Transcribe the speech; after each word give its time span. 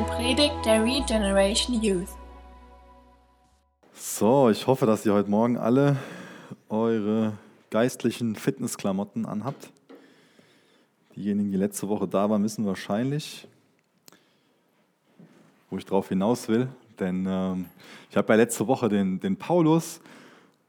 eine 0.00 0.08
Predigt 0.08 0.54
der 0.64 0.82
Regeneration 0.82 1.82
Youth. 1.82 2.08
So, 3.92 4.48
ich 4.48 4.66
hoffe, 4.66 4.86
dass 4.86 5.04
ihr 5.04 5.12
heute 5.12 5.28
Morgen 5.28 5.58
alle 5.58 5.96
eure 6.70 7.34
geistlichen 7.68 8.34
Fitnessklamotten 8.34 9.26
anhabt. 9.26 9.70
Diejenigen, 11.16 11.50
die 11.52 11.58
letzte 11.58 11.88
Woche 11.88 12.08
da 12.08 12.30
waren, 12.30 12.42
wissen 12.42 12.64
wahrscheinlich, 12.64 13.46
wo 15.68 15.76
ich 15.76 15.84
drauf 15.84 16.08
hinaus 16.08 16.48
will. 16.48 16.68
Denn 16.98 17.26
ähm, 17.28 17.66
ich 18.08 18.16
habe 18.16 18.32
ja 18.32 18.36
letzte 18.36 18.66
Woche 18.66 18.88
den, 18.88 19.20
den 19.20 19.36
Paulus 19.36 20.00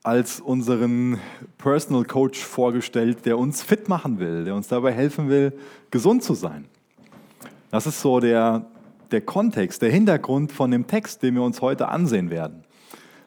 als 0.03 0.41
unseren 0.41 1.19
Personal 1.57 2.03
Coach 2.03 2.39
vorgestellt, 2.39 3.25
der 3.25 3.37
uns 3.37 3.61
fit 3.63 3.87
machen 3.87 4.19
will, 4.19 4.43
der 4.43 4.55
uns 4.55 4.67
dabei 4.67 4.91
helfen 4.91 5.29
will, 5.29 5.57
gesund 5.89 6.21
zu 6.21 6.33
sein. 6.33 6.65
Das 7.69 7.87
ist 7.87 8.01
so 8.01 8.19
der, 8.19 8.65
der 9.11 9.21
Kontext, 9.21 9.81
der 9.81 9.91
Hintergrund 9.91 10.51
von 10.51 10.71
dem 10.71 10.87
Text, 10.87 11.23
den 11.23 11.35
wir 11.35 11.43
uns 11.43 11.61
heute 11.61 11.89
ansehen 11.89 12.29
werden. 12.29 12.63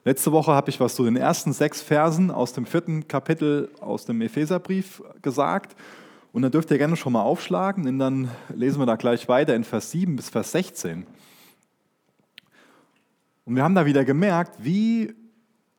Letzte 0.04 0.32
Woche 0.32 0.52
habe 0.52 0.70
ich 0.70 0.80
was 0.80 0.94
zu 0.94 1.04
den 1.04 1.16
ersten 1.16 1.52
sechs 1.52 1.80
Versen 1.80 2.30
aus 2.30 2.52
dem 2.52 2.66
vierten 2.66 3.08
Kapitel 3.08 3.70
aus 3.80 4.04
dem 4.04 4.20
Epheserbrief 4.20 5.02
gesagt. 5.22 5.74
Und 6.32 6.42
dann 6.42 6.52
dürft 6.52 6.70
ihr 6.70 6.78
gerne 6.78 6.96
schon 6.96 7.12
mal 7.12 7.22
aufschlagen, 7.22 7.84
denn 7.84 7.98
dann 7.98 8.28
lesen 8.54 8.80
wir 8.80 8.86
da 8.86 8.96
gleich 8.96 9.28
weiter 9.28 9.54
in 9.54 9.64
Vers 9.64 9.92
7 9.92 10.16
bis 10.16 10.28
Vers 10.28 10.52
16. 10.52 11.06
Und 13.46 13.56
wir 13.56 13.62
haben 13.62 13.74
da 13.74 13.86
wieder 13.86 14.04
gemerkt, 14.04 14.56
wie 14.62 15.14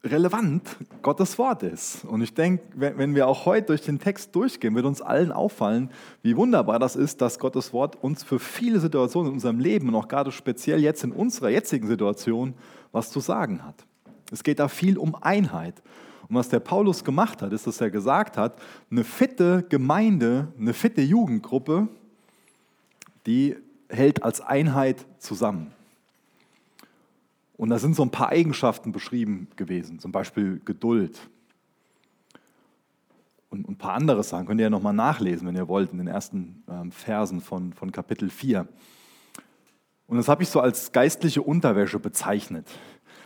relevant 0.06 0.78
Gottes 1.02 1.38
Wort 1.38 1.64
ist. 1.64 2.06
Und 2.06 2.22
ich 2.22 2.34
denke, 2.34 2.64
wenn 2.76 3.16
wir 3.16 3.28
auch 3.28 3.46
heute 3.46 3.68
durch 3.68 3.82
den 3.82 4.00
Text 4.00 4.36
durchgehen, 4.36 4.76
wird 4.76 4.86
uns 4.86 5.02
allen 5.02 5.32
auffallen, 5.32 5.90
wie 6.22 6.38
wunderbar 6.38 6.80
das 6.80 6.96
ist, 6.96 7.22
dass 7.22 7.40
Gottes 7.40 7.74
Wort 7.74 8.02
uns 8.02 8.24
für 8.24 8.40
viele 8.40 8.80
Situationen 8.80 9.30
in 9.30 9.34
unserem 9.34 9.60
Leben 9.60 9.90
und 9.90 9.96
auch 9.96 10.08
gerade 10.08 10.32
speziell 10.32 10.80
jetzt 10.80 11.04
in 11.04 11.12
unserer 11.12 11.50
jetzigen 11.50 11.88
Situation 11.88 12.54
was 12.92 13.12
zu 13.12 13.20
sagen 13.20 13.64
hat. 13.64 13.86
Es 14.32 14.44
geht 14.44 14.60
da 14.60 14.68
viel 14.68 14.98
um 14.98 15.16
Einheit. 15.16 15.82
Und 16.28 16.36
was 16.36 16.50
der 16.50 16.60
Paulus 16.60 17.04
gemacht 17.04 17.42
hat, 17.42 17.54
ist, 17.54 17.68
dass 17.68 17.82
er 17.82 17.92
gesagt 17.92 18.38
hat, 18.38 18.58
eine 18.90 19.04
fitte 19.04 19.66
Gemeinde, 19.70 20.48
eine 20.60 20.74
fitte 20.74 21.02
Jugendgruppe, 21.02 21.88
die 23.26 23.56
hält 23.90 24.24
als 24.24 24.42
Einheit 24.42 25.06
zusammen. 25.20 25.72
Und 27.58 27.70
da 27.70 27.80
sind 27.80 27.96
so 27.96 28.04
ein 28.04 28.12
paar 28.12 28.30
Eigenschaften 28.30 28.92
beschrieben 28.92 29.48
gewesen, 29.56 30.00
zum 30.00 30.12
Beispiel 30.12 30.62
Geduld. 30.66 31.30
Und 33.50 33.70
ein 33.70 33.78
paar 33.78 33.94
andere 33.94 34.24
Sachen 34.24 34.46
könnt 34.46 34.60
ihr 34.60 34.66
ja 34.66 34.70
nochmal 34.70 34.94
nachlesen, 34.94 35.48
wenn 35.48 35.56
ihr 35.56 35.68
wollt, 35.68 35.92
in 35.92 35.98
den 35.98 36.08
ersten 36.08 36.64
ähm, 36.70 36.92
Versen 36.92 37.40
von, 37.40 37.72
von 37.72 37.92
Kapitel 37.92 38.30
4. 38.30 38.68
Und 40.08 40.18
das 40.18 40.28
habe 40.28 40.44
ich 40.44 40.50
so 40.50 40.60
als 40.60 40.92
geistliche 40.92 41.42
Unterwäsche 41.42 42.00
bezeichnet. 42.00 42.68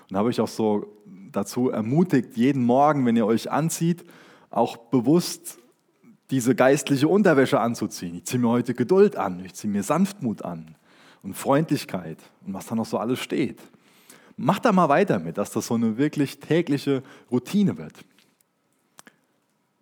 Und 0.09 0.17
habe 0.17 0.29
ich 0.29 0.39
auch 0.39 0.47
so 0.47 0.85
dazu 1.31 1.69
ermutigt, 1.69 2.37
jeden 2.37 2.63
Morgen, 2.63 3.05
wenn 3.05 3.15
ihr 3.15 3.25
euch 3.25 3.51
anzieht, 3.51 4.03
auch 4.51 4.77
bewusst 4.77 5.57
diese 6.31 6.53
geistliche 6.53 7.07
Unterwäsche 7.07 7.59
anzuziehen. 7.59 8.15
Ich 8.15 8.25
ziehe 8.25 8.39
mir 8.39 8.49
heute 8.49 8.73
Geduld 8.75 9.15
an, 9.15 9.43
ich 9.43 9.55
ziehe 9.55 9.71
mir 9.71 9.83
Sanftmut 9.83 10.43
an 10.43 10.75
und 11.23 11.33
Freundlichkeit 11.33 12.19
und 12.45 12.53
was 12.53 12.67
da 12.67 12.75
noch 12.75 12.85
so 12.85 12.97
alles 12.97 13.19
steht. 13.19 13.59
Mach 14.41 14.59
da 14.59 14.71
mal 14.71 14.87
weiter 14.87 15.19
mit, 15.19 15.37
dass 15.37 15.51
das 15.51 15.67
so 15.67 15.73
eine 15.73 15.97
wirklich 15.97 16.39
tägliche 16.39 17.03
Routine 17.29 17.77
wird. 17.77 17.93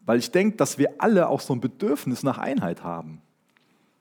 Weil 0.04 0.18
ich 0.18 0.32
denke, 0.32 0.58
dass 0.58 0.80
wir 0.80 0.96
alle 0.98 1.30
auch 1.30 1.42
so 1.42 1.54
ein 1.54 1.62
Bedürfnis 1.62 2.24
nach 2.24 2.40
Einheit 2.40 2.84
haben. 2.84 3.22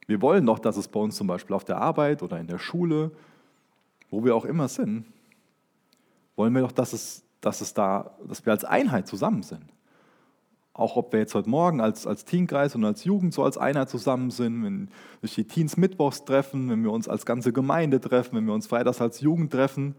Wir 0.07 0.23
wollen 0.23 0.47
doch, 0.47 0.59
dass 0.59 0.79
es 0.79 0.89
bei 0.89 0.99
uns 0.99 1.17
zum 1.17 1.27
Beispiel 1.27 1.55
auf 1.55 1.65
der 1.65 1.77
Arbeit 1.77 2.23
oder 2.23 2.41
in 2.41 2.47
der 2.47 2.59
Schule, 2.59 3.11
wo 4.11 4.25
wir 4.25 4.35
auch 4.35 4.47
immer 4.47 4.69
sind, 4.69 5.05
wollen 6.37 6.55
wir 6.55 6.63
doch, 6.63 6.73
dass, 6.73 6.95
es, 6.95 7.23
dass, 7.43 7.61
es 7.61 7.75
da, 7.75 8.17
dass 8.27 8.47
wir 8.47 8.53
als 8.55 8.65
Einheit 8.65 9.07
zusammen 9.07 9.43
sind. 9.43 9.65
Auch 10.73 10.97
ob 10.97 11.13
wir 11.13 11.21
jetzt 11.21 11.35
heute 11.35 11.51
Morgen 11.51 11.83
als, 11.83 12.07
als 12.07 12.25
Teenkreis 12.25 12.75
und 12.75 12.85
als 12.87 13.05
Jugend 13.05 13.35
so 13.35 13.45
als 13.45 13.59
Einheit 13.59 13.91
zusammen 13.91 14.31
sind, 14.31 14.65
wenn 14.65 14.89
sich 15.21 15.35
die 15.35 15.45
Teens 15.45 15.77
mittwochs 15.77 16.25
treffen, 16.25 16.71
wenn 16.71 16.83
wir 16.83 16.93
uns 16.93 17.09
als 17.09 17.27
ganze 17.27 17.53
Gemeinde 17.53 18.01
treffen, 18.01 18.37
wenn 18.37 18.47
wir 18.47 18.55
uns 18.55 18.67
freitags 18.67 19.03
als 19.03 19.21
Jugend 19.21 19.53
treffen, 19.53 19.95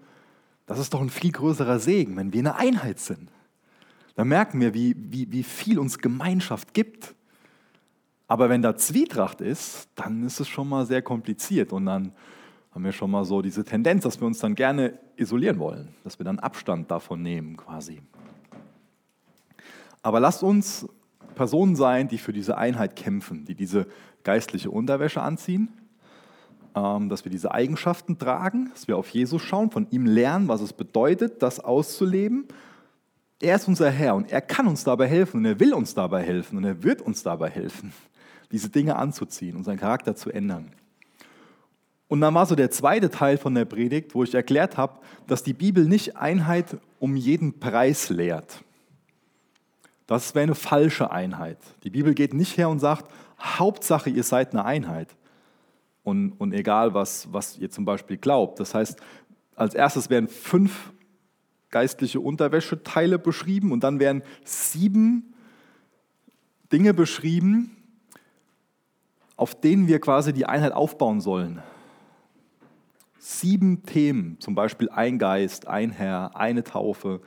das 0.68 0.80
ist 0.80 0.94
doch 0.94 1.02
ein 1.02 1.10
viel 1.10 1.32
größerer 1.32 1.80
Segen, 1.80 2.16
wenn 2.18 2.34
wir 2.34 2.42
eine 2.42 2.56
Einheit 2.56 3.00
sind. 3.00 3.32
Da 4.16 4.26
merken 4.26 4.60
wir, 4.60 4.74
wie, 4.74 4.96
wie, 4.98 5.32
wie 5.32 5.44
viel 5.44 5.80
uns 5.80 5.98
Gemeinschaft 5.98 6.74
gibt. 6.74 7.16
Aber 8.28 8.50
wenn 8.50 8.62
da 8.62 8.76
Zwietracht 8.76 9.42
ist, 9.42 9.88
dann 9.96 10.24
ist 10.24 10.40
es 10.40 10.48
schon 10.50 10.68
mal 10.68 10.86
sehr 10.86 11.02
kompliziert 11.02 11.72
und 11.72 11.86
dann 11.86 12.12
haben 12.72 12.84
wir 12.84 12.92
schon 12.92 13.10
mal 13.10 13.24
so 13.24 13.42
diese 13.42 13.64
Tendenz, 13.64 14.04
dass 14.04 14.20
wir 14.20 14.28
uns 14.28 14.40
dann 14.40 14.56
gerne 14.56 15.00
isolieren 15.16 15.58
wollen, 15.58 15.96
dass 16.04 16.20
wir 16.20 16.26
dann 16.26 16.38
Abstand 16.38 16.92
davon 16.92 17.22
nehmen 17.22 17.56
quasi. 17.56 18.02
Aber 20.04 20.20
lasst 20.20 20.44
uns 20.44 20.88
Personen 21.36 21.76
sein, 21.76 22.10
die 22.10 22.18
für 22.18 22.34
diese 22.34 22.58
Einheit 22.58 22.96
kämpfen, 22.98 23.46
die 23.46 23.56
diese 23.56 23.88
geistliche 24.24 24.70
Unterwäsche 24.70 25.22
anziehen 25.22 25.70
dass 27.10 27.26
wir 27.26 27.32
diese 27.32 27.52
Eigenschaften 27.52 28.18
tragen, 28.18 28.70
dass 28.72 28.88
wir 28.88 28.98
auf 28.98 29.10
Jesus 29.10 29.42
schauen, 29.42 29.72
von 29.72 29.88
ihm 29.90 30.06
lernen, 30.06 30.48
was 30.48 30.62
es 30.62 30.74
bedeutet, 30.74 31.42
das 31.42 31.60
auszuleben. 31.60 32.46
Er 33.42 33.56
ist 33.56 33.68
unser 33.68 33.90
Herr 33.90 34.16
und 34.16 34.32
er 34.32 34.42
kann 34.42 34.68
uns 34.68 34.84
dabei 34.84 35.08
helfen 35.08 35.38
und 35.38 35.46
er 35.46 35.60
will 35.60 35.74
uns 35.74 35.94
dabei 35.94 36.24
helfen 36.24 36.58
und 36.58 36.64
er 36.64 36.84
wird 36.84 37.02
uns 37.02 37.24
dabei 37.24 37.50
helfen, 37.50 37.94
diese 38.52 38.70
Dinge 38.70 38.96
anzuziehen, 38.96 39.56
unseren 39.56 39.78
Charakter 39.78 40.16
zu 40.16 40.32
ändern. 40.32 40.72
Und 42.08 42.22
dann 42.22 42.34
war 42.34 42.46
so 42.46 42.56
der 42.56 42.72
zweite 42.72 43.10
Teil 43.10 43.38
von 43.38 43.54
der 43.54 43.66
Predigt, 43.66 44.16
wo 44.16 44.24
ich 44.24 44.34
erklärt 44.34 44.78
habe, 44.78 45.00
dass 45.28 45.44
die 45.44 45.54
Bibel 45.54 45.86
nicht 45.86 46.16
Einheit 46.16 46.78
um 47.00 47.16
jeden 47.16 47.60
Preis 47.60 48.10
lehrt. 48.10 48.64
Das 50.06 50.34
wäre 50.36 50.44
eine 50.44 50.56
falsche 50.56 51.12
Einheit. 51.12 51.58
Die 51.84 51.90
Bibel 51.90 52.14
geht 52.14 52.34
nicht 52.34 52.58
her 52.58 52.70
und 52.70 52.80
sagt, 52.80 53.12
Hauptsache, 53.40 54.10
ihr 54.10 54.24
seid 54.24 54.54
eine 54.54 54.64
Einheit 54.64 55.10
und, 56.08 56.32
und 56.38 56.54
egal, 56.54 56.94
was, 56.94 57.28
was 57.34 57.58
ihr 57.58 57.70
zum 57.70 57.84
Beispiel 57.84 58.16
glaubt. 58.16 58.62
Das 58.62 58.74
heißt, 58.74 58.98
als 59.56 59.74
erstes 59.74 60.10
werden 60.10 60.30
fünf 60.30 60.94
geistliche 61.70 62.22
Unterwäscheteile 62.22 63.20
beschrieben 63.20 63.74
und 63.74 63.84
dann 63.84 64.00
werden 64.00 64.24
sieben 64.46 65.34
Dinge 66.72 66.94
beschrieben, 66.94 67.76
auf 69.36 69.60
denen 69.60 69.90
wir 69.90 70.00
quasi 70.00 70.32
die 70.32 70.46
Einheit 70.46 70.72
aufbauen 70.72 71.20
sollen. 71.20 71.62
Sieben 73.20 73.84
Themen, 73.84 74.40
zum 74.40 74.56
Beispiel 74.56 74.90
ein 74.90 75.20
Geist, 75.20 75.68
ein 75.68 75.92
Herr, 75.92 76.38
eine 76.38 76.64
Taufe. 76.64 77.20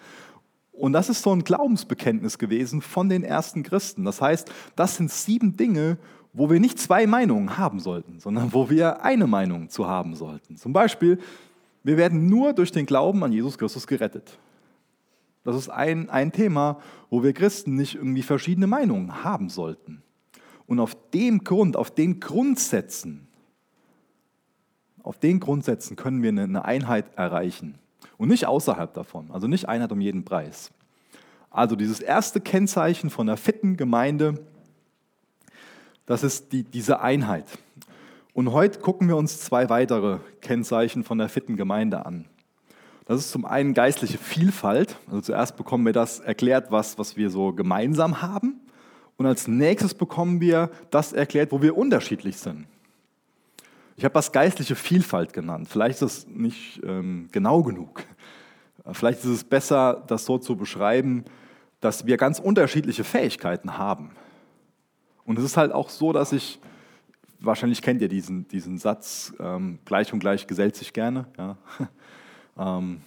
Und 0.72 0.94
das 0.94 1.10
ist 1.10 1.20
so 1.20 1.32
ein 1.32 1.44
Glaubensbekenntnis 1.44 2.38
gewesen 2.38 2.80
von 2.80 3.10
den 3.10 3.24
ersten 3.24 3.62
Christen. 3.62 4.06
Das 4.06 4.22
heißt, 4.22 4.50
das 4.74 4.96
sind 4.96 5.10
sieben 5.10 5.58
Dinge, 5.58 5.98
wo 6.32 6.48
wir 6.50 6.60
nicht 6.60 6.78
zwei 6.78 7.06
Meinungen 7.06 7.58
haben 7.58 7.80
sollten, 7.80 8.20
sondern 8.20 8.52
wo 8.52 8.70
wir 8.70 9.02
eine 9.02 9.26
Meinung 9.26 9.68
zu 9.68 9.86
haben 9.86 10.14
sollten. 10.14 10.56
Zum 10.56 10.72
Beispiel, 10.72 11.18
wir 11.82 11.96
werden 11.96 12.28
nur 12.28 12.52
durch 12.52 12.72
den 12.72 12.86
Glauben 12.86 13.24
an 13.24 13.32
Jesus 13.32 13.58
Christus 13.58 13.86
gerettet. 13.86 14.38
Das 15.44 15.56
ist 15.56 15.70
ein, 15.70 16.10
ein 16.10 16.32
Thema, 16.32 16.80
wo 17.08 17.22
wir 17.22 17.32
Christen 17.32 17.74
nicht 17.74 17.94
irgendwie 17.94 18.22
verschiedene 18.22 18.66
Meinungen 18.66 19.24
haben 19.24 19.48
sollten. 19.48 20.02
Und 20.66 20.78
auf 20.78 20.96
dem 21.10 21.42
Grund, 21.42 21.76
auf 21.76 21.90
den 21.90 22.20
Grundsätzen, 22.20 23.26
auf 25.02 25.18
den 25.18 25.40
Grundsätzen 25.40 25.96
können 25.96 26.22
wir 26.22 26.28
eine 26.28 26.64
Einheit 26.64 27.06
erreichen. 27.16 27.78
Und 28.18 28.28
nicht 28.28 28.46
außerhalb 28.46 28.92
davon, 28.92 29.30
also 29.30 29.48
nicht 29.48 29.68
Einheit 29.68 29.92
um 29.92 30.00
jeden 30.00 30.24
Preis. 30.24 30.70
Also 31.50 31.74
dieses 31.74 32.00
erste 32.00 32.40
Kennzeichen 32.40 33.10
von 33.10 33.28
einer 33.28 33.38
fitten 33.38 33.76
Gemeinde 33.76 34.34
das 36.10 36.24
ist 36.24 36.50
die, 36.50 36.64
diese 36.64 37.02
Einheit. 37.02 37.44
Und 38.32 38.50
heute 38.50 38.80
gucken 38.80 39.06
wir 39.06 39.16
uns 39.16 39.38
zwei 39.42 39.68
weitere 39.68 40.18
Kennzeichen 40.40 41.04
von 41.04 41.18
der 41.18 41.28
fitten 41.28 41.56
Gemeinde 41.56 42.04
an. 42.04 42.24
Das 43.06 43.20
ist 43.20 43.30
zum 43.30 43.44
einen 43.44 43.74
geistliche 43.74 44.18
Vielfalt. 44.18 44.96
Also 45.06 45.20
zuerst 45.20 45.56
bekommen 45.56 45.86
wir 45.86 45.92
das 45.92 46.18
erklärt, 46.18 46.72
was, 46.72 46.98
was 46.98 47.16
wir 47.16 47.30
so 47.30 47.52
gemeinsam 47.52 48.22
haben. 48.22 48.60
Und 49.18 49.26
als 49.26 49.46
nächstes 49.46 49.94
bekommen 49.94 50.40
wir 50.40 50.70
das 50.90 51.12
erklärt, 51.12 51.52
wo 51.52 51.62
wir 51.62 51.78
unterschiedlich 51.78 52.38
sind. 52.38 52.66
Ich 53.96 54.02
habe 54.02 54.14
das 54.14 54.32
geistliche 54.32 54.74
Vielfalt 54.74 55.32
genannt. 55.32 55.68
Vielleicht 55.70 56.02
ist 56.02 56.02
es 56.02 56.26
nicht 56.26 56.80
ähm, 56.82 57.28
genau 57.30 57.62
genug. 57.62 58.02
Vielleicht 58.90 59.20
ist 59.20 59.30
es 59.30 59.44
besser, 59.44 60.02
das 60.08 60.24
so 60.24 60.38
zu 60.38 60.56
beschreiben, 60.56 61.24
dass 61.80 62.04
wir 62.04 62.16
ganz 62.16 62.40
unterschiedliche 62.40 63.04
Fähigkeiten 63.04 63.78
haben. 63.78 64.10
Und 65.30 65.38
es 65.38 65.44
ist 65.44 65.56
halt 65.56 65.70
auch 65.70 65.90
so, 65.90 66.12
dass 66.12 66.32
ich, 66.32 66.58
wahrscheinlich 67.38 67.82
kennt 67.82 68.02
ihr 68.02 68.08
diesen, 68.08 68.48
diesen 68.48 68.78
Satz, 68.78 69.32
ähm, 69.38 69.78
gleich 69.84 70.12
und 70.12 70.18
gleich 70.18 70.48
gesellt 70.48 70.74
sich 70.74 70.92
gerne. 70.92 71.26
Ja? 71.38 71.56
ähm, 72.58 73.00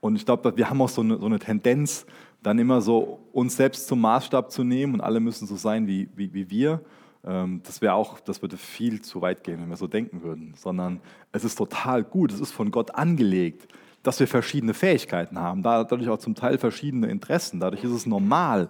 und 0.00 0.16
ich 0.16 0.24
glaube, 0.24 0.56
wir 0.56 0.68
haben 0.68 0.82
auch 0.82 0.88
so 0.88 1.02
eine, 1.02 1.18
so 1.18 1.26
eine, 1.26 1.38
Tendenz, 1.38 2.04
dann 2.42 2.58
immer 2.58 2.80
so 2.80 3.20
uns 3.32 3.56
selbst 3.56 3.86
zum 3.86 4.00
Maßstab 4.00 4.50
zu 4.50 4.64
nehmen 4.64 4.94
und 4.94 5.00
alle 5.00 5.20
müssen 5.20 5.46
so 5.46 5.54
sein 5.54 5.86
wie, 5.86 6.08
wie, 6.16 6.34
wie 6.34 6.50
wir. 6.50 6.80
ähm, 7.24 7.60
das 7.62 7.80
wäre 7.80 7.94
auch, 7.94 8.18
das 8.18 8.42
würde 8.42 8.56
viel 8.56 9.00
zu 9.00 9.22
weit 9.22 9.44
gehen, 9.44 9.60
wenn 9.60 9.70
wir 9.70 9.76
so 9.76 9.86
denken 9.86 10.24
würden, 10.24 10.54
sondern 10.56 11.00
es 11.30 11.44
ist 11.44 11.54
total 11.54 12.02
gut, 12.02 12.32
es 12.32 12.40
ist 12.40 12.50
von 12.50 12.72
Gott 12.72 12.96
angelegt, 12.96 13.68
dass 14.02 14.20
wir 14.20 14.28
verschiedene 14.28 14.74
Fähigkeiten 14.74 15.38
haben, 15.38 15.62
dadurch 15.62 16.08
auch 16.08 16.18
zum 16.18 16.34
Teil 16.34 16.58
verschiedene 16.58 17.08
Interessen. 17.08 17.60
Dadurch 17.60 17.84
ist 17.84 17.90
es 17.90 18.06
normal, 18.06 18.68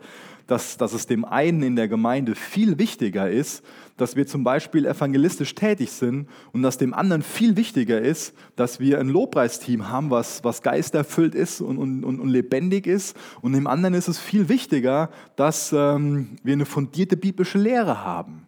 dass, 0.49 0.79
dass 0.79 0.95
es 0.95 1.07
dem 1.07 1.25
einen 1.25 1.63
in 1.63 1.77
der 1.77 1.89
Gemeinde 1.89 2.35
viel 2.35 2.79
wichtiger 2.79 3.31
ist, 3.31 3.63
dass 3.99 4.17
wir 4.17 4.27
zum 4.27 4.45
Beispiel 4.45 4.87
evangelistisch 4.87 5.55
tätig 5.55 5.93
sind 5.93 6.27
und 6.53 6.63
dass 6.63 6.79
dem 6.79 6.95
anderen 6.95 7.23
viel 7.23 7.57
wichtiger 7.57 8.01
ist, 8.01 8.35
dass 8.57 8.81
wir 8.81 8.99
ein 8.99 9.09
Lobpreisteam 9.09 9.91
haben, 9.91 10.11
was, 10.11 10.43
was 10.45 10.63
geisterfüllt 10.63 11.35
ist 11.35 11.61
und, 11.61 11.77
und, 11.77 12.03
und 12.03 12.29
lebendig 12.29 12.87
ist. 12.87 13.15
Und 13.43 13.53
dem 13.53 13.67
anderen 13.67 13.95
ist 13.95 14.09
es 14.09 14.19
viel 14.19 14.49
wichtiger, 14.49 15.11
dass 15.37 15.73
ähm, 15.73 16.39
wir 16.43 16.55
eine 16.55 16.67
fundierte 16.67 17.19
biblische 17.19 17.59
Lehre 17.59 18.03
haben. 18.03 18.48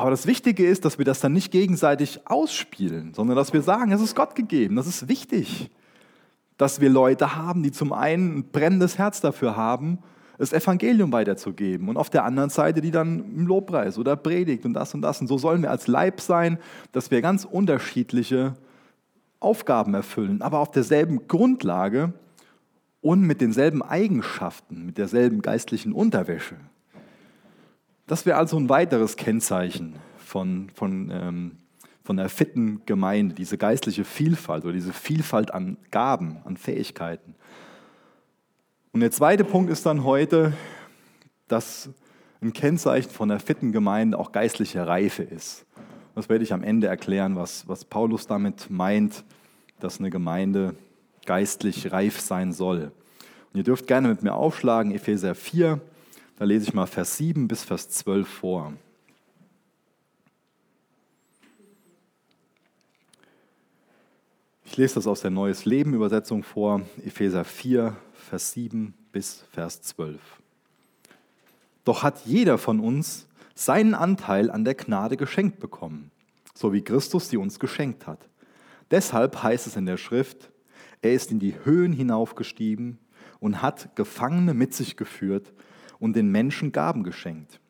Aber 0.00 0.10
das 0.10 0.26
Wichtige 0.26 0.66
ist, 0.66 0.86
dass 0.86 0.96
wir 0.96 1.04
das 1.04 1.20
dann 1.20 1.34
nicht 1.34 1.50
gegenseitig 1.50 2.20
ausspielen, 2.24 3.12
sondern 3.12 3.36
dass 3.36 3.52
wir 3.52 3.60
sagen, 3.60 3.92
es 3.92 4.00
ist 4.00 4.16
Gott 4.16 4.34
gegeben, 4.34 4.76
das 4.76 4.86
ist 4.86 5.08
wichtig. 5.08 5.70
Dass 6.56 6.80
wir 6.80 6.88
Leute 6.88 7.36
haben, 7.36 7.62
die 7.62 7.70
zum 7.70 7.92
einen 7.92 8.38
ein 8.38 8.50
brennendes 8.50 8.96
Herz 8.96 9.20
dafür 9.20 9.56
haben, 9.56 9.98
das 10.38 10.54
Evangelium 10.54 11.12
weiterzugeben 11.12 11.90
und 11.90 11.98
auf 11.98 12.08
der 12.08 12.24
anderen 12.24 12.48
Seite 12.48 12.80
die 12.80 12.90
dann 12.90 13.36
im 13.36 13.46
Lobpreis 13.46 13.98
oder 13.98 14.16
predigt 14.16 14.64
und 14.64 14.72
das 14.72 14.94
und 14.94 15.02
das. 15.02 15.20
Und 15.20 15.26
so 15.26 15.36
sollen 15.36 15.60
wir 15.60 15.70
als 15.70 15.86
Leib 15.86 16.22
sein, 16.22 16.58
dass 16.92 17.10
wir 17.10 17.20
ganz 17.20 17.44
unterschiedliche 17.44 18.54
Aufgaben 19.38 19.92
erfüllen, 19.92 20.40
aber 20.40 20.60
auf 20.60 20.70
derselben 20.70 21.28
Grundlage 21.28 22.14
und 23.02 23.20
mit 23.20 23.42
denselben 23.42 23.82
Eigenschaften, 23.82 24.86
mit 24.86 24.96
derselben 24.96 25.42
geistlichen 25.42 25.92
Unterwäsche. 25.92 26.56
Das 28.10 28.26
wäre 28.26 28.38
also 28.38 28.56
ein 28.56 28.68
weiteres 28.68 29.14
Kennzeichen 29.14 29.94
von, 30.18 30.68
von, 30.74 31.12
ähm, 31.12 31.58
von 32.02 32.18
einer 32.18 32.28
fitten 32.28 32.82
Gemeinde, 32.84 33.36
diese 33.36 33.56
geistliche 33.56 34.04
Vielfalt 34.04 34.64
oder 34.64 34.72
diese 34.72 34.92
Vielfalt 34.92 35.54
an 35.54 35.76
Gaben, 35.92 36.38
an 36.44 36.56
Fähigkeiten. 36.56 37.36
Und 38.90 38.98
der 38.98 39.12
zweite 39.12 39.44
Punkt 39.44 39.70
ist 39.70 39.86
dann 39.86 40.02
heute, 40.02 40.54
dass 41.46 41.88
ein 42.40 42.52
Kennzeichen 42.52 43.10
von 43.10 43.30
einer 43.30 43.38
fitten 43.38 43.70
Gemeinde 43.70 44.18
auch 44.18 44.32
geistliche 44.32 44.88
Reife 44.88 45.22
ist. 45.22 45.64
Das 46.16 46.28
werde 46.28 46.42
ich 46.42 46.52
am 46.52 46.64
Ende 46.64 46.88
erklären, 46.88 47.36
was, 47.36 47.68
was 47.68 47.84
Paulus 47.84 48.26
damit 48.26 48.70
meint, 48.70 49.22
dass 49.78 50.00
eine 50.00 50.10
Gemeinde 50.10 50.74
geistlich 51.26 51.92
reif 51.92 52.18
sein 52.18 52.52
soll. 52.52 52.90
Und 53.52 53.58
ihr 53.58 53.62
dürft 53.62 53.86
gerne 53.86 54.08
mit 54.08 54.24
mir 54.24 54.34
aufschlagen, 54.34 54.90
Epheser 54.90 55.36
4, 55.36 55.80
da 56.40 56.46
lese 56.46 56.68
ich 56.68 56.72
mal 56.72 56.86
Vers 56.86 57.18
7 57.18 57.48
bis 57.48 57.64
Vers 57.64 57.90
12 57.90 58.26
vor. 58.26 58.72
Ich 64.64 64.74
lese 64.78 64.94
das 64.94 65.06
aus 65.06 65.20
der 65.20 65.30
Neues 65.30 65.66
Leben 65.66 65.92
Übersetzung 65.92 66.42
vor, 66.42 66.80
Epheser 67.04 67.44
4, 67.44 67.94
Vers 68.14 68.52
7 68.52 68.94
bis 69.12 69.44
Vers 69.52 69.82
12. 69.82 70.18
Doch 71.84 72.02
hat 72.02 72.24
jeder 72.24 72.56
von 72.56 72.80
uns 72.80 73.28
seinen 73.54 73.92
Anteil 73.92 74.50
an 74.50 74.64
der 74.64 74.76
Gnade 74.76 75.18
geschenkt 75.18 75.60
bekommen, 75.60 76.10
so 76.54 76.72
wie 76.72 76.80
Christus 76.80 77.28
sie 77.28 77.36
uns 77.36 77.60
geschenkt 77.60 78.06
hat. 78.06 78.30
Deshalb 78.90 79.42
heißt 79.42 79.66
es 79.66 79.76
in 79.76 79.84
der 79.84 79.98
Schrift, 79.98 80.50
er 81.02 81.12
ist 81.12 81.32
in 81.32 81.38
die 81.38 81.56
Höhen 81.64 81.92
hinaufgestiegen 81.92 82.98
und 83.40 83.60
hat 83.60 83.94
Gefangene 83.94 84.54
mit 84.54 84.72
sich 84.72 84.96
geführt 84.96 85.52
und 86.00 86.16
den 86.16 86.32
Menschen 86.32 86.72
Gaben 86.72 87.04
geschenkt. 87.04 87.60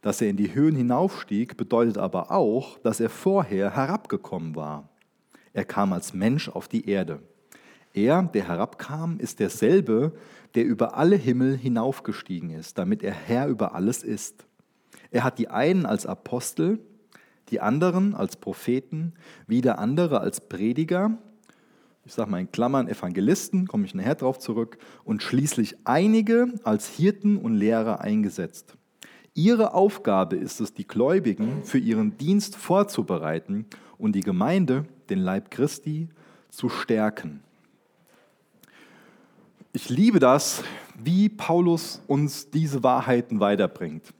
Dass 0.00 0.20
er 0.20 0.30
in 0.30 0.36
die 0.36 0.54
Höhen 0.54 0.74
hinaufstieg, 0.74 1.56
bedeutet 1.56 1.98
aber 1.98 2.30
auch, 2.30 2.78
dass 2.78 3.00
er 3.00 3.10
vorher 3.10 3.74
herabgekommen 3.76 4.56
war. 4.56 4.88
Er 5.52 5.64
kam 5.64 5.92
als 5.92 6.14
Mensch 6.14 6.48
auf 6.48 6.66
die 6.66 6.88
Erde. 6.88 7.20
Er, 7.92 8.22
der 8.22 8.48
herabkam, 8.48 9.18
ist 9.18 9.38
derselbe, 9.38 10.12
der 10.54 10.64
über 10.64 10.96
alle 10.96 11.16
Himmel 11.16 11.56
hinaufgestiegen 11.56 12.50
ist, 12.50 12.78
damit 12.78 13.02
er 13.02 13.12
Herr 13.12 13.48
über 13.48 13.74
alles 13.74 14.02
ist. 14.02 14.46
Er 15.10 15.24
hat 15.24 15.38
die 15.38 15.48
einen 15.48 15.84
als 15.84 16.06
Apostel, 16.06 16.80
die 17.50 17.60
anderen 17.60 18.14
als 18.14 18.36
Propheten, 18.36 19.12
wieder 19.46 19.78
andere 19.78 20.20
als 20.20 20.48
Prediger, 20.48 21.18
ich 22.04 22.14
sage 22.14 22.30
mal 22.30 22.40
in 22.40 22.50
Klammern 22.50 22.88
Evangelisten, 22.88 23.68
komme 23.68 23.86
ich 23.86 23.94
nachher 23.94 24.16
darauf 24.16 24.38
zurück, 24.38 24.78
und 25.04 25.22
schließlich 25.22 25.76
einige 25.84 26.52
als 26.64 26.88
Hirten 26.88 27.36
und 27.36 27.54
Lehrer 27.54 28.00
eingesetzt. 28.00 28.76
Ihre 29.34 29.72
Aufgabe 29.72 30.36
ist 30.36 30.60
es, 30.60 30.74
die 30.74 30.86
Gläubigen 30.86 31.64
für 31.64 31.78
ihren 31.78 32.18
Dienst 32.18 32.56
vorzubereiten 32.56 33.66
und 33.96 34.12
die 34.12 34.20
Gemeinde, 34.20 34.84
den 35.08 35.20
Leib 35.20 35.50
Christi, 35.50 36.08
zu 36.50 36.68
stärken. 36.68 37.42
Ich 39.72 39.88
liebe 39.88 40.18
das, 40.18 40.62
wie 41.02 41.30
Paulus 41.30 42.02
uns 42.06 42.50
diese 42.50 42.82
Wahrheiten 42.82 43.40
weiterbringt. 43.40 44.12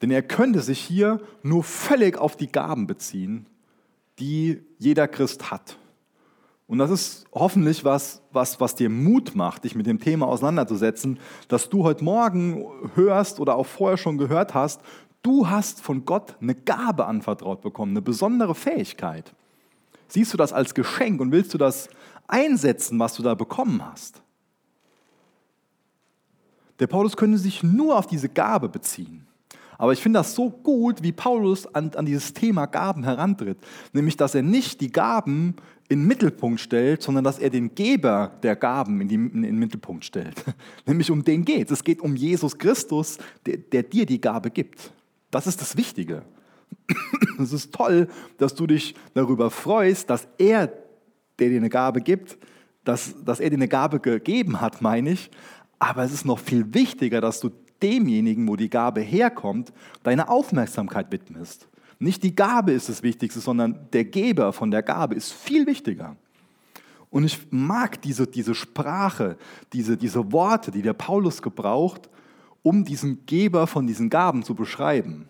Denn 0.00 0.10
er 0.10 0.22
könnte 0.22 0.60
sich 0.62 0.80
hier 0.80 1.20
nur 1.42 1.62
völlig 1.62 2.16
auf 2.16 2.36
die 2.36 2.50
Gaben 2.50 2.86
beziehen, 2.86 3.46
die 4.18 4.62
jeder 4.78 5.08
Christ 5.08 5.50
hat. 5.50 5.76
Und 6.66 6.78
das 6.78 6.90
ist 6.90 7.26
hoffentlich 7.32 7.84
was, 7.84 8.22
was, 8.32 8.60
was 8.60 8.74
dir 8.74 8.88
Mut 8.88 9.34
macht, 9.34 9.64
dich 9.64 9.74
mit 9.74 9.86
dem 9.86 9.98
Thema 10.00 10.26
auseinanderzusetzen, 10.26 11.18
dass 11.48 11.68
du 11.68 11.84
heute 11.84 12.04
Morgen 12.04 12.64
hörst 12.94 13.40
oder 13.40 13.56
auch 13.56 13.66
vorher 13.66 13.98
schon 13.98 14.16
gehört 14.16 14.54
hast, 14.54 14.80
du 15.22 15.48
hast 15.48 15.80
von 15.80 16.04
Gott 16.04 16.36
eine 16.40 16.54
Gabe 16.54 17.06
anvertraut 17.06 17.60
bekommen, 17.60 17.92
eine 17.92 18.02
besondere 18.02 18.54
Fähigkeit. 18.54 19.34
Siehst 20.08 20.32
du 20.32 20.36
das 20.36 20.52
als 20.52 20.74
Geschenk 20.74 21.20
und 21.20 21.32
willst 21.32 21.52
du 21.54 21.58
das 21.58 21.88
einsetzen, 22.26 22.98
was 22.98 23.14
du 23.14 23.22
da 23.22 23.34
bekommen 23.34 23.84
hast? 23.84 24.22
Der 26.78 26.86
Paulus 26.86 27.16
könnte 27.16 27.38
sich 27.38 27.62
nur 27.62 27.96
auf 27.96 28.06
diese 28.06 28.28
Gabe 28.28 28.68
beziehen. 28.68 29.26
Aber 29.78 29.92
ich 29.92 30.00
finde 30.00 30.20
das 30.20 30.34
so 30.34 30.50
gut, 30.50 31.02
wie 31.02 31.12
Paulus 31.12 31.66
an, 31.74 31.90
an 31.94 32.06
dieses 32.06 32.34
Thema 32.34 32.66
Gaben 32.66 33.04
herantritt. 33.04 33.58
Nämlich, 33.92 34.16
dass 34.16 34.34
er 34.34 34.42
nicht 34.42 34.80
die 34.80 34.92
Gaben 34.92 35.56
in 35.92 36.00
den 36.00 36.08
Mittelpunkt 36.08 36.58
stellt, 36.60 37.02
sondern 37.02 37.22
dass 37.22 37.38
er 37.38 37.50
den 37.50 37.74
Geber 37.74 38.32
der 38.42 38.56
Gaben 38.56 39.00
in, 39.02 39.08
die, 39.08 39.14
in 39.14 39.42
den 39.42 39.58
Mittelpunkt 39.58 40.04
stellt. 40.04 40.42
Nämlich 40.86 41.10
um 41.10 41.22
den 41.22 41.44
geht 41.44 41.66
es. 41.70 41.78
Es 41.78 41.84
geht 41.84 42.00
um 42.00 42.16
Jesus 42.16 42.56
Christus, 42.56 43.18
der, 43.44 43.58
der 43.58 43.82
dir 43.82 44.06
die 44.06 44.20
Gabe 44.20 44.50
gibt. 44.50 44.90
Das 45.30 45.46
ist 45.46 45.60
das 45.60 45.76
Wichtige. 45.76 46.22
Es 47.38 47.52
ist 47.52 47.74
toll, 47.74 48.08
dass 48.36 48.54
du 48.54 48.66
dich 48.66 48.94
darüber 49.14 49.50
freust, 49.50 50.08
dass 50.10 50.28
er, 50.38 50.72
der 51.38 51.48
dir 51.48 51.56
eine 51.56 51.70
Gabe 51.70 52.00
gibt, 52.00 52.38
dass, 52.84 53.14
dass 53.24 53.40
er 53.40 53.50
dir 53.50 53.56
eine 53.56 53.68
Gabe 53.68 54.00
gegeben 54.00 54.60
hat, 54.60 54.82
meine 54.82 55.12
ich. 55.12 55.30
Aber 55.78 56.04
es 56.04 56.12
ist 56.12 56.24
noch 56.24 56.38
viel 56.38 56.72
wichtiger, 56.74 57.20
dass 57.20 57.40
du 57.40 57.50
demjenigen, 57.82 58.46
wo 58.48 58.56
die 58.56 58.70
Gabe 58.70 59.00
herkommt, 59.00 59.72
deine 60.02 60.28
Aufmerksamkeit 60.28 61.10
widmest. 61.10 61.68
Nicht 62.02 62.24
die 62.24 62.34
Gabe 62.34 62.72
ist 62.72 62.88
das 62.88 63.04
Wichtigste, 63.04 63.38
sondern 63.38 63.86
der 63.92 64.04
Geber 64.04 64.52
von 64.52 64.72
der 64.72 64.82
Gabe 64.82 65.14
ist 65.14 65.32
viel 65.32 65.68
wichtiger. 65.68 66.16
Und 67.10 67.22
ich 67.22 67.46
mag 67.50 68.02
diese, 68.02 68.26
diese 68.26 68.56
Sprache, 68.56 69.36
diese, 69.72 69.96
diese 69.96 70.32
Worte, 70.32 70.72
die 70.72 70.82
der 70.82 70.94
Paulus 70.94 71.42
gebraucht, 71.42 72.10
um 72.62 72.84
diesen 72.84 73.24
Geber 73.26 73.68
von 73.68 73.86
diesen 73.86 74.10
Gaben 74.10 74.42
zu 74.42 74.56
beschreiben. 74.56 75.28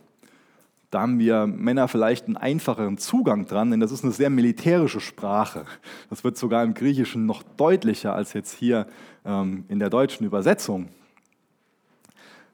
Da 0.91 1.03
haben 1.03 1.19
wir 1.19 1.47
Männer 1.47 1.89
vielleicht 1.89 2.25
einen 2.25 2.39
einfacheren 2.39 2.97
Zugang 2.97 3.45
dran, 3.45 3.71
denn 3.71 3.81
das 3.81 3.93
ist 3.93 4.03
eine 4.03 4.13
sehr 4.15 4.31
militärische 4.31 5.01
Sprache. 5.01 5.67
Das 6.09 6.25
wird 6.25 6.39
sogar 6.39 6.65
im 6.65 6.73
Griechischen 6.73 7.27
noch 7.27 7.43
deutlicher 7.43 8.15
als 8.15 8.33
jetzt 8.33 8.55
hier 8.55 8.87
ähm, 9.27 9.67
in 9.69 9.79
der 9.79 9.91
deutschen 9.91 10.25
Übersetzung. 10.25 10.89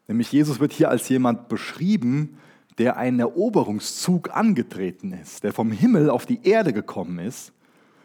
Nämlich 0.08 0.32
Jesus 0.32 0.58
wird 0.58 0.72
hier 0.72 0.90
als 0.90 1.08
jemand 1.08 1.48
beschrieben, 1.48 2.38
der 2.78 2.96
einen 2.96 3.20
Eroberungszug 3.20 4.34
angetreten 4.34 5.12
ist, 5.12 5.44
der 5.44 5.52
vom 5.52 5.72
Himmel 5.72 6.10
auf 6.10 6.26
die 6.26 6.40
Erde 6.44 6.72
gekommen 6.72 7.18
ist 7.18 7.52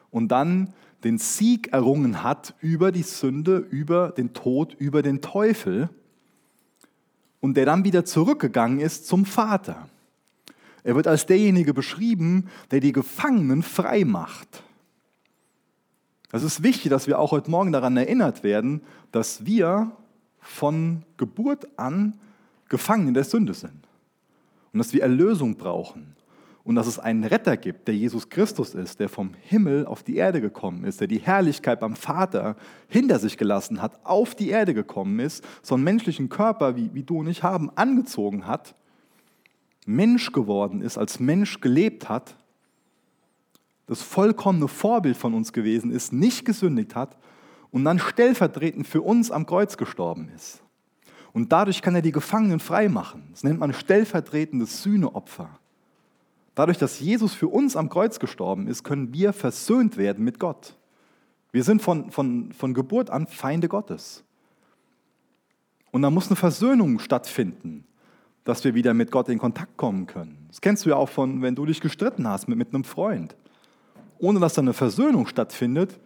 und 0.10 0.30
dann 0.30 0.74
den 1.04 1.18
Sieg 1.18 1.74
errungen 1.74 2.24
hat 2.24 2.56
über 2.60 2.92
die 2.92 3.04
Sünde, 3.04 3.58
über 3.58 4.10
den 4.10 4.34
Tod, 4.34 4.74
über 4.74 5.02
den 5.02 5.22
Teufel 5.22 5.90
und 7.40 7.56
der 7.56 7.66
dann 7.66 7.84
wieder 7.84 8.06
zurückgegangen 8.06 8.80
ist 8.80 9.06
zum 9.06 9.26
Vater. 9.26 9.90
Er 10.84 10.96
wird 10.96 11.08
als 11.08 11.26
derjenige 11.26 11.74
beschrieben, 11.74 12.50
der 12.72 12.80
die 12.80 12.92
Gefangenen 12.92 13.64
frei 13.64 14.04
macht. 14.06 14.64
Es 16.32 16.44
ist 16.44 16.64
wichtig, 16.64 16.90
dass 16.90 17.06
wir 17.06 17.20
auch 17.20 17.32
heute 17.32 17.52
Morgen 17.52 17.72
daran 17.72 17.96
erinnert 17.96 18.44
werden, 18.44 18.82
dass 19.12 19.46
wir 19.46 19.92
von 20.40 21.04
Geburt 21.18 21.68
an 21.78 22.20
gefangen 22.70 23.10
in 23.10 23.14
der 23.14 23.24
Sünde 23.24 23.54
sind. 23.54 23.88
Und 24.74 24.80
dass 24.80 24.94
wir 24.94 25.04
Erlösung 25.04 25.56
brauchen. 25.56 26.16
Und 26.64 26.76
dass 26.76 26.88
es 26.88 26.98
einen 26.98 27.24
Retter 27.24 27.58
gibt, 27.58 27.88
der 27.88 27.96
Jesus 27.96 28.30
Christus 28.30 28.74
ist, 28.74 29.00
der 29.00 29.10
vom 29.10 29.34
Himmel 29.42 29.86
auf 29.86 30.02
die 30.02 30.16
Erde 30.16 30.42
gekommen 30.42 30.86
ist, 30.86 31.00
der 31.00 31.08
die 31.08 31.20
Herrlichkeit 31.20 31.80
beim 31.80 31.96
Vater 31.96 32.56
hinter 32.88 33.20
sich 33.20 33.38
gelassen 33.38 33.82
hat, 33.82 34.00
auf 34.06 34.34
die 34.34 34.50
Erde 34.50 34.74
gekommen 34.74 35.20
ist, 35.20 35.44
so 35.62 35.76
einen 35.76 35.84
menschlichen 35.84 36.30
Körper, 36.30 36.76
wie, 36.76 36.90
wie 36.94 37.04
du 37.04 37.20
und 37.20 37.28
ich 37.28 37.44
haben, 37.44 37.70
angezogen 37.76 38.48
hat 38.48 38.76
Mensch 39.86 40.32
geworden 40.32 40.82
ist, 40.82 40.98
als 40.98 41.20
Mensch 41.20 41.60
gelebt 41.60 42.10
hat, 42.10 42.36
das 43.86 44.02
vollkommene 44.02 44.68
Vorbild 44.68 45.18
von 45.18 45.34
uns 45.34 45.52
gewesen 45.52 45.92
ist, 45.92 46.14
nicht 46.14 46.46
gesündigt 46.46 46.96
hat 46.96 47.18
und 47.72 47.84
dann 47.84 48.00
stellvertretend 48.00 48.88
für 48.88 49.02
uns 49.02 49.30
am 49.32 49.46
Kreuz 49.46 49.78
gestorben 49.78 50.30
ist. 50.36 50.63
Und 51.34 51.52
dadurch 51.52 51.82
kann 51.82 51.96
er 51.96 52.04
die 52.04 52.12
Gefangenen 52.12 52.60
freimachen. 52.60 53.24
Das 53.32 53.44
nennt 53.44 53.60
man 53.60 53.74
stellvertretendes 53.74 54.84
Sühneopfer. 54.84 55.50
Dadurch, 56.56 56.78
dass 56.78 57.00
Jesus 57.00 57.34
für 57.34 57.48
uns 57.48 57.76
am 57.76 57.90
Kreuz 57.90 58.20
gestorben 58.20 58.68
ist, 58.68 58.84
können 58.84 59.12
wir 59.14 59.34
versöhnt 59.34 59.98
werden 59.98 60.24
mit 60.24 60.40
Gott. 60.40 60.78
Wir 61.52 61.64
sind 61.64 61.82
von, 61.82 62.12
von, 62.12 62.52
von 62.52 62.74
Geburt 62.76 63.10
an 63.10 63.26
Feinde 63.28 63.68
Gottes. 63.68 64.24
Und 65.92 66.04
da 66.04 66.12
muss 66.12 66.28
eine 66.28 66.36
Versöhnung 66.36 67.00
stattfinden, 67.00 67.86
dass 68.44 68.64
wir 68.64 68.76
wieder 68.76 68.94
mit 68.94 69.10
Gott 69.10 69.30
in 69.30 69.40
Kontakt 69.40 69.78
kommen 69.78 70.06
können. 70.06 70.46
Das 70.50 70.62
kennst 70.62 70.86
du 70.86 70.90
ja 70.90 70.96
auch 70.96 71.10
von, 71.10 71.42
wenn 71.42 71.56
du 71.56 71.66
dich 71.66 71.82
gestritten 71.82 72.28
hast 72.28 72.48
mit, 72.48 72.58
mit 72.58 72.74
einem 72.74 72.84
Freund. 72.84 73.36
Ohne 74.20 74.40
dass 74.40 74.54
da 74.54 74.62
eine 74.62 74.74
Versöhnung 74.74 75.28
stattfindet, 75.28 76.00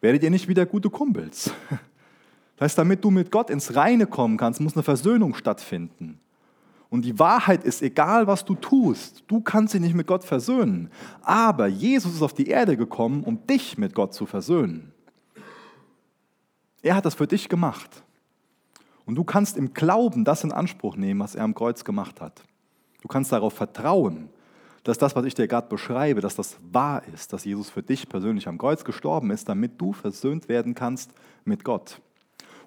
werdet 0.00 0.22
ihr 0.22 0.30
nicht 0.30 0.48
wieder 0.48 0.66
gute 0.66 0.90
Kumpels. 0.90 1.52
Das 2.62 2.70
heißt, 2.70 2.78
damit 2.78 3.02
du 3.02 3.10
mit 3.10 3.32
Gott 3.32 3.50
ins 3.50 3.74
Reine 3.74 4.06
kommen 4.06 4.36
kannst, 4.36 4.60
muss 4.60 4.74
eine 4.74 4.84
Versöhnung 4.84 5.34
stattfinden. 5.34 6.20
Und 6.90 7.04
die 7.04 7.18
Wahrheit 7.18 7.64
ist, 7.64 7.82
egal 7.82 8.28
was 8.28 8.44
du 8.44 8.54
tust, 8.54 9.24
du 9.26 9.40
kannst 9.40 9.74
dich 9.74 9.80
nicht 9.80 9.96
mit 9.96 10.06
Gott 10.06 10.22
versöhnen. 10.22 10.88
Aber 11.22 11.66
Jesus 11.66 12.14
ist 12.14 12.22
auf 12.22 12.34
die 12.34 12.46
Erde 12.46 12.76
gekommen, 12.76 13.24
um 13.24 13.44
dich 13.48 13.78
mit 13.78 13.96
Gott 13.96 14.14
zu 14.14 14.26
versöhnen. 14.26 14.92
Er 16.82 16.94
hat 16.94 17.04
das 17.04 17.16
für 17.16 17.26
dich 17.26 17.48
gemacht. 17.48 18.04
Und 19.06 19.16
du 19.16 19.24
kannst 19.24 19.56
im 19.56 19.74
Glauben 19.74 20.24
das 20.24 20.44
in 20.44 20.52
Anspruch 20.52 20.94
nehmen, 20.94 21.18
was 21.18 21.34
er 21.34 21.42
am 21.42 21.56
Kreuz 21.56 21.82
gemacht 21.82 22.20
hat. 22.20 22.44
Du 23.00 23.08
kannst 23.08 23.32
darauf 23.32 23.54
vertrauen, 23.54 24.28
dass 24.84 24.98
das, 24.98 25.16
was 25.16 25.24
ich 25.24 25.34
dir 25.34 25.48
gerade 25.48 25.66
beschreibe, 25.66 26.20
dass 26.20 26.36
das 26.36 26.58
wahr 26.70 27.02
ist, 27.12 27.32
dass 27.32 27.44
Jesus 27.44 27.70
für 27.70 27.82
dich 27.82 28.08
persönlich 28.08 28.46
am 28.46 28.56
Kreuz 28.56 28.84
gestorben 28.84 29.32
ist, 29.32 29.48
damit 29.48 29.80
du 29.80 29.92
versöhnt 29.92 30.48
werden 30.48 30.76
kannst 30.76 31.10
mit 31.44 31.64
Gott. 31.64 32.00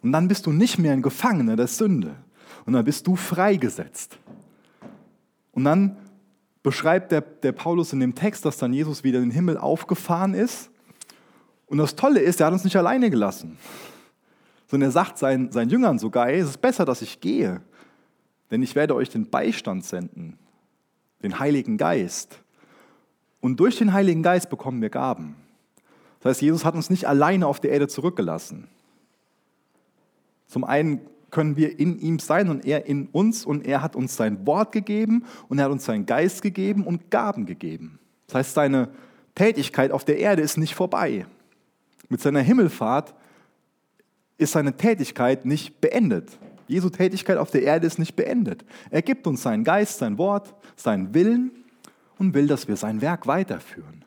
Und 0.01 0.11
dann 0.11 0.27
bist 0.27 0.45
du 0.45 0.51
nicht 0.51 0.77
mehr 0.77 0.93
ein 0.93 1.01
Gefangener 1.01 1.55
der 1.55 1.67
Sünde. 1.67 2.15
Und 2.65 2.73
dann 2.73 2.85
bist 2.85 3.05
du 3.07 3.15
freigesetzt. 3.15 4.17
Und 5.51 5.63
dann 5.63 5.97
beschreibt 6.63 7.11
der, 7.11 7.21
der 7.21 7.51
Paulus 7.51 7.93
in 7.93 7.99
dem 7.99 8.15
Text, 8.15 8.43
dass 8.43 8.57
dann 8.57 8.73
Jesus 8.73 9.03
wieder 9.03 9.19
in 9.19 9.25
den 9.25 9.31
Himmel 9.31 9.57
aufgefahren 9.57 10.33
ist. 10.33 10.69
Und 11.67 11.77
das 11.77 11.95
Tolle 11.95 12.19
ist, 12.19 12.39
er 12.39 12.47
hat 12.47 12.53
uns 12.53 12.63
nicht 12.63 12.75
alleine 12.75 13.09
gelassen. 13.09 13.57
Sondern 14.67 14.89
er 14.89 14.91
sagt 14.91 15.17
seinen, 15.17 15.51
seinen 15.51 15.69
Jüngern 15.69 15.99
sogar, 15.99 16.27
hey, 16.27 16.39
es 16.39 16.49
ist 16.49 16.61
besser, 16.61 16.85
dass 16.85 17.01
ich 17.01 17.21
gehe, 17.21 17.61
denn 18.51 18.63
ich 18.63 18.75
werde 18.75 18.95
euch 18.95 19.09
den 19.09 19.29
Beistand 19.29 19.85
senden, 19.85 20.37
den 21.21 21.39
Heiligen 21.39 21.77
Geist. 21.77 22.39
Und 23.41 23.59
durch 23.59 23.77
den 23.77 23.93
Heiligen 23.93 24.23
Geist 24.23 24.49
bekommen 24.49 24.81
wir 24.81 24.89
Gaben. 24.89 25.35
Das 26.19 26.31
heißt, 26.31 26.41
Jesus 26.41 26.65
hat 26.65 26.73
uns 26.73 26.89
nicht 26.89 27.07
alleine 27.07 27.45
auf 27.45 27.59
der 27.59 27.71
Erde 27.71 27.87
zurückgelassen. 27.87 28.67
Zum 30.47 30.63
einen 30.63 31.01
können 31.31 31.57
wir 31.57 31.79
in 31.79 31.99
ihm 31.99 32.19
sein 32.19 32.49
und 32.49 32.65
er 32.65 32.85
in 32.85 33.07
uns 33.07 33.45
und 33.45 33.67
er 33.67 33.81
hat 33.81 33.95
uns 33.95 34.15
sein 34.15 34.47
Wort 34.47 34.71
gegeben 34.71 35.25
und 35.49 35.59
er 35.59 35.65
hat 35.65 35.71
uns 35.71 35.85
seinen 35.85 36.05
Geist 36.05 36.41
gegeben 36.41 36.85
und 36.85 37.11
Gaben 37.11 37.45
gegeben. 37.45 37.99
Das 38.27 38.35
heißt, 38.35 38.53
seine 38.53 38.89
Tätigkeit 39.35 39.91
auf 39.91 40.05
der 40.05 40.17
Erde 40.17 40.41
ist 40.41 40.57
nicht 40.57 40.75
vorbei. 40.75 41.25
Mit 42.09 42.21
seiner 42.21 42.39
Himmelfahrt 42.39 43.13
ist 44.37 44.53
seine 44.53 44.77
Tätigkeit 44.77 45.45
nicht 45.45 45.81
beendet. 45.81 46.37
Jesu 46.67 46.89
Tätigkeit 46.89 47.37
auf 47.37 47.51
der 47.51 47.63
Erde 47.63 47.85
ist 47.85 47.99
nicht 47.99 48.15
beendet. 48.15 48.65
Er 48.89 49.01
gibt 49.01 49.27
uns 49.27 49.43
seinen 49.43 49.63
Geist, 49.63 49.99
sein 49.99 50.17
Wort, 50.17 50.53
seinen 50.75 51.13
Willen 51.13 51.51
und 52.17 52.33
will, 52.33 52.47
dass 52.47 52.67
wir 52.67 52.75
sein 52.75 53.01
Werk 53.01 53.27
weiterführen. 53.27 54.05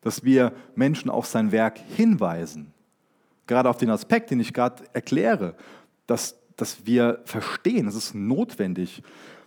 Dass 0.00 0.24
wir 0.24 0.52
Menschen 0.74 1.10
auf 1.10 1.26
sein 1.26 1.52
Werk 1.52 1.78
hinweisen. 1.78 2.72
Gerade 3.46 3.68
auf 3.68 3.76
den 3.76 3.90
Aspekt, 3.90 4.30
den 4.30 4.40
ich 4.40 4.52
gerade 4.52 4.84
erkläre, 4.92 5.54
dass, 6.06 6.36
dass 6.56 6.86
wir 6.86 7.20
verstehen, 7.24 7.86
es 7.86 7.94
ist 7.94 8.14
notwendig, 8.14 9.02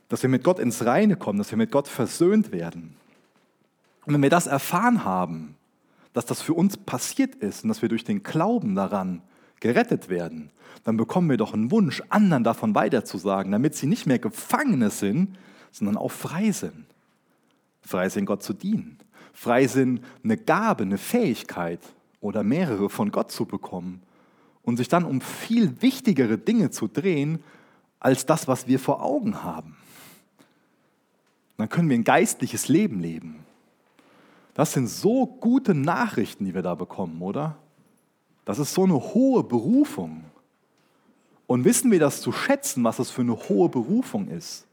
dass 0.07 0.21
wir 0.23 0.29
mit 0.29 0.43
Gott 0.43 0.59
ins 0.59 0.85
Reine 0.85 1.15
kommen, 1.15 1.37
dass 1.37 1.51
wir 1.51 1.57
mit 1.57 1.71
Gott 1.71 1.87
versöhnt 1.87 2.51
werden. 2.51 2.95
Und 4.05 4.13
wenn 4.13 4.23
wir 4.23 4.29
das 4.29 4.47
erfahren 4.47 5.05
haben, 5.05 5.55
dass 6.13 6.25
das 6.25 6.41
für 6.41 6.53
uns 6.53 6.77
passiert 6.77 7.35
ist 7.35 7.63
und 7.63 7.69
dass 7.69 7.81
wir 7.81 7.89
durch 7.89 8.03
den 8.03 8.23
Glauben 8.23 8.75
daran 8.75 9.21
gerettet 9.59 10.09
werden, 10.09 10.49
dann 10.83 10.97
bekommen 10.97 11.29
wir 11.29 11.37
doch 11.37 11.53
einen 11.53 11.71
Wunsch, 11.71 12.01
anderen 12.09 12.43
davon 12.43 12.73
weiterzusagen, 12.73 13.51
damit 13.51 13.75
sie 13.75 13.87
nicht 13.87 14.07
mehr 14.07 14.19
Gefangene 14.19 14.89
sind, 14.89 15.37
sondern 15.71 15.97
auch 15.97 16.11
frei 16.11 16.51
sind. 16.51 16.85
Frei 17.81 18.09
sind, 18.09 18.25
Gott 18.25 18.41
zu 18.41 18.53
dienen. 18.53 18.97
Frei 19.33 19.67
sind, 19.67 20.01
eine 20.23 20.37
Gabe, 20.37 20.83
eine 20.83 20.97
Fähigkeit 20.97 21.81
oder 22.21 22.43
mehrere 22.43 22.89
von 22.89 23.11
Gott 23.11 23.31
zu 23.31 23.45
bekommen 23.45 24.01
und 24.63 24.77
sich 24.77 24.87
dann 24.87 25.05
um 25.05 25.21
viel 25.21 25.81
wichtigere 25.81 26.37
Dinge 26.37 26.69
zu 26.69 26.87
drehen, 26.87 27.43
als 27.99 28.25
das, 28.25 28.47
was 28.47 28.67
wir 28.67 28.79
vor 28.79 29.03
Augen 29.03 29.43
haben. 29.43 29.75
Dann 31.57 31.69
können 31.69 31.89
wir 31.89 31.97
ein 31.97 32.03
geistliches 32.03 32.69
Leben 32.69 32.99
leben. 32.99 33.43
Das 34.53 34.73
sind 34.73 34.87
so 34.87 35.25
gute 35.25 35.73
Nachrichten, 35.73 36.45
die 36.45 36.53
wir 36.53 36.61
da 36.61 36.75
bekommen, 36.75 37.21
oder? 37.21 37.57
Das 38.45 38.59
ist 38.59 38.73
so 38.73 38.83
eine 38.83 38.95
hohe 38.95 39.43
Berufung. 39.43 40.23
Und 41.47 41.65
wissen 41.65 41.91
wir 41.91 41.99
das 41.99 42.21
zu 42.21 42.31
schätzen, 42.31 42.83
was 42.83 42.97
das 42.97 43.09
für 43.09 43.21
eine 43.21 43.35
hohe 43.35 43.69
Berufung 43.69 44.27
ist? 44.27 44.67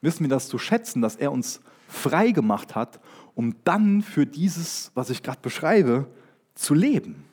Wissen 0.00 0.24
wir 0.24 0.28
das 0.28 0.48
zu 0.48 0.58
schätzen, 0.58 1.00
dass 1.00 1.16
er 1.16 1.32
uns 1.32 1.60
frei 1.88 2.32
gemacht 2.32 2.74
hat, 2.74 3.00
um 3.34 3.54
dann 3.64 4.02
für 4.02 4.26
dieses, 4.26 4.90
was 4.94 5.10
ich 5.10 5.22
gerade 5.22 5.40
beschreibe, 5.40 6.06
zu 6.54 6.74
leben? 6.74 7.24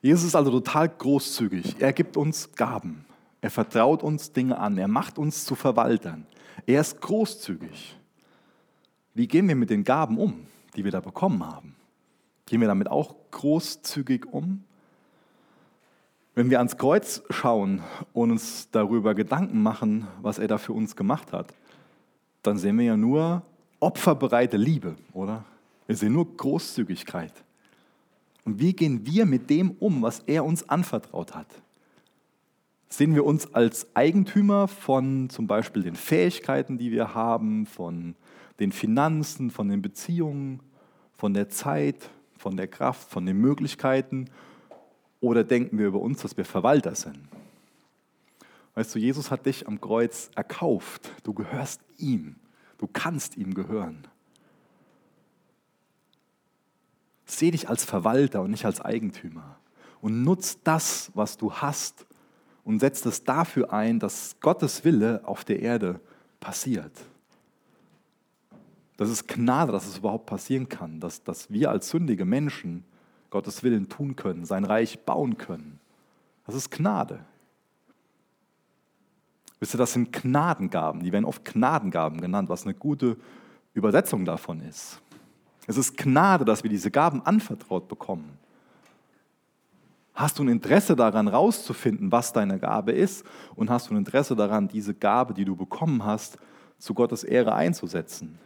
Jesus 0.00 0.24
ist 0.24 0.36
also 0.36 0.50
total 0.50 0.88
großzügig. 0.88 1.76
Er 1.80 1.92
gibt 1.92 2.16
uns 2.16 2.52
Gaben. 2.52 3.04
Er 3.40 3.50
vertraut 3.50 4.02
uns 4.02 4.32
Dinge 4.32 4.58
an. 4.58 4.78
Er 4.78 4.88
macht 4.88 5.18
uns 5.18 5.44
zu 5.44 5.54
Verwaltern. 5.54 6.26
Er 6.66 6.80
ist 6.80 7.00
großzügig. 7.00 7.96
Wie 9.14 9.26
gehen 9.26 9.48
wir 9.48 9.56
mit 9.56 9.70
den 9.70 9.84
Gaben 9.84 10.18
um, 10.18 10.46
die 10.76 10.84
wir 10.84 10.92
da 10.92 11.00
bekommen 11.00 11.44
haben? 11.44 11.74
Gehen 12.46 12.60
wir 12.60 12.68
damit 12.68 12.88
auch 12.88 13.16
großzügig 13.30 14.26
um? 14.26 14.64
Wenn 16.34 16.50
wir 16.50 16.58
ans 16.58 16.78
Kreuz 16.78 17.22
schauen 17.30 17.82
und 18.12 18.30
uns 18.30 18.70
darüber 18.70 19.16
Gedanken 19.16 19.60
machen, 19.60 20.06
was 20.22 20.38
er 20.38 20.46
da 20.46 20.56
für 20.56 20.72
uns 20.72 20.94
gemacht 20.94 21.32
hat, 21.32 21.52
dann 22.42 22.58
sehen 22.58 22.78
wir 22.78 22.84
ja 22.84 22.96
nur 22.96 23.42
opferbereite 23.80 24.56
Liebe, 24.56 24.94
oder? 25.12 25.44
Wir 25.88 25.96
sehen 25.96 26.12
nur 26.12 26.36
Großzügigkeit. 26.36 27.32
Und 28.44 28.60
wie 28.60 28.74
gehen 28.74 29.06
wir 29.06 29.24
mit 29.24 29.50
dem 29.50 29.70
um, 29.72 30.02
was 30.02 30.20
er 30.20 30.44
uns 30.44 30.68
anvertraut 30.68 31.34
hat? 31.34 31.48
Sehen 32.90 33.14
wir 33.14 33.24
uns 33.24 33.52
als 33.54 33.86
Eigentümer 33.96 34.68
von 34.68 35.30
zum 35.30 35.46
Beispiel 35.46 35.82
den 35.82 35.96
Fähigkeiten, 35.96 36.76
die 36.76 36.92
wir 36.92 37.14
haben, 37.14 37.64
von 37.66 38.14
den 38.60 38.70
Finanzen, 38.70 39.50
von 39.50 39.68
den 39.68 39.80
Beziehungen, 39.80 40.60
von 41.14 41.32
der 41.32 41.48
Zeit, 41.48 42.10
von 42.36 42.56
der 42.56 42.68
Kraft, 42.68 43.08
von 43.10 43.24
den 43.24 43.38
Möglichkeiten? 43.38 44.28
Oder 45.20 45.42
denken 45.42 45.78
wir 45.78 45.86
über 45.86 46.00
uns, 46.00 46.20
dass 46.20 46.36
wir 46.36 46.44
Verwalter 46.44 46.94
sind? 46.94 47.18
Weißt 48.74 48.94
du, 48.94 48.98
Jesus 48.98 49.30
hat 49.30 49.46
dich 49.46 49.66
am 49.66 49.80
Kreuz 49.80 50.30
erkauft. 50.34 51.10
Du 51.22 51.32
gehörst 51.32 51.80
ihm. 51.96 52.36
Du 52.76 52.86
kannst 52.86 53.38
ihm 53.38 53.54
gehören. 53.54 54.06
Seh 57.28 57.50
dich 57.50 57.68
als 57.68 57.84
Verwalter 57.84 58.40
und 58.42 58.50
nicht 58.50 58.64
als 58.64 58.80
Eigentümer. 58.80 59.56
Und 60.00 60.24
nutz 60.24 60.58
das, 60.64 61.10
was 61.14 61.36
du 61.36 61.52
hast 61.52 62.06
und 62.64 62.80
setz 62.80 63.04
es 63.04 63.22
dafür 63.22 63.72
ein, 63.72 63.98
dass 63.98 64.36
Gottes 64.40 64.84
Wille 64.84 65.20
auf 65.24 65.44
der 65.44 65.60
Erde 65.60 66.00
passiert. 66.40 66.92
Das 68.96 69.10
ist 69.10 69.28
Gnade, 69.28 69.72
dass 69.72 69.86
es 69.86 69.98
überhaupt 69.98 70.26
passieren 70.26 70.68
kann, 70.68 71.00
dass, 71.00 71.22
dass 71.22 71.50
wir 71.50 71.70
als 71.70 71.90
sündige 71.90 72.24
Menschen 72.24 72.84
Gottes 73.30 73.62
Willen 73.62 73.88
tun 73.88 74.16
können, 74.16 74.44
sein 74.44 74.64
Reich 74.64 75.04
bauen 75.04 75.36
können. 75.36 75.78
Das 76.46 76.54
ist 76.54 76.70
Gnade. 76.70 77.20
Wisst 79.60 79.74
ihr, 79.74 79.78
das 79.78 79.92
sind 79.92 80.12
Gnadengaben. 80.12 81.02
Die 81.02 81.12
werden 81.12 81.24
oft 81.24 81.44
Gnadengaben 81.44 82.20
genannt, 82.20 82.48
was 82.48 82.64
eine 82.64 82.74
gute 82.74 83.16
Übersetzung 83.74 84.24
davon 84.24 84.60
ist. 84.60 85.00
Es 85.68 85.76
ist 85.76 85.98
Gnade, 85.98 86.46
dass 86.46 86.62
wir 86.62 86.70
diese 86.70 86.90
Gaben 86.90 87.20
anvertraut 87.24 87.88
bekommen. 87.88 88.38
Hast 90.14 90.38
du 90.38 90.42
ein 90.42 90.48
Interesse 90.48 90.96
daran, 90.96 91.28
rauszufinden, 91.28 92.10
was 92.10 92.32
deine 92.32 92.58
Gabe 92.58 92.90
ist? 92.92 93.24
Und 93.54 93.68
hast 93.68 93.88
du 93.88 93.94
ein 93.94 93.98
Interesse 93.98 94.34
daran, 94.34 94.66
diese 94.66 94.94
Gabe, 94.94 95.34
die 95.34 95.44
du 95.44 95.54
bekommen 95.54 96.04
hast, 96.04 96.38
zu 96.78 96.94
Gottes 96.94 97.22
Ehre 97.22 97.54
einzusetzen? 97.54 98.38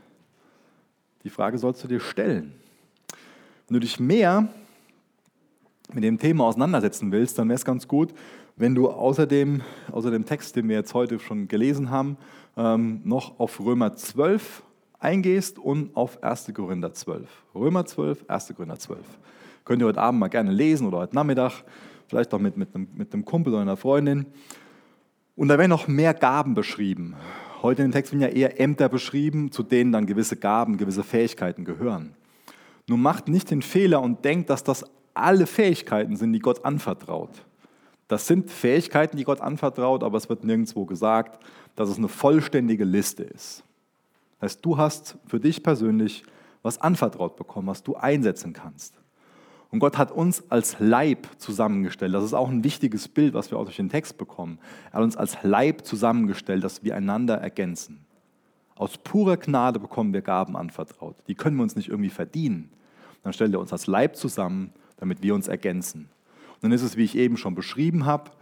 Die 1.23 1.31
Frage 1.31 1.59
sollst 1.59 1.85
du 1.85 1.89
dir 1.89 2.01
stellen. 2.01 2.55
Wenn 3.69 3.75
du 3.75 3.81
dich 3.81 4.01
mehr 4.01 4.49
mit 5.93 6.03
dem 6.03 6.19
Thema 6.19 6.45
auseinandersetzen 6.45 7.13
willst, 7.13 7.39
dann 7.39 7.49
wäre 7.49 7.57
es 7.57 7.65
ganz 7.65 7.87
gut, 7.87 8.13
wenn 8.57 8.75
du 8.75 8.91
außer 8.91 9.27
dem, 9.27 9.63
außer 9.93 10.11
dem 10.11 10.27
Text, 10.27 10.57
den 10.57 10.69
wir 10.69 10.75
jetzt 10.75 10.93
heute 10.93 11.21
schon 11.21 11.47
gelesen 11.47 11.89
haben, 11.89 12.17
ähm, 12.57 13.01
noch 13.05 13.39
auf 13.39 13.61
Römer 13.61 13.95
12 13.95 14.65
eingehst 15.03 15.59
und 15.59 15.97
auf 15.97 16.23
1. 16.23 16.53
Korinther 16.55 16.93
12. 16.93 17.29
Römer 17.55 17.85
12, 17.85 18.25
1. 18.29 18.55
Korinther 18.57 18.79
12. 18.79 19.01
Könnt 19.65 19.83
ihr 19.83 19.87
heute 19.87 20.01
Abend 20.01 20.21
mal 20.21 20.29
gerne 20.29 20.53
lesen 20.53 20.87
oder 20.87 20.99
heute 20.99 21.15
Nachmittag, 21.15 21.65
vielleicht 22.09 22.33
auch 22.35 22.39
mit, 22.39 22.57
mit, 22.57 22.75
einem, 22.75 22.89
mit 22.95 23.13
einem 23.13 23.25
Kumpel 23.25 23.53
oder 23.53 23.63
einer 23.63 23.77
Freundin. 23.77 24.27
Und 25.37 25.49
da 25.49 25.59
werden 25.59 25.71
noch 25.71 25.89
mehr 25.89 26.15
Gaben 26.15 26.55
beschrieben. 26.55 27.15
Heute 27.63 27.83
in 27.83 27.89
dem 27.89 27.93
Text 27.93 28.13
werden 28.13 28.23
ja 28.23 28.29
eher 28.29 28.61
Ämter 28.61 28.89
beschrieben, 28.89 29.53
zu 29.53 29.63
denen 29.63 29.93
dann 29.93 30.07
gewisse 30.07 30.37
Gaben, 30.37 30.77
gewisse 30.77 31.05
Fähigkeiten 31.05 31.65
gehören. 31.65 32.15
Nun 32.89 33.01
macht 33.01 33.29
nicht 33.29 33.51
den 33.51 33.63
Fehler 33.63 34.03
und 34.03 34.25
denkt, 34.25 34.51
dass 34.51 34.65
das 34.65 34.85
alle 35.15 35.47
Fähigkeiten 35.47 36.17
sind, 36.17 36.33
die 36.33 36.41
Gott 36.41 36.65
anvertraut. 36.65 37.45
Das 38.09 38.27
sind 38.27 38.51
Fähigkeiten, 38.51 39.17
die 39.17 39.25
Gott 39.25 39.41
anvertraut, 39.41 40.03
aber 40.03 40.19
es 40.19 40.29
wird 40.29 40.45
nirgendwo 40.45 40.85
gesagt, 40.85 41.43
dass 41.77 41.89
es 41.89 41.99
eine 41.99 42.09
vollständige 42.09 42.85
Liste 42.85 43.23
ist. 43.23 43.65
Das 44.43 44.55
heißt, 44.55 44.65
du 44.65 44.77
hast 44.77 45.19
für 45.29 45.39
dich 45.39 45.63
persönlich 45.63 46.25
was 46.63 46.81
anvertraut 46.81 47.37
bekommen, 47.37 47.69
was 47.69 47.85
du 47.85 47.95
einsetzen 47.95 48.53
kannst. 48.53 49.01
Und 49.71 49.79
Gott 49.79 49.97
hat 49.97 50.11
uns 50.11 50.51
als 50.51 50.81
Leib 50.81 51.29
zusammengestellt. 51.39 52.13
Das 52.13 52.25
ist 52.25 52.35
auch 52.35 52.51
ein 52.51 52.65
wichtiges 52.65 53.07
Bild, 53.07 53.35
was 53.35 53.53
wir 53.53 53.59
auch 53.59 53.65
durch 53.65 53.77
den 53.77 53.89
Text 53.89 54.19
bekommen. 54.19 54.59
Er 54.91 54.95
hat 54.95 55.05
uns 55.05 55.17
als 55.17 55.39
Leib 55.45 55.87
zusammengestellt, 55.87 56.65
dass 56.65 56.83
wir 56.83 56.97
einander 56.97 57.37
ergänzen. 57.37 58.05
Aus 58.75 58.99
purer 58.99 59.37
Gnade 59.37 59.79
bekommen 59.79 60.13
wir 60.13 60.23
Gaben 60.23 60.57
anvertraut. 60.57 61.15
Die 61.29 61.37
können 61.37 61.57
wir 61.57 61.63
uns 61.63 61.77
nicht 61.77 61.91
irgendwie 61.91 62.11
verdienen. 62.11 62.73
Dann 63.23 63.33
stellt 63.33 63.55
er 63.55 63.61
uns 63.61 63.73
als 63.73 63.87
Leib 63.87 64.17
zusammen, 64.17 64.73
damit 64.97 65.23
wir 65.23 65.37
uns 65.37 65.47
ergänzen. 65.47 66.09
Und 66.55 66.65
dann 66.65 66.73
ist 66.73 66.83
es, 66.83 66.97
wie 66.97 67.05
ich 67.05 67.17
eben 67.17 67.37
schon 67.37 67.55
beschrieben 67.55 68.07
habe, 68.07 68.33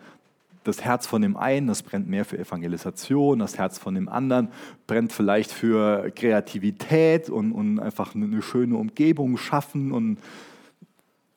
das 0.65 0.83
Herz 0.83 1.07
von 1.07 1.23
dem 1.23 1.37
einen, 1.37 1.67
das 1.67 1.83
brennt 1.83 2.09
mehr 2.09 2.25
für 2.25 2.39
Evangelisation, 2.39 3.39
das 3.39 3.57
Herz 3.57 3.79
von 3.79 3.95
dem 3.95 4.09
anderen 4.09 4.49
brennt 4.87 5.13
vielleicht 5.13 5.53
für 5.53 6.11
Kreativität 6.11 7.31
und, 7.31 7.53
und 7.53 7.81
einfach 7.81 8.15
eine 8.15 8.43
schöne 8.43 8.77
Umgebung 8.77 9.37
schaffen 9.37 9.93
und 9.93 10.19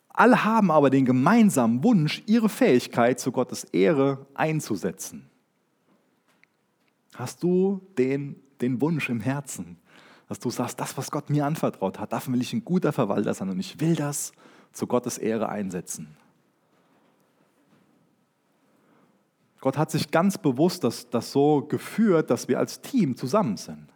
alle 0.09 0.43
haben 0.43 0.69
aber 0.69 0.91
den 0.91 1.05
gemeinsamen 1.05 1.83
Wunsch, 1.83 2.21
ihre 2.27 2.47
Fähigkeit 2.47 3.19
zu 3.19 3.31
Gottes 3.31 3.63
Ehre 3.63 4.27
einzusetzen. 4.35 5.27
Hast 7.15 7.41
du 7.41 7.81
den, 7.97 8.35
den 8.61 8.79
Wunsch 8.79 9.09
im 9.09 9.21
Herzen, 9.21 9.77
dass 10.29 10.39
du 10.39 10.51
sagst, 10.51 10.79
das, 10.79 10.97
was 10.97 11.09
Gott 11.09 11.29
mir 11.29 11.45
anvertraut 11.45 11.99
hat, 11.99 12.13
davon 12.13 12.33
will 12.33 12.41
ich 12.41 12.53
ein 12.53 12.63
guter 12.63 12.91
Verwalter 12.91 13.33
sein 13.33 13.49
und 13.49 13.59
ich 13.59 13.79
will 13.79 13.95
das 13.95 14.33
zu 14.71 14.85
Gottes 14.85 15.17
Ehre 15.17 15.49
einsetzen? 15.49 16.15
Gott 19.63 19.77
hat 19.77 19.91
sich 19.91 20.11
ganz 20.11 20.37
bewusst 20.37 20.83
das, 20.83 21.09
das 21.09 21.31
so 21.31 21.61
geführt, 21.61 22.29
dass 22.29 22.49
wir 22.49 22.59
als 22.59 22.81
Team 22.81 23.15
zusammen 23.15 23.55
sind. 23.55 23.87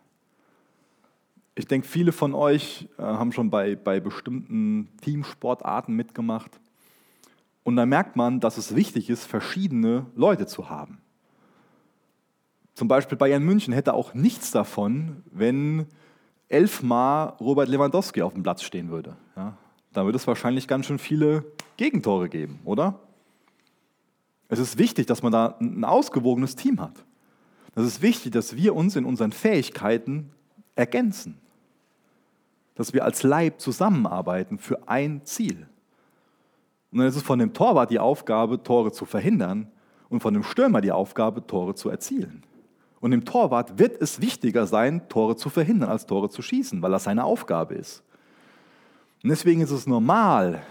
Ich 1.56 1.68
denke, 1.68 1.86
viele 1.86 2.14
von 2.14 2.34
euch 2.34 2.88
äh, 2.98 3.02
haben 3.02 3.34
schon 3.34 3.50
bei, 3.50 3.76
bei 3.76 4.00
bestimmten 4.00 4.88
Teamsportarten 5.02 5.94
mitgemacht. 5.94 6.58
Und 7.64 7.76
da 7.76 7.86
merkt 7.86 8.16
man, 8.16 8.40
dass 8.40 8.56
es 8.56 8.76
wichtig 8.76 9.10
ist, 9.10 9.26
verschiedene 9.26 10.06
Leute 10.16 10.46
zu 10.48 10.70
haben. 10.70 11.00
Zum 12.74 12.88
Beispiel 12.88 13.18
Bayern 13.18 13.44
München 13.44 13.74
hätte 13.74 13.94
auch 13.94 14.14
nichts 14.14 14.52
davon, 14.52 15.22
wenn 15.34 15.86
elfmal 16.48 17.34
Robert 17.42 17.68
Lewandowski 17.68 18.22
auf 18.22 18.34
dem 18.34 18.44
Platz 18.44 18.64
stehen 18.64 18.90
würde. 18.90 19.18
Ja, 19.36 19.58
da 19.92 20.06
würde 20.06 20.16
es 20.16 20.28
wahrscheinlich 20.28 20.70
ganz 20.70 20.86
schön 20.86 20.98
viele 20.98 21.44
Gegentore 21.76 22.30
geben, 22.30 22.62
oder? 22.64 23.02
Es 24.50 24.60
ist 24.60 24.78
wichtig, 24.78 25.08
dass 25.08 25.24
man 25.24 25.32
da 25.32 25.58
ein 25.60 25.84
ausgewogenes 25.84 26.56
Team 26.56 26.80
hat. 26.80 27.06
Es 27.76 27.86
ist 27.86 28.02
wichtig, 28.02 28.32
dass 28.32 28.56
wir 28.56 28.76
uns 28.76 28.96
in 28.96 29.06
unseren 29.06 29.32
Fähigkeiten 29.32 30.32
ergänzen 30.76 31.40
dass 32.78 32.94
wir 32.94 33.04
als 33.04 33.24
Leib 33.24 33.60
zusammenarbeiten 33.60 34.60
für 34.60 34.88
ein 34.88 35.26
Ziel. 35.26 35.68
Und 36.92 37.00
dann 37.00 37.08
ist 37.08 37.16
es 37.16 37.24
von 37.24 37.40
dem 37.40 37.54
Torwart 37.54 37.90
die 37.90 38.00
Aufgabe, 38.00 38.62
Tore 38.62 38.92
zu 38.92 39.06
verhindern 39.06 39.70
und 40.10 40.22
von 40.22 40.34
dem 40.34 40.44
Stürmer 40.44 40.80
die 40.80 40.92
Aufgabe, 40.92 41.46
Tore 41.46 41.74
zu 41.74 41.90
erzielen. 41.90 42.44
Und 43.00 43.12
dem 43.12 43.26
Torwart 43.26 43.80
wird 43.80 44.00
es 44.00 44.22
wichtiger 44.22 44.68
sein, 44.68 45.10
Tore 45.10 45.36
zu 45.36 45.50
verhindern, 45.50 45.90
als 45.90 46.06
Tore 46.06 46.30
zu 46.30 46.42
schießen, 46.42 46.82
weil 46.82 46.92
das 46.92 47.06
seine 47.06 47.24
Aufgabe 47.24 47.74
ist. 47.74 48.04
Und 49.24 49.32
deswegen 49.32 49.62
ist 49.62 49.72
es 49.72 49.88
normal, 49.88 50.62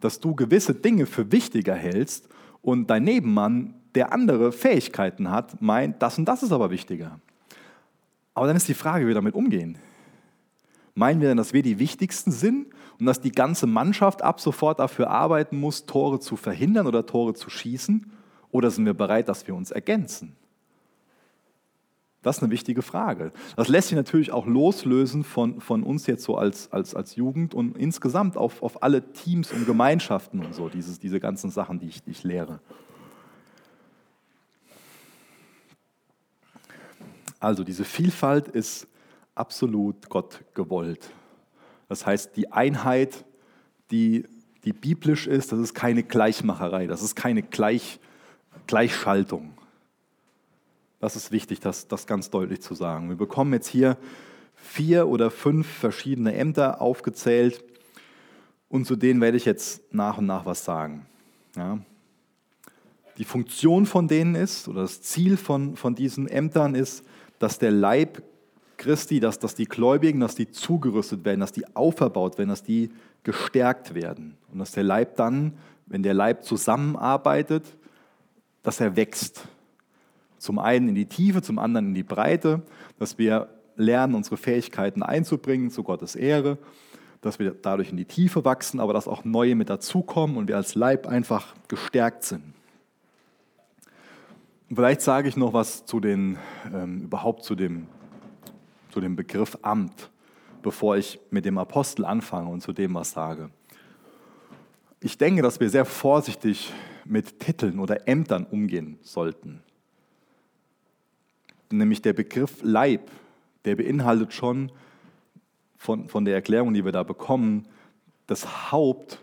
dass 0.00 0.20
du 0.20 0.34
gewisse 0.34 0.74
Dinge 0.74 1.06
für 1.06 1.30
wichtiger 1.32 1.74
hältst 1.74 2.28
und 2.62 2.88
dein 2.88 3.04
Nebenmann, 3.04 3.74
der 3.94 4.12
andere 4.12 4.52
Fähigkeiten 4.52 5.30
hat, 5.30 5.60
meint, 5.60 6.00
das 6.02 6.18
und 6.18 6.24
das 6.26 6.42
ist 6.42 6.52
aber 6.52 6.70
wichtiger. 6.70 7.20
Aber 8.34 8.46
dann 8.46 8.56
ist 8.56 8.68
die 8.68 8.74
Frage, 8.74 9.04
wie 9.04 9.08
wir 9.08 9.14
damit 9.14 9.34
umgehen. 9.34 9.78
Meinen 10.94 11.20
wir 11.20 11.28
denn, 11.28 11.36
dass 11.36 11.52
wir 11.52 11.62
die 11.62 11.78
Wichtigsten 11.78 12.30
sind 12.30 12.68
und 12.98 13.06
dass 13.06 13.20
die 13.20 13.32
ganze 13.32 13.66
Mannschaft 13.66 14.22
ab 14.22 14.40
sofort 14.40 14.80
dafür 14.80 15.10
arbeiten 15.10 15.58
muss, 15.58 15.86
Tore 15.86 16.20
zu 16.20 16.36
verhindern 16.36 16.86
oder 16.86 17.06
Tore 17.06 17.34
zu 17.34 17.50
schießen? 17.50 18.10
Oder 18.50 18.70
sind 18.70 18.84
wir 18.84 18.94
bereit, 18.94 19.28
dass 19.28 19.46
wir 19.46 19.54
uns 19.54 19.70
ergänzen? 19.70 20.36
Das 22.22 22.36
ist 22.36 22.42
eine 22.42 22.52
wichtige 22.52 22.82
Frage. 22.82 23.32
Das 23.56 23.68
lässt 23.68 23.88
sich 23.88 23.96
natürlich 23.96 24.30
auch 24.30 24.46
loslösen 24.46 25.24
von, 25.24 25.60
von 25.60 25.82
uns 25.82 26.06
jetzt 26.06 26.22
so 26.22 26.36
als, 26.36 26.70
als, 26.70 26.94
als 26.94 27.16
Jugend 27.16 27.54
und 27.54 27.78
insgesamt 27.78 28.36
auf, 28.36 28.62
auf 28.62 28.82
alle 28.82 29.12
Teams 29.12 29.52
und 29.52 29.64
Gemeinschaften 29.64 30.44
und 30.44 30.54
so, 30.54 30.68
dieses, 30.68 30.98
diese 30.98 31.18
ganzen 31.18 31.50
Sachen, 31.50 31.78
die 31.78 31.88
ich, 31.88 32.02
die 32.02 32.10
ich 32.10 32.22
lehre. 32.22 32.60
Also 37.38 37.64
diese 37.64 37.84
Vielfalt 37.84 38.48
ist 38.48 38.86
absolut 39.34 40.10
Gott 40.10 40.44
gewollt. 40.52 41.10
Das 41.88 42.04
heißt, 42.04 42.36
die 42.36 42.52
Einheit, 42.52 43.24
die, 43.90 44.26
die 44.64 44.74
biblisch 44.74 45.26
ist, 45.26 45.52
das 45.52 45.58
ist 45.58 45.72
keine 45.74 46.02
Gleichmacherei, 46.02 46.86
das 46.86 47.02
ist 47.02 47.16
keine 47.16 47.42
Gleich, 47.42 47.98
Gleichschaltung. 48.66 49.54
Das 51.00 51.16
ist 51.16 51.32
wichtig, 51.32 51.60
das, 51.60 51.88
das 51.88 52.06
ganz 52.06 52.30
deutlich 52.30 52.60
zu 52.60 52.74
sagen. 52.74 53.08
Wir 53.08 53.16
bekommen 53.16 53.52
jetzt 53.54 53.68
hier 53.68 53.96
vier 54.54 55.08
oder 55.08 55.30
fünf 55.30 55.66
verschiedene 55.66 56.34
Ämter 56.34 56.80
aufgezählt 56.80 57.64
und 58.68 58.86
zu 58.86 58.96
denen 58.96 59.20
werde 59.20 59.36
ich 59.36 59.46
jetzt 59.46 59.92
nach 59.92 60.18
und 60.18 60.26
nach 60.26 60.46
was 60.46 60.64
sagen. 60.64 61.06
Ja. 61.56 61.78
Die 63.18 63.24
Funktion 63.24 63.86
von 63.86 64.08
denen 64.08 64.34
ist, 64.34 64.68
oder 64.68 64.82
das 64.82 65.02
Ziel 65.02 65.36
von, 65.36 65.76
von 65.76 65.94
diesen 65.94 66.28
Ämtern 66.28 66.74
ist, 66.74 67.04
dass 67.38 67.58
der 67.58 67.70
Leib 67.70 68.22
Christi, 68.76 69.20
dass, 69.20 69.38
dass 69.38 69.54
die 69.54 69.66
Gläubigen, 69.66 70.20
dass 70.20 70.34
die 70.34 70.50
zugerüstet 70.50 71.24
werden, 71.24 71.40
dass 71.40 71.52
die 71.52 71.76
auferbaut 71.76 72.38
werden, 72.38 72.48
dass 72.48 72.62
die 72.62 72.90
gestärkt 73.24 73.94
werden. 73.94 74.38
Und 74.52 74.58
dass 74.58 74.72
der 74.72 74.84
Leib 74.84 75.16
dann, 75.16 75.52
wenn 75.86 76.02
der 76.02 76.14
Leib 76.14 76.44
zusammenarbeitet, 76.44 77.76
dass 78.62 78.80
er 78.80 78.96
wächst. 78.96 79.48
Zum 80.40 80.58
einen 80.58 80.88
in 80.88 80.94
die 80.96 81.06
Tiefe, 81.06 81.42
zum 81.42 81.60
anderen 81.60 81.88
in 81.88 81.94
die 81.94 82.02
Breite, 82.02 82.62
dass 82.98 83.18
wir 83.18 83.48
lernen, 83.76 84.16
unsere 84.16 84.36
Fähigkeiten 84.36 85.02
einzubringen 85.02 85.70
zu 85.70 85.84
Gottes 85.84 86.16
Ehre, 86.16 86.58
dass 87.20 87.38
wir 87.38 87.52
dadurch 87.52 87.90
in 87.90 87.96
die 87.96 88.06
Tiefe 88.06 88.44
wachsen, 88.44 88.80
aber 88.80 88.92
dass 88.92 89.06
auch 89.06 89.24
neue 89.24 89.54
mit 89.54 89.70
dazukommen 89.70 90.36
und 90.36 90.48
wir 90.48 90.56
als 90.56 90.74
Leib 90.74 91.06
einfach 91.06 91.54
gestärkt 91.68 92.24
sind. 92.24 92.42
Und 94.68 94.76
vielleicht 94.76 95.02
sage 95.02 95.28
ich 95.28 95.36
noch 95.36 95.52
was 95.52 95.84
zu 95.84 96.00
den, 96.00 96.38
ähm, 96.74 97.02
überhaupt 97.02 97.44
zu 97.44 97.54
dem 97.54 97.86
zu 98.90 99.00
dem 99.00 99.16
Begriff 99.16 99.56
Amt, 99.62 100.10
bevor 100.62 100.96
ich 100.96 101.18
mit 101.30 101.44
dem 101.44 101.58
Apostel 101.58 102.04
anfange 102.04 102.50
und 102.50 102.60
zu 102.60 102.72
dem 102.72 102.94
was 102.94 103.12
sage. 103.12 103.50
Ich 105.00 105.16
denke, 105.16 105.42
dass 105.42 105.60
wir 105.60 105.70
sehr 105.70 105.84
vorsichtig 105.84 106.72
mit 107.04 107.40
Titeln 107.40 107.78
oder 107.78 108.06
Ämtern 108.06 108.44
umgehen 108.44 108.98
sollten. 109.02 109.62
Nämlich 111.70 112.02
der 112.02 112.12
Begriff 112.12 112.58
Leib, 112.62 113.10
der 113.64 113.76
beinhaltet 113.76 114.32
schon 114.32 114.72
von, 115.76 116.08
von 116.08 116.24
der 116.24 116.34
Erklärung, 116.34 116.74
die 116.74 116.84
wir 116.84 116.92
da 116.92 117.02
bekommen, 117.02 117.66
das 118.26 118.70
Haupt 118.70 119.20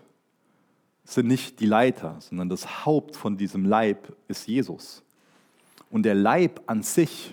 sind 1.04 1.28
nicht 1.28 1.60
die 1.60 1.66
Leiter, 1.66 2.16
sondern 2.20 2.48
das 2.48 2.84
Haupt 2.84 3.16
von 3.16 3.36
diesem 3.36 3.64
Leib 3.64 4.14
ist 4.28 4.46
Jesus. 4.46 5.02
Und 5.90 6.02
der 6.02 6.14
Leib 6.14 6.60
an 6.66 6.82
sich 6.82 7.32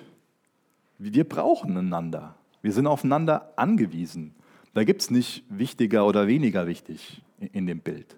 wir 0.98 1.24
brauchen 1.24 1.78
einander. 1.78 2.36
Wir 2.62 2.72
sind 2.72 2.88
aufeinander 2.88 3.54
angewiesen. 3.58 4.34
Da 4.74 4.84
gibt 4.84 5.02
es 5.02 5.12
nicht 5.12 5.44
wichtiger 5.50 6.06
oder 6.06 6.28
weniger 6.28 6.68
wichtig 6.68 7.22
in 7.40 7.68
dem 7.68 7.80
Bild, 7.80 8.18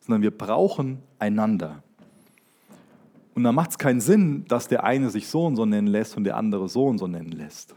sondern 0.00 0.22
wir 0.22 0.30
brauchen 0.30 1.02
einander. 1.18 1.82
Und 3.34 3.44
da 3.44 3.52
macht 3.52 3.70
es 3.70 3.78
keinen 3.78 4.00
Sinn, 4.00 4.44
dass 4.46 4.68
der 4.68 4.84
eine 4.84 5.10
sich 5.10 5.28
so 5.28 5.46
und 5.46 5.56
so 5.56 5.64
nennen 5.64 5.86
lässt 5.86 6.16
und 6.16 6.24
der 6.24 6.36
andere 6.36 6.68
so 6.68 6.86
und 6.86 6.98
so 6.98 7.06
nennen 7.06 7.32
lässt. 7.32 7.74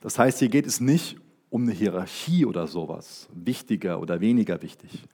Das 0.00 0.18
heißt, 0.18 0.38
hier 0.38 0.48
geht 0.48 0.66
es 0.66 0.80
nicht 0.80 1.18
um 1.50 1.62
eine 1.62 1.72
Hierarchie 1.72 2.46
oder 2.46 2.66
sowas, 2.66 3.28
wichtiger 3.34 4.00
oder 4.00 4.20
weniger 4.20 4.62
wichtig. 4.62 5.04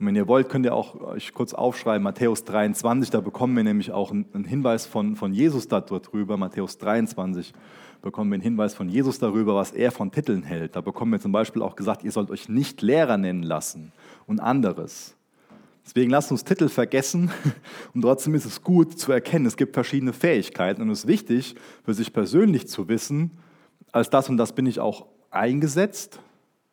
Und 0.00 0.06
wenn 0.06 0.16
ihr 0.16 0.26
wollt, 0.26 0.48
könnt 0.48 0.64
ihr 0.64 0.74
auch 0.74 1.00
euch 1.00 1.32
kurz 1.32 1.54
aufschreiben, 1.54 2.02
Matthäus 2.02 2.44
23, 2.44 3.10
da 3.10 3.20
bekommen 3.20 3.56
wir 3.56 3.64
nämlich 3.64 3.92
auch 3.92 4.10
einen 4.10 4.44
Hinweis 4.44 4.86
von, 4.86 5.16
von 5.16 5.32
Jesus 5.32 5.68
darüber, 5.68 6.36
Matthäus 6.36 6.78
23 6.78 7.52
bekommen 8.00 8.30
wir 8.30 8.36
einen 8.36 8.42
Hinweis 8.42 8.74
von 8.74 8.88
Jesus 8.88 9.18
darüber, 9.18 9.54
was 9.56 9.72
er 9.72 9.90
von 9.90 10.12
Titeln 10.12 10.42
hält. 10.42 10.76
Da 10.76 10.80
bekommen 10.80 11.12
wir 11.12 11.20
zum 11.20 11.32
Beispiel 11.32 11.62
auch 11.62 11.76
gesagt, 11.76 12.04
ihr 12.04 12.12
sollt 12.12 12.30
euch 12.30 12.48
nicht 12.48 12.80
Lehrer 12.82 13.16
nennen 13.16 13.42
lassen 13.42 13.92
und 14.26 14.40
anderes. 14.40 15.17
Deswegen 15.88 16.10
lasst 16.10 16.30
uns 16.30 16.44
Titel 16.44 16.68
vergessen 16.68 17.30
und 17.94 18.02
trotzdem 18.02 18.34
ist 18.34 18.44
es 18.44 18.62
gut 18.62 18.98
zu 18.98 19.10
erkennen, 19.10 19.46
es 19.46 19.56
gibt 19.56 19.72
verschiedene 19.72 20.12
Fähigkeiten 20.12 20.82
und 20.82 20.90
es 20.90 21.00
ist 21.00 21.06
wichtig 21.06 21.54
für 21.82 21.94
sich 21.94 22.12
persönlich 22.12 22.68
zu 22.68 22.88
wissen, 22.88 23.38
als 23.90 24.10
das 24.10 24.28
und 24.28 24.36
das 24.36 24.52
bin 24.52 24.66
ich 24.66 24.80
auch 24.80 25.06
eingesetzt 25.30 26.20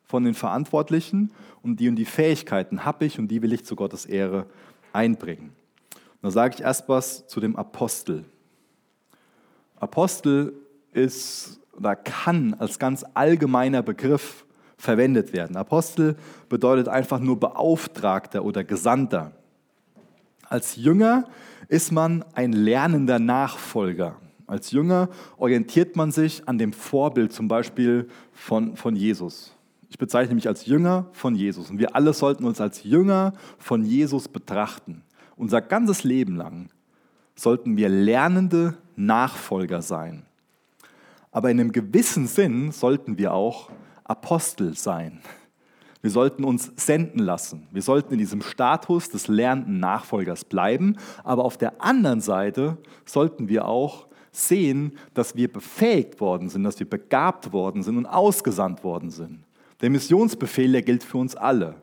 von 0.04 0.22
den 0.22 0.34
Verantwortlichen 0.34 1.32
und 1.62 1.80
die 1.80 1.88
und 1.88 1.96
die 1.96 2.04
Fähigkeiten 2.04 2.84
habe 2.84 3.06
ich 3.06 3.18
und 3.18 3.28
die 3.28 3.40
will 3.40 3.54
ich 3.54 3.64
zu 3.64 3.74
Gottes 3.74 4.04
Ehre 4.04 4.44
einbringen. 4.92 5.52
Da 6.20 6.30
sage 6.30 6.56
ich 6.56 6.60
erst 6.60 6.86
was 6.86 7.26
zu 7.26 7.40
dem 7.40 7.56
Apostel. 7.56 8.26
Apostel 9.76 10.52
ist 10.92 11.58
oder 11.72 11.96
kann 11.96 12.52
als 12.52 12.78
ganz 12.78 13.02
allgemeiner 13.14 13.82
Begriff 13.82 14.45
verwendet 14.76 15.32
werden. 15.32 15.56
Apostel 15.56 16.16
bedeutet 16.48 16.88
einfach 16.88 17.18
nur 17.20 17.40
Beauftragter 17.40 18.44
oder 18.44 18.64
Gesandter. 18.64 19.32
Als 20.48 20.76
Jünger 20.76 21.24
ist 21.68 21.92
man 21.92 22.24
ein 22.34 22.52
lernender 22.52 23.18
Nachfolger. 23.18 24.16
Als 24.46 24.70
Jünger 24.70 25.08
orientiert 25.38 25.96
man 25.96 26.12
sich 26.12 26.48
an 26.48 26.58
dem 26.58 26.72
Vorbild 26.72 27.32
zum 27.32 27.48
Beispiel 27.48 28.08
von, 28.32 28.76
von 28.76 28.94
Jesus. 28.94 29.52
Ich 29.88 29.98
bezeichne 29.98 30.34
mich 30.34 30.46
als 30.46 30.66
Jünger 30.66 31.06
von 31.12 31.34
Jesus. 31.34 31.70
Und 31.70 31.78
wir 31.78 31.96
alle 31.96 32.12
sollten 32.12 32.44
uns 32.44 32.60
als 32.60 32.84
Jünger 32.84 33.32
von 33.58 33.84
Jesus 33.84 34.28
betrachten. 34.28 35.02
Unser 35.36 35.60
ganzes 35.60 36.04
Leben 36.04 36.36
lang 36.36 36.68
sollten 37.34 37.76
wir 37.76 37.88
lernende 37.88 38.76
Nachfolger 38.94 39.82
sein. 39.82 40.24
Aber 41.32 41.50
in 41.50 41.60
einem 41.60 41.72
gewissen 41.72 42.26
Sinn 42.26 42.72
sollten 42.72 43.18
wir 43.18 43.34
auch 43.34 43.70
Apostel 44.08 44.76
sein. 44.76 45.20
Wir 46.02 46.10
sollten 46.10 46.44
uns 46.44 46.72
senden 46.76 47.18
lassen. 47.18 47.66
Wir 47.72 47.82
sollten 47.82 48.12
in 48.12 48.18
diesem 48.18 48.40
Status 48.40 49.10
des 49.10 49.26
lernenden 49.28 49.80
Nachfolgers 49.80 50.44
bleiben. 50.44 50.96
Aber 51.24 51.44
auf 51.44 51.56
der 51.56 51.82
anderen 51.82 52.20
Seite 52.20 52.78
sollten 53.04 53.48
wir 53.48 53.66
auch 53.66 54.06
sehen, 54.30 54.92
dass 55.14 55.34
wir 55.34 55.52
befähigt 55.52 56.20
worden 56.20 56.48
sind, 56.48 56.62
dass 56.64 56.78
wir 56.78 56.88
begabt 56.88 57.52
worden 57.52 57.82
sind 57.82 57.96
und 57.96 58.06
ausgesandt 58.06 58.84
worden 58.84 59.10
sind. 59.10 59.40
Der 59.80 59.90
Missionsbefehl, 59.90 60.72
der 60.72 60.82
gilt 60.82 61.02
für 61.02 61.18
uns 61.18 61.34
alle. 61.34 61.74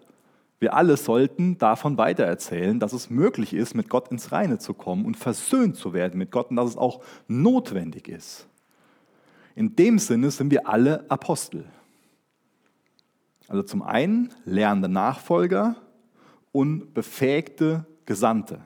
Wir 0.60 0.74
alle 0.74 0.96
sollten 0.96 1.58
davon 1.58 1.98
weitererzählen, 1.98 2.80
dass 2.80 2.94
es 2.94 3.10
möglich 3.10 3.54
ist, 3.54 3.76
mit 3.76 3.90
Gott 3.90 4.10
ins 4.10 4.32
Reine 4.32 4.60
zu 4.60 4.74
kommen 4.74 5.04
und 5.04 5.18
versöhnt 5.18 5.76
zu 5.76 5.92
werden 5.92 6.18
mit 6.18 6.32
Gott 6.32 6.50
und 6.52 6.56
dass 6.56 6.70
es 6.70 6.78
auch 6.78 7.02
notwendig 7.28 8.08
ist. 8.08 8.48
In 9.56 9.76
dem 9.76 10.00
Sinne 10.00 10.32
sind 10.32 10.50
wir 10.52 10.70
alle 10.70 11.04
Apostel. 11.12 11.66
Also 13.48 13.64
zum 13.64 13.82
einen 13.82 14.34
lernende 14.46 14.90
Nachfolger 14.90 15.76
und 16.52 16.94
befähigte 16.94 17.86
Gesandte. 18.06 18.62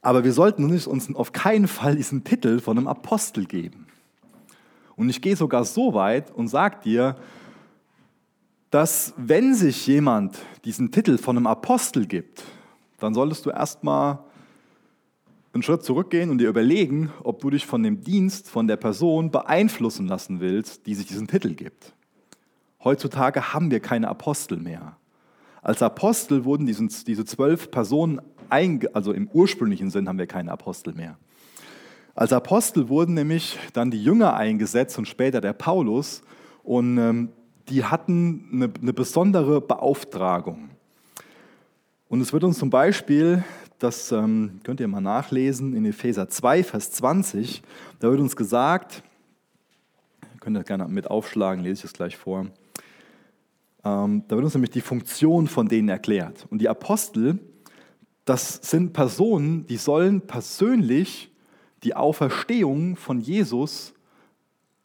Aber 0.00 0.24
wir 0.24 0.32
sollten 0.32 0.64
uns 0.64 1.14
auf 1.14 1.32
keinen 1.32 1.68
Fall 1.68 1.96
diesen 1.96 2.24
Titel 2.24 2.60
von 2.60 2.76
einem 2.76 2.88
Apostel 2.88 3.46
geben. 3.46 3.86
Und 4.96 5.08
ich 5.08 5.22
gehe 5.22 5.36
sogar 5.36 5.64
so 5.64 5.94
weit 5.94 6.30
und 6.32 6.48
sage 6.48 6.78
dir, 6.84 7.16
dass 8.70 9.14
wenn 9.16 9.54
sich 9.54 9.86
jemand 9.86 10.38
diesen 10.64 10.90
Titel 10.90 11.18
von 11.18 11.36
einem 11.36 11.46
Apostel 11.46 12.06
gibt, 12.06 12.42
dann 12.98 13.14
solltest 13.14 13.46
du 13.46 13.50
erstmal 13.50 14.18
einen 15.52 15.62
Schritt 15.62 15.84
zurückgehen 15.84 16.30
und 16.30 16.38
dir 16.38 16.48
überlegen, 16.48 17.12
ob 17.22 17.40
du 17.40 17.50
dich 17.50 17.66
von 17.66 17.82
dem 17.82 18.02
Dienst, 18.02 18.48
von 18.48 18.66
der 18.66 18.76
Person 18.76 19.30
beeinflussen 19.30 20.08
lassen 20.08 20.40
willst, 20.40 20.86
die 20.86 20.94
sich 20.94 21.06
diesen 21.06 21.28
Titel 21.28 21.54
gibt. 21.54 21.92
Heutzutage 22.84 23.52
haben 23.52 23.70
wir 23.70 23.80
keine 23.80 24.08
Apostel 24.08 24.58
mehr. 24.58 24.96
Als 25.62 25.82
Apostel 25.82 26.44
wurden 26.44 26.66
diese 26.66 27.24
zwölf 27.24 27.70
Personen, 27.70 28.20
also 28.92 29.12
im 29.12 29.28
ursprünglichen 29.28 29.90
Sinn 29.90 30.08
haben 30.08 30.18
wir 30.18 30.26
keine 30.26 30.50
Apostel 30.50 30.92
mehr. 30.92 31.16
Als 32.14 32.32
Apostel 32.32 32.88
wurden 32.88 33.14
nämlich 33.14 33.58
dann 33.72 33.90
die 33.90 34.02
Jünger 34.02 34.34
eingesetzt 34.34 34.98
und 34.98 35.06
später 35.06 35.40
der 35.40 35.54
Paulus 35.54 36.22
und 36.62 36.98
ähm, 36.98 37.30
die 37.68 37.84
hatten 37.84 38.48
eine, 38.52 38.70
eine 38.80 38.92
besondere 38.92 39.60
Beauftragung. 39.60 40.70
Und 42.08 42.20
es 42.20 42.32
wird 42.32 42.44
uns 42.44 42.58
zum 42.58 42.68
Beispiel, 42.68 43.44
das 43.78 44.12
ähm, 44.12 44.60
könnt 44.64 44.80
ihr 44.80 44.88
mal 44.88 45.00
nachlesen, 45.00 45.74
in 45.74 45.86
Epheser 45.86 46.28
2, 46.28 46.64
Vers 46.64 46.90
20, 46.92 47.62
da 48.00 48.10
wird 48.10 48.20
uns 48.20 48.36
gesagt, 48.36 49.02
ihr 50.34 50.40
könnt 50.40 50.56
das 50.56 50.66
gerne 50.66 50.86
mit 50.88 51.08
aufschlagen, 51.08 51.64
lese 51.64 51.80
ich 51.80 51.84
es 51.84 51.92
gleich 51.94 52.16
vor. 52.16 52.46
Ähm, 53.84 54.24
da 54.28 54.36
wird 54.36 54.44
uns 54.44 54.54
nämlich 54.54 54.70
die 54.70 54.80
Funktion 54.80 55.46
von 55.46 55.68
denen 55.68 55.88
erklärt. 55.88 56.46
Und 56.50 56.60
die 56.60 56.68
Apostel, 56.68 57.38
das 58.24 58.60
sind 58.62 58.92
Personen, 58.92 59.66
die 59.66 59.76
sollen 59.76 60.20
persönlich 60.22 61.32
die 61.82 61.96
Auferstehung 61.96 62.96
von 62.96 63.20
Jesus 63.20 63.94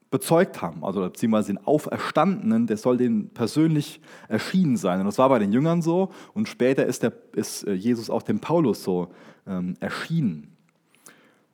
bezeugt 0.09 0.61
haben, 0.61 0.85
also 0.85 1.01
beziehungsweise 1.01 1.53
den 1.53 1.65
Auferstandenen, 1.65 2.65
der 2.65 2.77
soll 2.77 2.97
denen 2.97 3.29
persönlich 3.29 3.99
erschienen 4.29 4.77
sein. 4.77 5.01
Und 5.01 5.05
das 5.05 5.17
war 5.17 5.29
bei 5.29 5.39
den 5.39 5.51
Jüngern 5.51 5.81
so 5.81 6.11
und 6.33 6.47
später 6.47 6.85
ist, 6.85 7.03
der, 7.03 7.13
ist 7.33 7.67
äh, 7.67 7.73
Jesus 7.73 8.09
auch 8.09 8.21
dem 8.21 8.39
Paulus 8.39 8.83
so 8.83 9.09
ähm, 9.45 9.75
erschienen. 9.79 10.55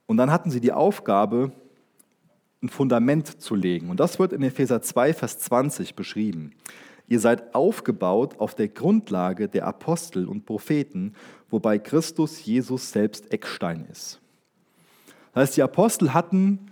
Und 0.06 0.18
dann 0.18 0.30
hatten 0.30 0.50
sie 0.50 0.60
die 0.60 0.72
Aufgabe, 0.72 1.52
ein 2.62 2.68
Fundament 2.68 3.42
zu 3.42 3.54
legen. 3.54 3.90
Und 3.90 4.00
das 4.00 4.18
wird 4.18 4.32
in 4.32 4.42
Epheser 4.42 4.80
2, 4.80 5.12
Vers 5.14 5.38
20 5.40 5.94
beschrieben. 5.94 6.52
Ihr 7.06 7.20
seid 7.20 7.54
aufgebaut 7.54 8.36
auf 8.38 8.54
der 8.54 8.68
Grundlage 8.68 9.48
der 9.48 9.66
Apostel 9.66 10.26
und 10.26 10.46
Propheten, 10.46 11.14
wobei 11.50 11.78
Christus 11.78 12.44
Jesus 12.44 12.90
selbst 12.90 13.32
Eckstein 13.32 13.86
ist. 13.90 14.20
Das 15.32 15.42
heißt, 15.42 15.56
die 15.56 15.62
Apostel 15.62 16.14
hatten 16.14 16.70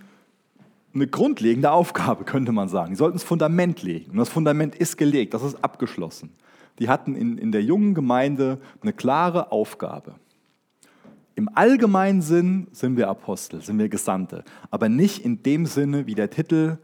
eine 0.94 1.06
grundlegende 1.06 1.70
Aufgabe, 1.70 2.24
könnte 2.24 2.52
man 2.52 2.68
sagen. 2.68 2.90
Die 2.90 2.96
sollten 2.96 3.16
das 3.16 3.24
Fundament 3.24 3.82
legen. 3.82 4.12
Und 4.12 4.18
das 4.18 4.28
Fundament 4.28 4.74
ist 4.74 4.96
gelegt, 4.96 5.34
das 5.34 5.42
ist 5.42 5.62
abgeschlossen. 5.62 6.30
Die 6.78 6.88
hatten 6.88 7.14
in, 7.14 7.38
in 7.38 7.52
der 7.52 7.62
jungen 7.62 7.94
Gemeinde 7.94 8.58
eine 8.80 8.92
klare 8.92 9.52
Aufgabe. 9.52 10.14
Im 11.34 11.48
allgemeinen 11.54 12.20
Sinn 12.20 12.68
sind 12.72 12.96
wir 12.96 13.08
Apostel, 13.08 13.62
sind 13.62 13.78
wir 13.78 13.88
Gesandte, 13.88 14.44
aber 14.70 14.88
nicht 14.88 15.24
in 15.24 15.42
dem 15.42 15.64
Sinne, 15.64 16.06
wie 16.06 16.14
der 16.14 16.28
Titel 16.28 16.78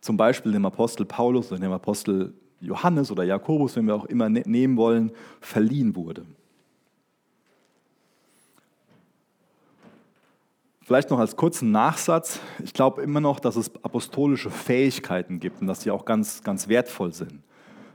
zum 0.00 0.16
Beispiel 0.16 0.52
dem 0.52 0.66
Apostel 0.66 1.06
Paulus 1.06 1.52
oder 1.52 1.60
dem 1.60 1.70
Apostel 1.70 2.34
Johannes 2.62 3.10
oder 3.10 3.24
Jakobus, 3.24 3.76
wenn 3.76 3.86
wir 3.86 3.94
auch 3.94 4.06
immer 4.06 4.28
ne-, 4.28 4.44
nehmen 4.46 4.76
wollen, 4.76 5.12
verliehen 5.40 5.94
wurde. 5.96 6.24
Vielleicht 10.80 11.10
noch 11.10 11.18
als 11.18 11.36
kurzen 11.36 11.70
Nachsatz. 11.70 12.40
Ich 12.62 12.72
glaube 12.72 13.02
immer 13.02 13.20
noch, 13.20 13.40
dass 13.40 13.56
es 13.56 13.72
apostolische 13.84 14.50
Fähigkeiten 14.50 15.40
gibt 15.40 15.60
und 15.60 15.66
dass 15.66 15.80
die 15.80 15.90
auch 15.90 16.04
ganz, 16.04 16.42
ganz 16.42 16.68
wertvoll 16.68 17.12
sind. 17.12 17.40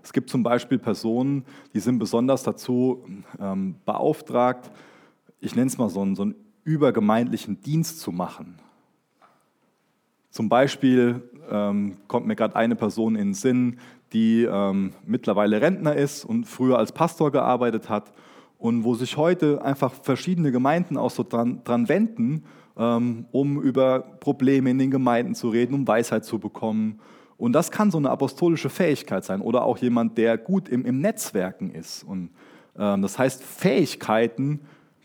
Es 0.04 0.14
gibt 0.14 0.30
zum 0.30 0.42
Beispiel 0.42 0.80
Personen, 0.80 1.44
die 1.74 1.80
sind 1.80 2.00
besonders 2.00 2.44
dazu 2.44 3.06
ähm, 3.40 3.76
beauftragt, 3.86 4.72
ich 5.40 5.56
nenne 5.56 5.68
es 5.68 5.78
mal 5.78 5.90
so 5.90 6.02
einen, 6.02 6.16
so 6.16 6.24
einen 6.24 6.36
übergemeindlichen 6.64 7.62
Dienst 7.62 8.00
zu 8.00 8.12
machen. 8.12 8.60
Zum 10.32 10.50
Beispiel 10.50 11.22
ähm, 11.50 11.98
kommt 12.08 12.28
mir 12.28 12.36
gerade 12.36 12.56
eine 12.56 12.76
Person 12.76 13.16
in 13.16 13.30
den 13.30 13.34
Sinn, 13.34 13.80
die 14.14 14.44
ähm, 14.44 14.94
mittlerweile 15.06 15.62
Rentner 15.62 15.96
ist 15.96 16.26
und 16.26 16.46
früher 16.46 16.78
als 16.78 16.92
Pastor 16.92 17.32
gearbeitet 17.32 17.90
hat 17.90 18.14
und 18.58 18.84
wo 18.84 18.96
sich 18.96 19.18
heute 19.18 19.62
einfach 19.62 19.94
verschiedene 19.94 20.52
Gemeinden 20.52 20.98
auch 20.98 21.12
so 21.12 21.24
dran, 21.24 21.62
dran 21.64 21.90
wenden, 21.90 22.44
ähm, 22.78 23.26
um 23.32 23.62
über 23.62 24.00
Probleme 24.20 24.70
in 24.70 24.80
den 24.80 24.92
Gemeinden 24.92 25.36
zu 25.36 25.50
reden, 25.50 25.74
um 25.74 25.88
Weisheit 25.88 26.26
zu 26.26 26.40
bekommen. 26.40 27.00
Und 27.38 27.54
das 27.54 27.70
kann 27.70 27.92
so 27.92 27.98
eine 27.98 28.10
apostolische 28.10 28.70
Fähigkeit 28.70 29.24
sein 29.24 29.42
oder 29.42 29.64
auch 29.64 29.78
jemand, 29.78 30.18
der 30.18 30.38
gut 30.38 30.70
im, 30.70 30.86
im 30.86 31.00
Netzwerken 31.00 31.70
ist. 31.70 32.04
Und 32.04 32.32
ähm, 32.78 33.02
das 33.02 33.20
heißt, 33.20 33.44
Fähigkeiten, 33.44 34.62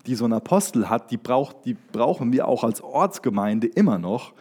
die 0.07 0.15
so 0.15 0.25
ein 0.25 0.33
Apostel 0.33 0.89
hat, 0.89 1.11
die, 1.11 1.19
braucht, 1.19 1.65
die 1.65 1.77
brauchen 1.93 2.33
wir 2.33 2.49
auch 2.49 2.65
als 2.65 2.83
Ortsgemeinde 2.83 3.67
immer 3.67 3.99
noch. 3.99 4.33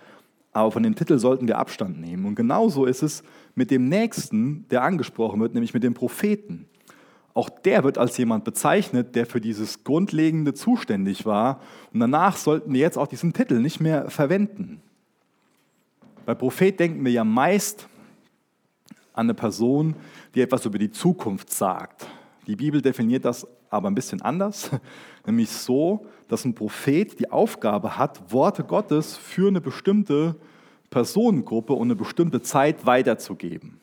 Aber 0.53 0.71
von 0.71 0.83
dem 0.83 0.95
Titel 0.95 1.17
sollten 1.17 1.47
wir 1.47 1.57
Abstand 1.57 1.99
nehmen. 1.99 2.25
Und 2.25 2.35
genauso 2.35 2.85
ist 2.85 3.03
es 3.03 3.23
mit 3.55 3.71
dem 3.71 3.87
Nächsten, 3.87 4.67
der 4.69 4.83
angesprochen 4.83 5.39
wird, 5.39 5.53
nämlich 5.53 5.73
mit 5.73 5.83
dem 5.83 5.93
Propheten. 5.93 6.67
Auch 7.33 7.49
der 7.49 7.83
wird 7.83 7.97
als 7.97 8.17
jemand 8.17 8.43
bezeichnet, 8.43 9.15
der 9.15 9.25
für 9.25 9.39
dieses 9.39 9.85
Grundlegende 9.85 10.53
zuständig 10.53 11.25
war. 11.25 11.61
Und 11.93 12.01
danach 12.01 12.35
sollten 12.35 12.73
wir 12.73 12.81
jetzt 12.81 12.97
auch 12.97 13.07
diesen 13.07 13.31
Titel 13.31 13.59
nicht 13.59 13.79
mehr 13.79 14.09
verwenden. 14.09 14.81
Bei 16.25 16.35
Prophet 16.35 16.77
denken 16.79 17.03
wir 17.05 17.11
ja 17.11 17.23
meist 17.23 17.87
an 19.13 19.27
eine 19.27 19.33
Person, 19.33 19.95
die 20.35 20.41
etwas 20.41 20.65
über 20.65 20.77
die 20.77 20.91
Zukunft 20.91 21.51
sagt. 21.51 22.07
Die 22.51 22.57
Bibel 22.57 22.81
definiert 22.81 23.23
das 23.23 23.47
aber 23.69 23.89
ein 23.89 23.95
bisschen 23.95 24.21
anders, 24.21 24.71
nämlich 25.25 25.49
so, 25.49 26.05
dass 26.27 26.43
ein 26.43 26.53
Prophet 26.53 27.17
die 27.17 27.31
Aufgabe 27.31 27.97
hat, 27.97 28.29
Worte 28.29 28.65
Gottes 28.65 29.15
für 29.15 29.47
eine 29.47 29.61
bestimmte 29.61 30.35
Personengruppe 30.89 31.71
und 31.71 31.87
eine 31.87 31.95
bestimmte 31.95 32.41
Zeit 32.41 32.85
weiterzugeben. 32.85 33.79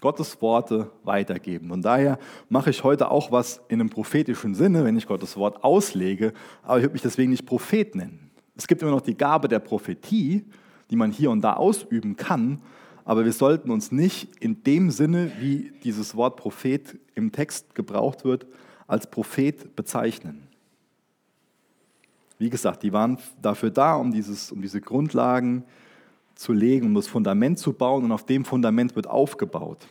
Gottes 0.00 0.40
Worte 0.40 0.90
weitergeben. 1.04 1.70
Und 1.70 1.82
daher 1.82 2.18
mache 2.48 2.70
ich 2.70 2.82
heute 2.82 3.10
auch 3.10 3.30
was 3.30 3.60
in 3.68 3.78
einem 3.78 3.90
prophetischen 3.90 4.54
Sinne, 4.54 4.82
wenn 4.82 4.96
ich 4.96 5.06
Gottes 5.06 5.36
Wort 5.36 5.62
auslege, 5.62 6.32
aber 6.62 6.78
ich 6.78 6.84
würde 6.84 6.94
mich 6.94 7.02
deswegen 7.02 7.30
nicht 7.30 7.44
Prophet 7.44 7.94
nennen. 7.94 8.30
Es 8.56 8.66
gibt 8.66 8.80
immer 8.80 8.92
noch 8.92 9.02
die 9.02 9.18
Gabe 9.18 9.48
der 9.48 9.58
Prophetie, 9.58 10.46
die 10.88 10.96
man 10.96 11.12
hier 11.12 11.30
und 11.30 11.42
da 11.42 11.52
ausüben 11.52 12.16
kann, 12.16 12.62
aber 13.10 13.24
wir 13.24 13.32
sollten 13.32 13.72
uns 13.72 13.90
nicht 13.90 14.36
in 14.36 14.62
dem 14.62 14.92
Sinne, 14.92 15.32
wie 15.40 15.72
dieses 15.82 16.14
Wort 16.14 16.36
Prophet 16.36 16.96
im 17.16 17.32
Text 17.32 17.74
gebraucht 17.74 18.24
wird, 18.24 18.46
als 18.86 19.10
Prophet 19.10 19.74
bezeichnen. 19.74 20.46
Wie 22.38 22.50
gesagt, 22.50 22.84
die 22.84 22.92
waren 22.92 23.18
dafür 23.42 23.70
da, 23.70 23.96
um, 23.96 24.12
dieses, 24.12 24.52
um 24.52 24.62
diese 24.62 24.80
Grundlagen 24.80 25.64
zu 26.36 26.52
legen, 26.52 26.86
um 26.86 26.94
das 26.94 27.08
Fundament 27.08 27.58
zu 27.58 27.72
bauen 27.72 28.04
und 28.04 28.12
auf 28.12 28.26
dem 28.26 28.44
Fundament 28.44 28.94
wird 28.94 29.08
aufgebaut. 29.08 29.88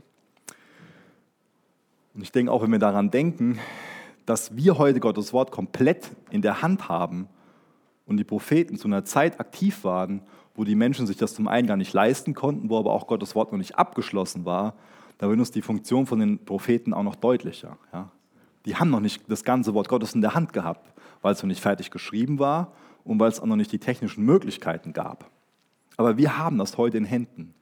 Und 2.14 2.22
ich 2.22 2.32
denke 2.32 2.54
auch, 2.54 2.64
wenn 2.64 2.72
wir 2.72 2.80
daran 2.80 3.12
denken, 3.12 3.60
dass 4.26 4.56
wir 4.56 4.78
heute 4.78 5.02
Gottes 5.02 5.34
Wort 5.34 5.52
komplett 5.52 6.10
in 6.32 6.42
der 6.42 6.62
Hand 6.62 6.88
haben 6.88 7.28
und 8.06 8.16
die 8.16 8.24
Propheten 8.24 8.78
zu 8.78 8.88
einer 8.88 9.04
Zeit 9.04 9.42
aktiv 9.42 9.84
waren, 9.84 10.22
wo 10.60 10.66
die 10.66 10.76
Menschen 10.76 11.08
sich 11.08 11.16
das 11.16 11.34
zum 11.34 11.48
einen 11.48 11.70
gar 11.70 11.78
nicht 11.78 11.94
leisten 11.94 12.34
konnten, 12.34 12.70
wo 12.70 12.78
aber 12.78 12.92
auch 12.92 13.08
Gottes 13.08 13.34
Wort 13.34 13.54
noch 13.54 13.58
nicht 13.58 13.78
abgeschlossen 13.78 14.44
war, 14.44 14.74
da 15.18 15.30
wird 15.30 15.40
uns 15.40 15.52
die 15.52 15.62
Funktion 15.62 16.06
von 16.06 16.20
den 16.20 16.44
Propheten 16.44 16.94
auch 16.94 17.04
noch 17.04 17.16
deutlicher. 17.16 17.78
Ja. 17.94 18.12
Die 18.66 18.76
haben 18.76 18.90
noch 18.90 19.00
nicht 19.00 19.24
das 19.30 19.46
ganze 19.46 19.74
Wort 19.74 19.88
Gottes 19.88 20.16
in 20.16 20.20
der 20.20 20.36
Hand 20.36 20.52
gehabt, 20.52 20.92
weil 21.22 21.32
es 21.32 21.42
noch 21.42 21.48
nicht 21.48 21.62
fertig 21.62 21.92
geschrieben 21.92 22.40
war 22.40 22.74
und 23.06 23.22
weil 23.22 23.30
es 23.30 23.40
auch 23.40 23.46
noch 23.46 23.56
nicht 23.56 23.72
die 23.72 23.80
technischen 23.80 24.26
Möglichkeiten 24.26 24.92
gab. 24.92 25.32
Aber 25.96 26.18
wir 26.18 26.38
haben 26.38 26.58
das 26.58 26.78
heute 26.78 26.98
in 26.98 27.06
Händen 27.06 27.54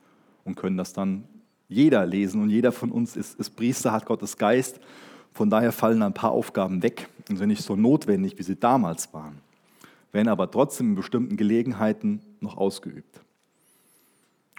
und 0.44 0.56
können 0.56 0.78
das 0.78 0.92
dann 0.92 1.26
jeder 1.68 2.04
lesen 2.04 2.42
und 2.42 2.50
jeder 2.50 2.72
von 2.72 2.92
uns 2.92 3.16
ist, 3.16 3.40
ist 3.40 3.52
Priester, 3.52 3.92
hat 3.92 4.08
Gottes 4.08 4.38
Geist. 4.38 4.80
Von 5.34 5.52
daher 5.52 5.72
fallen 5.72 6.02
ein 6.02 6.16
paar 6.16 6.32
Aufgaben 6.32 6.82
weg 6.82 7.10
und 7.30 7.38
sind 7.38 7.50
nicht 7.50 7.64
so 7.64 7.76
notwendig, 7.76 8.40
wie 8.40 8.44
sie 8.44 8.56
damals 8.56 9.14
waren, 9.14 9.38
werden 10.18 10.30
aber 10.30 10.50
trotzdem 10.50 10.90
in 10.90 10.96
bestimmten 10.96 11.38
Gelegenheiten 11.38 12.22
noch 12.40 12.58
ausgeübt. 12.58 13.22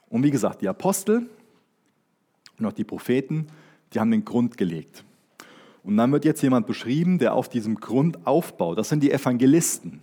Und 0.08 0.22
wie 0.22 0.30
gesagt, 0.30 0.62
die 0.62 0.68
Apostel 0.68 1.28
und 2.58 2.64
auch 2.64 2.72
die 2.72 2.84
Propheten, 2.84 3.48
die 3.92 3.98
haben 3.98 4.12
den 4.12 4.24
Grund 4.24 4.56
gelegt. 4.56 5.04
Und 5.82 5.96
dann 5.96 6.12
wird 6.12 6.24
jetzt 6.24 6.42
jemand 6.42 6.68
beschrieben, 6.68 7.18
der 7.18 7.34
auf 7.34 7.48
diesem 7.48 7.74
Grund 7.74 8.24
aufbaut. 8.24 8.78
Das 8.78 8.88
sind 8.88 9.02
die 9.02 9.10
Evangelisten. 9.10 10.00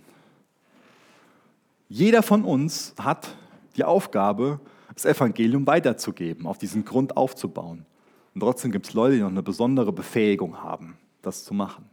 Jeder 1.88 2.22
von 2.22 2.44
uns 2.44 2.94
hat 2.98 3.34
die 3.76 3.84
Aufgabe, 3.84 4.60
das 4.92 5.06
Evangelium 5.06 5.66
weiterzugeben, 5.66 6.46
auf 6.46 6.58
diesen 6.58 6.84
Grund 6.84 7.16
aufzubauen. 7.16 7.86
Und 8.34 8.40
trotzdem 8.40 8.72
gibt 8.72 8.88
es 8.88 8.92
Leute, 8.92 9.16
die 9.16 9.22
noch 9.22 9.30
eine 9.30 9.42
besondere 9.42 9.92
Befähigung 9.92 10.62
haben, 10.62 10.98
das 11.22 11.44
zu 11.44 11.54
machen, 11.54 11.88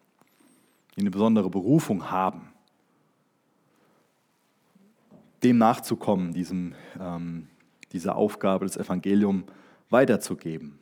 die 0.97 1.01
eine 1.01 1.11
besondere 1.11 1.49
Berufung 1.49 2.11
haben, 2.11 2.52
dem 5.43 5.57
nachzukommen, 5.57 6.33
diesem, 6.33 6.75
ähm, 6.99 7.47
dieser 7.91 8.15
Aufgabe, 8.15 8.65
das 8.65 8.77
Evangelium 8.77 9.43
weiterzugeben. 9.89 10.79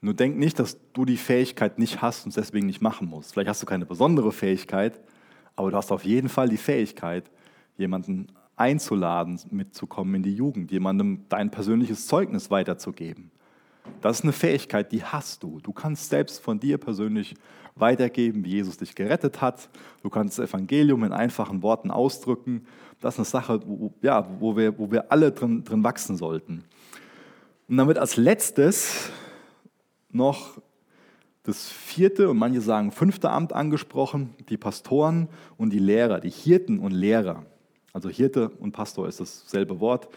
Nur 0.00 0.14
denk 0.14 0.36
nicht, 0.36 0.58
dass 0.58 0.78
du 0.92 1.04
die 1.04 1.16
Fähigkeit 1.16 1.78
nicht 1.78 2.02
hast 2.02 2.24
und 2.24 2.30
es 2.30 2.34
deswegen 2.36 2.66
nicht 2.66 2.80
machen 2.80 3.08
musst. 3.08 3.32
Vielleicht 3.32 3.48
hast 3.48 3.62
du 3.62 3.66
keine 3.66 3.86
besondere 3.86 4.32
Fähigkeit, 4.32 5.00
aber 5.56 5.70
du 5.70 5.76
hast 5.76 5.90
auf 5.90 6.04
jeden 6.04 6.28
Fall 6.28 6.48
die 6.48 6.56
Fähigkeit, 6.56 7.30
jemanden 7.76 8.28
einzuladen, 8.56 9.38
mitzukommen 9.50 10.14
in 10.16 10.22
die 10.22 10.34
Jugend, 10.34 10.70
jemandem 10.70 11.24
dein 11.28 11.50
persönliches 11.50 12.06
Zeugnis 12.06 12.50
weiterzugeben. 12.50 13.30
Das 14.00 14.18
ist 14.18 14.24
eine 14.24 14.32
Fähigkeit, 14.32 14.92
die 14.92 15.04
hast 15.04 15.42
du. 15.42 15.60
Du 15.60 15.72
kannst 15.72 16.10
selbst 16.10 16.42
von 16.42 16.58
dir 16.58 16.78
persönlich 16.78 17.34
weitergeben, 17.76 18.44
wie 18.44 18.50
Jesus 18.50 18.78
dich 18.78 18.94
gerettet 18.94 19.40
hat. 19.40 19.68
Du 20.02 20.10
kannst 20.10 20.38
das 20.38 20.48
Evangelium 20.48 21.04
in 21.04 21.12
einfachen 21.12 21.62
Worten 21.62 21.90
ausdrücken. 21.90 22.66
Das 23.00 23.14
ist 23.14 23.18
eine 23.20 23.26
Sache, 23.26 23.60
wo, 23.66 23.92
ja, 24.02 24.26
wo, 24.40 24.56
wir, 24.56 24.78
wo 24.78 24.90
wir 24.90 25.12
alle 25.12 25.30
drin, 25.30 25.62
drin 25.64 25.84
wachsen 25.84 26.16
sollten. 26.16 26.64
Und 27.68 27.86
wird 27.86 27.98
als 27.98 28.16
letztes 28.16 29.10
noch 30.10 30.58
das 31.42 31.68
vierte 31.68 32.28
und 32.28 32.38
manche 32.38 32.60
sagen 32.60 32.90
fünfte 32.90 33.30
Amt 33.30 33.52
angesprochen, 33.52 34.34
die 34.48 34.56
Pastoren 34.56 35.28
und 35.56 35.72
die 35.72 35.78
Lehrer, 35.78 36.20
die 36.20 36.30
Hirten 36.30 36.80
und 36.80 36.90
Lehrer. 36.90 37.44
Also 37.92 38.08
Hirte 38.08 38.48
und 38.48 38.72
Pastor 38.72 39.06
ist 39.06 39.20
dasselbe 39.20 39.78
Wort. 39.80 40.08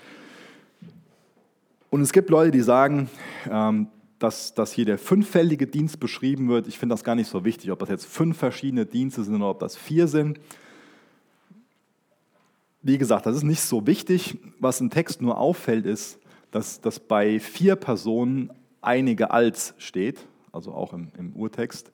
Und 1.89 2.01
es 2.01 2.11
gibt 2.11 2.29
Leute, 2.29 2.51
die 2.51 2.61
sagen, 2.61 3.09
ähm, 3.49 3.87
dass, 4.19 4.53
dass 4.53 4.73
hier 4.73 4.85
der 4.85 4.97
fünffällige 4.97 5.65
Dienst 5.65 5.99
beschrieben 5.99 6.49
wird. 6.49 6.67
Ich 6.67 6.77
finde 6.77 6.93
das 6.93 7.03
gar 7.03 7.15
nicht 7.15 7.29
so 7.29 7.45
wichtig, 7.45 7.71
ob 7.71 7.79
das 7.79 7.89
jetzt 7.89 8.05
fünf 8.05 8.37
verschiedene 8.37 8.85
Dienste 8.85 9.23
sind 9.23 9.35
oder 9.35 9.49
ob 9.49 9.59
das 9.59 9.77
vier 9.77 10.07
sind. 10.07 10.39
Wie 12.81 12.97
gesagt, 12.97 13.25
das 13.25 13.37
ist 13.37 13.43
nicht 13.43 13.61
so 13.61 13.87
wichtig. 13.87 14.37
Was 14.59 14.81
im 14.81 14.89
Text 14.89 15.21
nur 15.21 15.37
auffällt, 15.37 15.85
ist, 15.85 16.19
dass, 16.51 16.81
dass 16.81 16.99
bei 16.99 17.39
vier 17.39 17.75
Personen 17.75 18.51
einige 18.81 19.31
als 19.31 19.73
steht, 19.77 20.27
also 20.51 20.73
auch 20.73 20.93
im, 20.93 21.11
im 21.17 21.33
Urtext, 21.33 21.91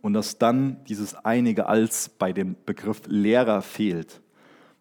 und 0.00 0.12
dass 0.12 0.38
dann 0.38 0.84
dieses 0.84 1.14
einige 1.14 1.66
als 1.66 2.08
bei 2.08 2.32
dem 2.32 2.56
Begriff 2.64 3.02
Lehrer 3.06 3.62
fehlt. 3.62 4.20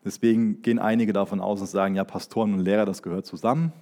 Deswegen 0.06 0.62
gehen 0.62 0.80
einige 0.80 1.12
davon 1.12 1.42
aus 1.42 1.60
und 1.60 1.68
sagen, 1.68 1.96
ja, 1.96 2.04
Pastoren 2.04 2.54
und 2.54 2.60
Lehrer, 2.60 2.86
das 2.86 3.02
gehört 3.02 3.26
zusammen. 3.26 3.74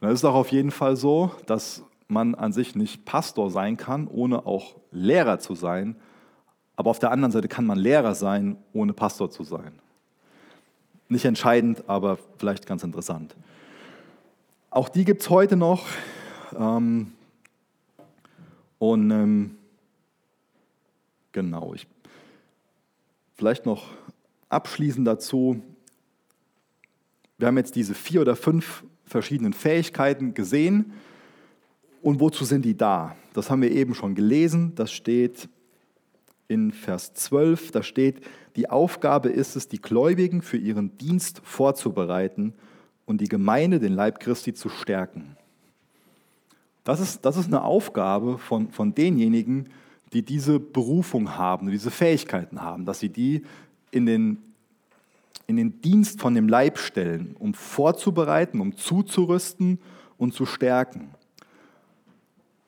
Und 0.00 0.08
es 0.08 0.14
ist 0.14 0.24
auch 0.24 0.34
auf 0.34 0.50
jeden 0.50 0.70
Fall 0.70 0.96
so, 0.96 1.30
dass 1.46 1.84
man 2.08 2.34
an 2.34 2.52
sich 2.52 2.74
nicht 2.74 3.04
Pastor 3.04 3.50
sein 3.50 3.76
kann, 3.76 4.06
ohne 4.06 4.46
auch 4.46 4.76
Lehrer 4.90 5.38
zu 5.38 5.54
sein. 5.54 5.96
Aber 6.76 6.90
auf 6.90 6.98
der 6.98 7.10
anderen 7.10 7.32
Seite 7.32 7.48
kann 7.48 7.66
man 7.66 7.78
Lehrer 7.78 8.14
sein, 8.14 8.58
ohne 8.72 8.92
Pastor 8.92 9.30
zu 9.30 9.44
sein. 9.44 9.72
Nicht 11.08 11.24
entscheidend, 11.24 11.88
aber 11.88 12.18
vielleicht 12.38 12.66
ganz 12.66 12.82
interessant. 12.82 13.36
Auch 14.70 14.88
die 14.88 15.04
gibt 15.04 15.22
es 15.22 15.30
heute 15.30 15.56
noch. 15.56 15.86
Ähm, 16.58 17.12
und 18.78 19.10
ähm, 19.10 19.56
genau, 21.32 21.74
ich, 21.74 21.86
vielleicht 23.36 23.66
noch 23.66 23.88
abschließend 24.48 25.06
dazu, 25.06 25.62
wir 27.38 27.46
haben 27.48 27.56
jetzt 27.56 27.76
diese 27.76 27.94
vier 27.94 28.20
oder 28.22 28.36
fünf 28.36 28.84
verschiedenen 29.04 29.52
Fähigkeiten 29.52 30.34
gesehen. 30.34 30.92
Und 32.06 32.20
wozu 32.20 32.44
sind 32.44 32.64
die 32.64 32.76
da? 32.76 33.16
Das 33.32 33.50
haben 33.50 33.62
wir 33.62 33.72
eben 33.72 33.92
schon 33.92 34.14
gelesen. 34.14 34.76
Das 34.76 34.92
steht 34.92 35.48
in 36.46 36.70
Vers 36.70 37.14
12. 37.14 37.72
Da 37.72 37.82
steht, 37.82 38.20
die 38.54 38.70
Aufgabe 38.70 39.28
ist 39.28 39.56
es, 39.56 39.66
die 39.66 39.80
Gläubigen 39.80 40.40
für 40.40 40.56
ihren 40.56 40.96
Dienst 40.98 41.40
vorzubereiten 41.42 42.52
und 43.06 43.20
die 43.20 43.26
Gemeinde, 43.26 43.80
den 43.80 43.92
Leib 43.92 44.20
Christi, 44.20 44.54
zu 44.54 44.68
stärken. 44.68 45.36
Das 46.84 47.00
ist, 47.00 47.24
das 47.24 47.36
ist 47.36 47.46
eine 47.46 47.64
Aufgabe 47.64 48.38
von, 48.38 48.70
von 48.70 48.94
denjenigen, 48.94 49.68
die 50.12 50.22
diese 50.22 50.60
Berufung 50.60 51.36
haben, 51.36 51.72
diese 51.72 51.90
Fähigkeiten 51.90 52.62
haben, 52.62 52.84
dass 52.84 53.00
sie 53.00 53.08
die 53.08 53.42
in 53.90 54.06
den, 54.06 54.38
in 55.48 55.56
den 55.56 55.80
Dienst 55.80 56.20
von 56.20 56.36
dem 56.36 56.48
Leib 56.48 56.78
stellen, 56.78 57.34
um 57.40 57.52
vorzubereiten, 57.52 58.60
um 58.60 58.76
zuzurüsten 58.76 59.80
und 60.18 60.34
zu 60.34 60.46
stärken. 60.46 61.10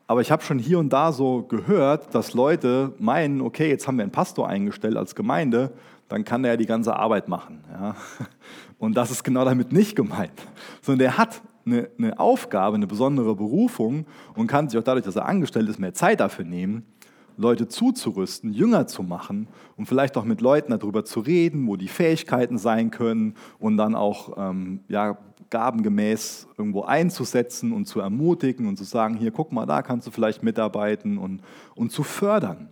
Aber 0.08 0.22
ich 0.22 0.30
habe 0.30 0.42
schon 0.42 0.58
hier 0.58 0.78
und 0.78 0.90
da 0.90 1.12
so 1.12 1.42
gehört, 1.42 2.14
dass 2.14 2.32
Leute 2.32 2.94
meinen, 2.98 3.42
okay, 3.42 3.68
jetzt 3.68 3.86
haben 3.86 3.98
wir 3.98 4.04
einen 4.04 4.10
Pastor 4.10 4.48
eingestellt 4.48 4.96
als 4.96 5.14
Gemeinde, 5.14 5.70
dann 6.08 6.24
kann 6.24 6.42
der 6.42 6.52
ja 6.52 6.56
die 6.56 6.64
ganze 6.64 6.96
Arbeit 6.96 7.28
machen. 7.28 7.62
Ja? 7.70 7.94
Und 8.78 8.96
das 8.96 9.10
ist 9.10 9.22
genau 9.22 9.44
damit 9.44 9.72
nicht 9.72 9.96
gemeint, 9.96 10.40
sondern 10.80 11.00
der 11.00 11.18
hat 11.18 11.42
eine, 11.66 11.90
eine 11.98 12.18
Aufgabe, 12.18 12.76
eine 12.76 12.86
besondere 12.86 13.34
Berufung 13.34 14.06
und 14.36 14.46
kann 14.46 14.68
sich 14.68 14.78
auch 14.78 14.84
dadurch, 14.84 15.04
dass 15.04 15.16
er 15.16 15.26
angestellt 15.26 15.68
ist, 15.68 15.80
mehr 15.80 15.92
Zeit 15.92 16.20
dafür 16.20 16.44
nehmen 16.44 16.86
Leute 17.38 17.68
zuzurüsten, 17.68 18.52
Jünger 18.52 18.86
zu 18.88 19.02
machen 19.02 19.46
und 19.76 19.86
vielleicht 19.86 20.16
auch 20.16 20.24
mit 20.24 20.40
Leuten 20.40 20.72
darüber 20.72 21.04
zu 21.04 21.20
reden, 21.20 21.66
wo 21.68 21.76
die 21.76 21.88
Fähigkeiten 21.88 22.58
sein 22.58 22.90
können 22.90 23.34
und 23.60 23.76
dann 23.76 23.94
auch 23.94 24.36
ähm, 24.36 24.80
ja, 24.88 25.18
gabengemäß 25.50 26.46
irgendwo 26.56 26.82
einzusetzen 26.82 27.72
und 27.72 27.86
zu 27.86 28.00
ermutigen 28.00 28.66
und 28.66 28.76
zu 28.76 28.84
sagen, 28.84 29.16
hier 29.16 29.30
guck 29.30 29.52
mal, 29.52 29.66
da 29.66 29.82
kannst 29.82 30.06
du 30.06 30.10
vielleicht 30.10 30.42
mitarbeiten 30.42 31.18
und, 31.18 31.42
und 31.74 31.90
zu 31.92 32.02
fördern. 32.02 32.68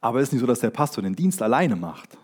Aber 0.00 0.20
es 0.20 0.28
ist 0.28 0.32
nicht 0.32 0.40
so, 0.40 0.46
dass 0.46 0.60
der 0.60 0.70
Pastor 0.70 1.02
den 1.02 1.14
Dienst 1.14 1.42
alleine 1.42 1.76
macht, 1.76 2.16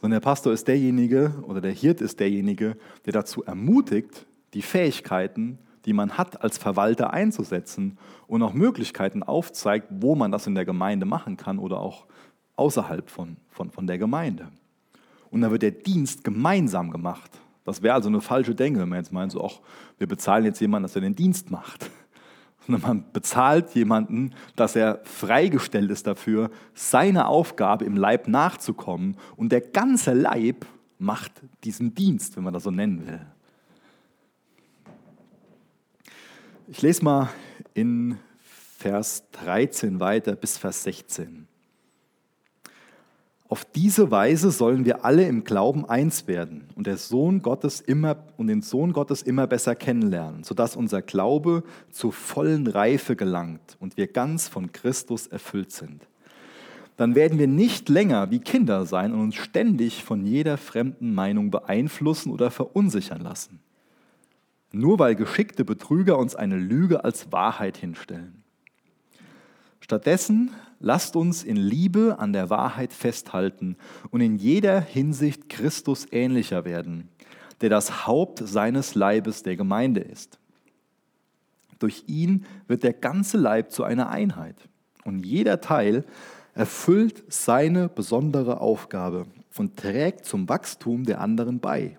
sondern 0.00 0.20
der 0.20 0.24
Pastor 0.28 0.52
ist 0.52 0.68
derjenige 0.68 1.32
oder 1.42 1.60
der 1.60 1.72
Hirt 1.72 2.00
ist 2.00 2.20
derjenige, 2.20 2.76
der 3.04 3.12
dazu 3.12 3.42
ermutigt, 3.44 4.26
die 4.52 4.62
Fähigkeiten, 4.62 5.58
die 5.84 5.92
man 5.92 6.16
hat, 6.16 6.42
als 6.42 6.58
Verwalter 6.58 7.12
einzusetzen 7.12 7.98
und 8.26 8.42
auch 8.42 8.54
Möglichkeiten 8.54 9.22
aufzeigt, 9.22 9.88
wo 9.90 10.14
man 10.14 10.30
das 10.30 10.46
in 10.46 10.54
der 10.54 10.64
Gemeinde 10.64 11.06
machen 11.06 11.36
kann 11.36 11.58
oder 11.58 11.80
auch 11.80 12.06
außerhalb 12.56 13.10
von, 13.10 13.36
von, 13.50 13.70
von 13.70 13.86
der 13.86 13.98
Gemeinde. 13.98 14.48
Und 15.30 15.40
da 15.40 15.50
wird 15.50 15.62
der 15.62 15.72
Dienst 15.72 16.22
gemeinsam 16.22 16.90
gemacht. 16.90 17.30
Das 17.64 17.82
wäre 17.82 17.94
also 17.94 18.08
eine 18.08 18.20
falsche 18.20 18.54
Denke, 18.54 18.80
wenn 18.80 18.88
man 18.88 18.98
jetzt 18.98 19.12
meint, 19.12 19.32
so, 19.32 19.44
ach, 19.44 19.60
wir 19.98 20.06
bezahlen 20.06 20.44
jetzt 20.44 20.60
jemanden, 20.60 20.84
dass 20.84 20.94
er 20.94 21.00
den 21.00 21.16
Dienst 21.16 21.50
macht. 21.50 21.90
Sondern 22.66 22.82
man 22.82 23.12
bezahlt 23.12 23.74
jemanden, 23.74 24.32
dass 24.56 24.76
er 24.76 25.00
freigestellt 25.04 25.90
ist 25.90 26.06
dafür, 26.06 26.50
seiner 26.74 27.28
Aufgabe 27.28 27.84
im 27.84 27.96
Leib 27.96 28.28
nachzukommen. 28.28 29.16
Und 29.36 29.52
der 29.52 29.60
ganze 29.60 30.12
Leib 30.12 30.66
macht 30.98 31.32
diesen 31.64 31.94
Dienst, 31.94 32.36
wenn 32.36 32.44
man 32.44 32.54
das 32.54 32.62
so 32.62 32.70
nennen 32.70 33.06
will. 33.06 33.20
Ich 36.68 36.80
lese 36.80 37.04
mal 37.04 37.28
in 37.74 38.18
Vers 38.78 39.24
13 39.32 40.00
weiter 40.00 40.34
bis 40.34 40.56
Vers 40.56 40.82
16. 40.84 41.46
Auf 43.48 43.64
diese 43.64 44.10
Weise 44.10 44.50
sollen 44.50 44.84
wir 44.84 45.04
alle 45.04 45.26
im 45.28 45.44
Glauben 45.44 45.84
eins 45.84 46.26
werden 46.26 46.68
und, 46.74 46.86
der 46.86 46.96
Sohn 46.96 47.42
Gottes 47.42 47.80
immer, 47.80 48.16
und 48.36 48.46
den 48.46 48.62
Sohn 48.62 48.92
Gottes 48.92 49.22
immer 49.22 49.46
besser 49.46 49.74
kennenlernen, 49.74 50.44
sodass 50.44 50.76
unser 50.76 51.02
Glaube 51.02 51.62
zur 51.90 52.12
vollen 52.12 52.66
Reife 52.66 53.16
gelangt 53.16 53.76
und 53.80 53.96
wir 53.96 54.06
ganz 54.06 54.48
von 54.48 54.72
Christus 54.72 55.26
erfüllt 55.26 55.72
sind. 55.72 56.06
Dann 56.96 57.14
werden 57.14 57.38
wir 57.38 57.48
nicht 57.48 57.88
länger 57.88 58.30
wie 58.30 58.38
Kinder 58.38 58.86
sein 58.86 59.12
und 59.12 59.20
uns 59.20 59.34
ständig 59.34 60.04
von 60.04 60.24
jeder 60.24 60.56
fremden 60.56 61.12
Meinung 61.14 61.50
beeinflussen 61.50 62.32
oder 62.32 62.50
verunsichern 62.50 63.20
lassen 63.20 63.60
nur 64.74 64.98
weil 64.98 65.14
geschickte 65.14 65.64
Betrüger 65.64 66.18
uns 66.18 66.34
eine 66.34 66.56
Lüge 66.56 67.04
als 67.04 67.32
Wahrheit 67.32 67.76
hinstellen. 67.76 68.43
Stattdessen 69.84 70.50
lasst 70.80 71.14
uns 71.14 71.44
in 71.44 71.56
Liebe 71.56 72.16
an 72.18 72.32
der 72.32 72.48
Wahrheit 72.48 72.94
festhalten 72.94 73.76
und 74.10 74.22
in 74.22 74.38
jeder 74.38 74.80
Hinsicht 74.80 75.50
Christus 75.50 76.06
ähnlicher 76.10 76.64
werden, 76.64 77.10
der 77.60 77.68
das 77.68 78.06
Haupt 78.06 78.40
seines 78.42 78.94
Leibes 78.94 79.42
der 79.42 79.56
Gemeinde 79.56 80.00
ist. 80.00 80.38
Durch 81.78 82.04
ihn 82.06 82.46
wird 82.66 82.82
der 82.82 82.94
ganze 82.94 83.36
Leib 83.36 83.72
zu 83.72 83.84
einer 83.84 84.08
Einheit 84.08 84.56
und 85.04 85.26
jeder 85.26 85.60
Teil 85.60 86.06
erfüllt 86.54 87.22
seine 87.28 87.90
besondere 87.90 88.62
Aufgabe 88.62 89.26
und 89.58 89.76
trägt 89.76 90.24
zum 90.24 90.48
Wachstum 90.48 91.04
der 91.04 91.20
anderen 91.20 91.60
bei 91.60 91.98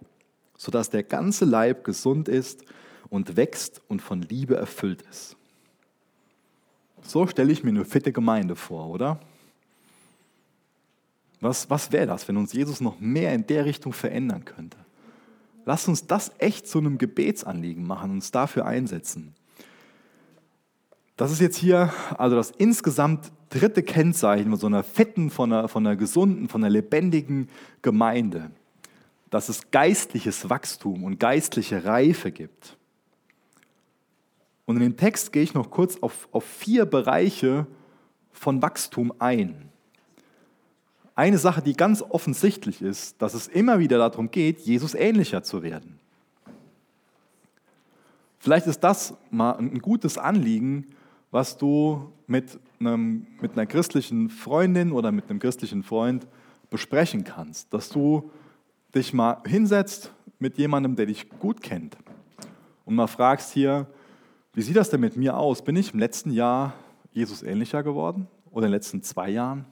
sodass 0.58 0.90
der 0.90 1.04
ganze 1.04 1.46
Leib 1.46 1.84
gesund 1.84 2.28
ist 2.28 2.64
und 3.10 3.38
wächst 3.38 3.82
und 3.88 4.02
von 4.02 4.22
Liebe 4.22 4.56
erfüllt 4.56 5.04
ist. 5.10 5.38
So 7.06 7.28
stelle 7.28 7.52
ich 7.52 7.64
mir 7.64 7.70
eine 7.70 7.86
fitte 7.86 8.12
Gemeinde 8.12 8.56
vor, 8.56 8.88
oder? 8.88 9.20
Was, 11.42 11.70
was 11.70 11.92
wäre 11.92 12.08
das, 12.08 12.28
wenn 12.28 12.38
uns 12.38 12.54
Jesus 12.54 12.82
noch 12.82 13.00
mehr 13.00 13.34
in 13.34 13.46
der 13.46 13.66
Richtung 13.66 13.94
verändern 13.94 14.46
könnte? 14.46 14.78
Lass 15.66 15.88
uns 15.88 16.08
das 16.08 16.32
echt 16.38 16.68
zu 16.68 16.80
einem 16.80 16.98
Gebetsanliegen 16.98 17.86
machen, 17.86 18.12
uns 18.12 18.32
dafür 18.32 18.66
einsetzen. 18.66 19.34
Das 21.18 21.32
ist 21.32 21.42
jetzt 21.42 21.58
hier 21.58 21.94
also 22.18 22.36
das 22.36 22.52
insgesamt 22.52 23.32
dritte 23.50 23.84
Kennzeichen 23.84 24.50
von 24.50 24.60
so 24.60 24.68
einer 24.68 24.84
fetten, 24.84 25.30
von 25.30 25.52
einer, 25.52 25.68
von 25.68 25.86
einer 25.86 25.96
gesunden, 25.96 26.50
von 26.50 26.64
einer 26.64 26.72
lebendigen 26.72 27.50
Gemeinde 27.82 28.52
dass 29.36 29.50
es 29.50 29.70
geistliches 29.70 30.50
Wachstum 30.50 31.04
und 31.04 31.20
geistliche 31.20 31.84
Reife 31.84 32.32
gibt. 32.32 32.78
Und 34.66 34.78
in 34.78 34.82
den 34.82 34.98
Text 34.98 35.32
gehe 35.32 35.44
ich 35.44 35.54
noch 35.54 35.70
kurz 35.70 35.98
auf, 36.02 36.28
auf 36.32 36.44
vier 36.44 36.86
Bereiche 36.86 37.68
von 38.32 38.62
Wachstum 38.62 39.14
ein. 39.20 39.70
Eine 41.16 41.38
Sache, 41.38 41.62
die 41.62 41.74
ganz 41.74 42.02
offensichtlich 42.02 42.82
ist, 42.82 43.22
dass 43.22 43.34
es 43.34 43.48
immer 43.48 43.80
wieder 43.80 43.98
darum 43.98 44.32
geht, 44.32 44.60
Jesus 44.62 44.96
ähnlicher 44.96 45.44
zu 45.44 45.64
werden. 45.64 46.00
Vielleicht 48.40 48.68
ist 48.68 48.82
das 48.82 49.16
mal 49.32 49.54
ein 49.54 49.80
gutes 49.80 50.18
Anliegen, 50.18 50.88
was 51.32 51.58
du 51.58 52.12
mit, 52.28 52.60
einem, 52.80 53.28
mit 53.42 53.54
einer 53.54 53.66
christlichen 53.66 54.30
Freundin 54.30 54.92
oder 54.92 55.12
mit 55.12 55.30
einem 55.30 55.40
christlichen 55.40 55.84
Freund 55.84 56.28
besprechen 56.70 57.24
kannst, 57.24 57.74
dass 57.74 57.90
du 57.90 58.30
dich 58.94 59.14
mal 59.14 59.42
hinsetzt 59.46 60.12
mit 60.40 60.58
jemandem, 60.58 60.96
der 60.96 61.06
dich 61.08 61.30
gut 61.40 61.62
kennt 61.62 61.98
und 62.86 62.96
mal 62.96 63.08
fragst 63.08 63.52
hier, 63.52 63.88
wie 64.56 64.62
sieht 64.62 64.78
das 64.78 64.90
denn 64.90 65.02
mit 65.02 65.18
mir 65.18 65.38
aus? 65.38 65.64
Bin 65.64 65.76
ich 65.76 65.94
im 65.94 66.00
letzten 66.00 66.32
Jahr 66.32 66.74
Jesus 67.12 67.44
ähnlicher 67.44 67.84
geworden 67.84 68.28
oder 68.52 68.66
in 68.66 68.72
den 68.72 68.78
letzten 68.78 69.04
zwei 69.04 69.30
Jahren? 69.30 69.66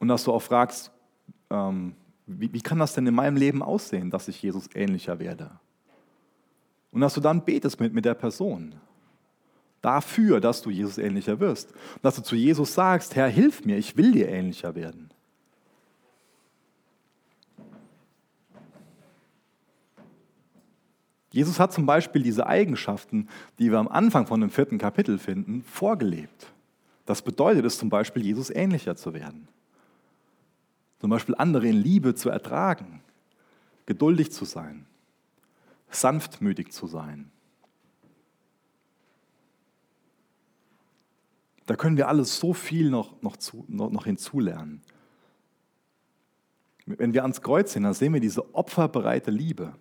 Und 0.00 0.08
dass 0.08 0.24
du 0.24 0.32
auch 0.32 0.42
fragst, 0.42 0.90
ähm, 1.50 1.94
wie, 2.26 2.52
wie 2.52 2.60
kann 2.60 2.78
das 2.78 2.94
denn 2.94 3.06
in 3.06 3.14
meinem 3.14 3.36
Leben 3.36 3.62
aussehen, 3.62 4.10
dass 4.10 4.26
ich 4.28 4.42
Jesus 4.42 4.68
ähnlicher 4.74 5.20
werde? 5.20 5.50
Und 6.90 7.00
dass 7.00 7.14
du 7.14 7.20
dann 7.20 7.44
betest 7.44 7.78
mit, 7.80 7.94
mit 7.94 8.04
der 8.04 8.14
Person 8.14 8.74
dafür, 9.82 10.40
dass 10.40 10.60
du 10.60 10.70
Jesus 10.70 10.98
ähnlicher 10.98 11.38
wirst. 11.38 11.70
Und 11.70 12.04
dass 12.04 12.16
du 12.16 12.22
zu 12.22 12.34
Jesus 12.34 12.74
sagst, 12.74 13.14
Herr, 13.14 13.28
hilf 13.28 13.64
mir, 13.64 13.78
ich 13.78 13.96
will 13.96 14.10
dir 14.10 14.28
ähnlicher 14.28 14.74
werden. 14.74 15.10
Jesus 21.38 21.60
hat 21.60 21.72
zum 21.72 21.86
Beispiel 21.86 22.24
diese 22.24 22.48
Eigenschaften, 22.48 23.28
die 23.60 23.70
wir 23.70 23.78
am 23.78 23.86
Anfang 23.86 24.26
von 24.26 24.40
dem 24.40 24.50
vierten 24.50 24.76
Kapitel 24.76 25.20
finden, 25.20 25.62
vorgelebt. 25.62 26.52
Das 27.06 27.22
bedeutet 27.22 27.64
es 27.64 27.78
zum 27.78 27.88
Beispiel, 27.88 28.24
Jesus 28.24 28.50
ähnlicher 28.50 28.96
zu 28.96 29.14
werden. 29.14 29.46
Zum 30.98 31.10
Beispiel 31.10 31.36
andere 31.38 31.68
in 31.68 31.76
Liebe 31.76 32.16
zu 32.16 32.28
ertragen, 32.28 33.02
geduldig 33.86 34.32
zu 34.32 34.44
sein, 34.44 34.84
sanftmütig 35.90 36.72
zu 36.72 36.88
sein. 36.88 37.30
Da 41.66 41.76
können 41.76 41.96
wir 41.96 42.08
alles 42.08 42.40
so 42.40 42.52
viel 42.52 42.90
noch, 42.90 43.22
noch, 43.22 43.36
zu, 43.36 43.64
noch, 43.68 43.92
noch 43.92 44.06
hinzulernen. 44.06 44.82
Wenn 46.84 47.12
wir 47.12 47.22
ans 47.22 47.42
Kreuz 47.42 47.74
sehen, 47.74 47.84
dann 47.84 47.94
sehen 47.94 48.12
wir 48.12 48.20
diese 48.20 48.56
opferbereite 48.56 49.30
Liebe 49.30 49.74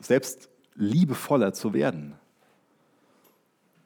selbst 0.00 0.48
liebevoller 0.74 1.52
zu 1.52 1.72
werden. 1.72 2.14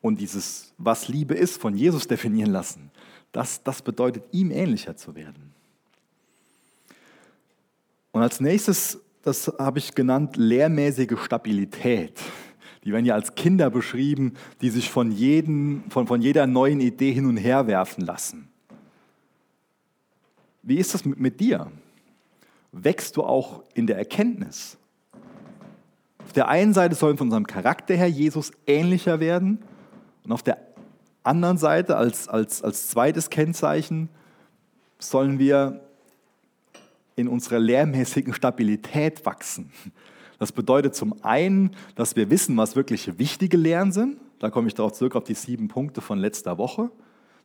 Und 0.01 0.21
dieses, 0.21 0.75
was 0.79 1.09
Liebe 1.09 1.35
ist, 1.35 1.61
von 1.61 1.77
Jesus 1.77 2.09
definieren 2.09 2.51
lassen, 2.51 2.91
das, 3.31 3.63
das 3.63 3.81
bedeutet, 3.83 4.25
ihm 4.33 4.51
ähnlicher 4.51 4.97
zu 4.97 5.15
werden. 5.15 5.55
Und 8.11 8.23
als 8.23 8.41
nächstes, 8.41 9.01
das 9.23 9.47
habe 9.59 9.79
ich 9.79 9.95
genannt, 9.95 10.37
lehrmäßige 10.37 11.19
Stabilität. 11.19 12.21
Die 12.85 12.93
werden 12.93 13.07
ja 13.07 13.15
als 13.15 13.35
Kinder 13.35 13.71
beschrieben, 13.71 14.35
die 14.61 14.71
sich 14.71 14.91
von, 14.91 15.13
jedem, 15.13 15.85
von, 15.89 16.07
von 16.07 16.21
jeder 16.21 16.47
neuen 16.47 16.81
Idee 16.81 17.13
hin 17.13 17.27
und 17.27 17.37
her 17.37 17.67
werfen 17.67 18.05
lassen. 18.05 18.49
Wie 20.63 20.77
ist 20.77 20.93
das 20.93 21.05
mit, 21.05 21.19
mit 21.19 21.41
dir? 21.41 21.71
Wächst 22.73 23.17
du 23.17 23.23
auch 23.23 23.63
in 23.75 23.87
der 23.87 23.99
Erkenntnis? 23.99 24.77
Auf 26.25 26.33
der 26.33 26.49
einen 26.49 26.73
Seite 26.73 26.95
sollen 26.95 27.17
von 27.17 27.29
unserem 27.29 27.47
Charakter 27.47 27.95
her 27.95 28.09
Jesus 28.09 28.53
ähnlicher 28.67 29.21
werden 29.21 29.59
und 30.25 30.33
auf 30.33 30.43
der 30.43 30.59
anderen 31.23 31.59
Seite 31.59 31.97
als, 31.97 32.29
als, 32.29 32.63
als 32.63 32.89
zweites 32.89 33.31
Kennzeichen 33.31 34.09
sollen 34.99 35.39
wir 35.39 35.81
in 37.17 37.29
unserer 37.29 37.59
lehrmäßigen 37.59 38.35
Stabilität 38.35 39.25
wachsen. 39.27 39.71
Das 40.39 40.53
bedeutet 40.53 40.95
zum 40.95 41.15
einen, 41.23 41.77
dass 41.95 42.17
wir 42.17 42.31
wissen, 42.31 42.57
was 42.57 42.75
wirklich 42.75 43.19
wichtige 43.19 43.57
Lehren 43.57 43.93
sind. 43.93 44.19
Da 44.39 44.51
komme 44.51 44.69
ich 44.69 44.75
darauf 44.75 44.93
zurück 44.93 45.15
auf 45.15 45.25
die 45.25 45.35
sieben 45.35 45.69
Punkte 45.69 46.01
von 46.01 46.19
letzter 46.19 46.59
Woche. 46.59 46.91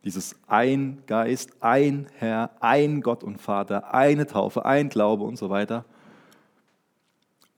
Dieses 0.04 0.36
ein 0.46 1.02
Geist, 1.06 1.52
ein 1.60 2.06
Herr, 2.16 2.50
ein 2.60 3.00
Gott 3.00 3.22
und 3.22 3.40
Vater, 3.40 3.94
eine 3.94 4.26
Taufe, 4.26 4.64
ein 4.64 4.88
Glaube 4.88 5.24
und 5.24 5.36
so 5.36 5.50
weiter. 5.50 5.84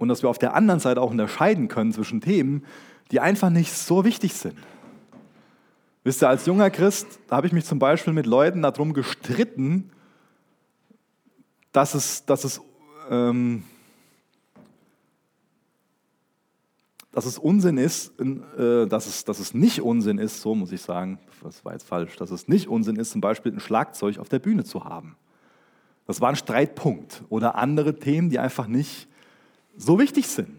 Und 0.01 0.09
dass 0.09 0.23
wir 0.23 0.31
auf 0.31 0.39
der 0.39 0.55
anderen 0.55 0.81
Seite 0.81 1.03
auch 1.03 1.11
unterscheiden 1.11 1.69
können 1.69 1.93
zwischen 1.93 2.23
Themen, 2.23 2.65
die 3.11 3.21
einfach 3.21 3.51
nicht 3.51 3.75
so 3.75 4.03
wichtig 4.03 4.33
sind. 4.33 4.57
Wisst 6.05 6.23
ihr, 6.23 6.29
als 6.31 6.47
junger 6.47 6.71
Christ, 6.71 7.07
habe 7.31 7.47
ich 7.47 7.53
mich 7.53 7.67
zum 7.67 7.79
Beispiel 7.79 8.15
mit 8.15 8.25
Leuten 8.25 8.63
darum 8.63 8.95
gestritten, 8.95 9.91
dass 11.73 11.93
es, 11.93 12.25
dass 12.25 12.45
es, 12.45 12.63
ähm, 13.11 13.65
dass 17.13 17.27
es 17.27 17.37
Unsinn 17.37 17.77
ist, 17.77 18.19
äh, 18.19 18.87
dass, 18.87 19.07
es, 19.07 19.27
dass 19.27 19.39
es 19.39 19.53
nicht 19.53 19.83
Unsinn 19.83 20.17
ist, 20.17 20.41
so 20.41 20.55
muss 20.55 20.73
ich 20.73 20.81
sagen, 20.81 21.19
das 21.43 21.63
war 21.63 21.75
jetzt 21.75 21.87
falsch, 21.87 22.17
dass 22.17 22.31
es 22.31 22.49
nicht 22.49 22.69
Unsinn 22.69 22.97
ist, 22.97 23.11
zum 23.11 23.21
Beispiel 23.21 23.53
ein 23.53 23.61
Schlagzeug 23.61 24.17
auf 24.17 24.31
der 24.31 24.39
Bühne 24.39 24.65
zu 24.65 24.85
haben. 24.85 25.19
Das 26.07 26.23
war 26.23 26.31
ein 26.31 26.37
Streitpunkt. 26.37 27.23
Oder 27.29 27.57
andere 27.57 27.97
Themen, 27.97 28.31
die 28.31 28.39
einfach 28.39 28.67
nicht 28.67 29.10
so 29.81 29.99
wichtig 29.99 30.27
sind. 30.27 30.51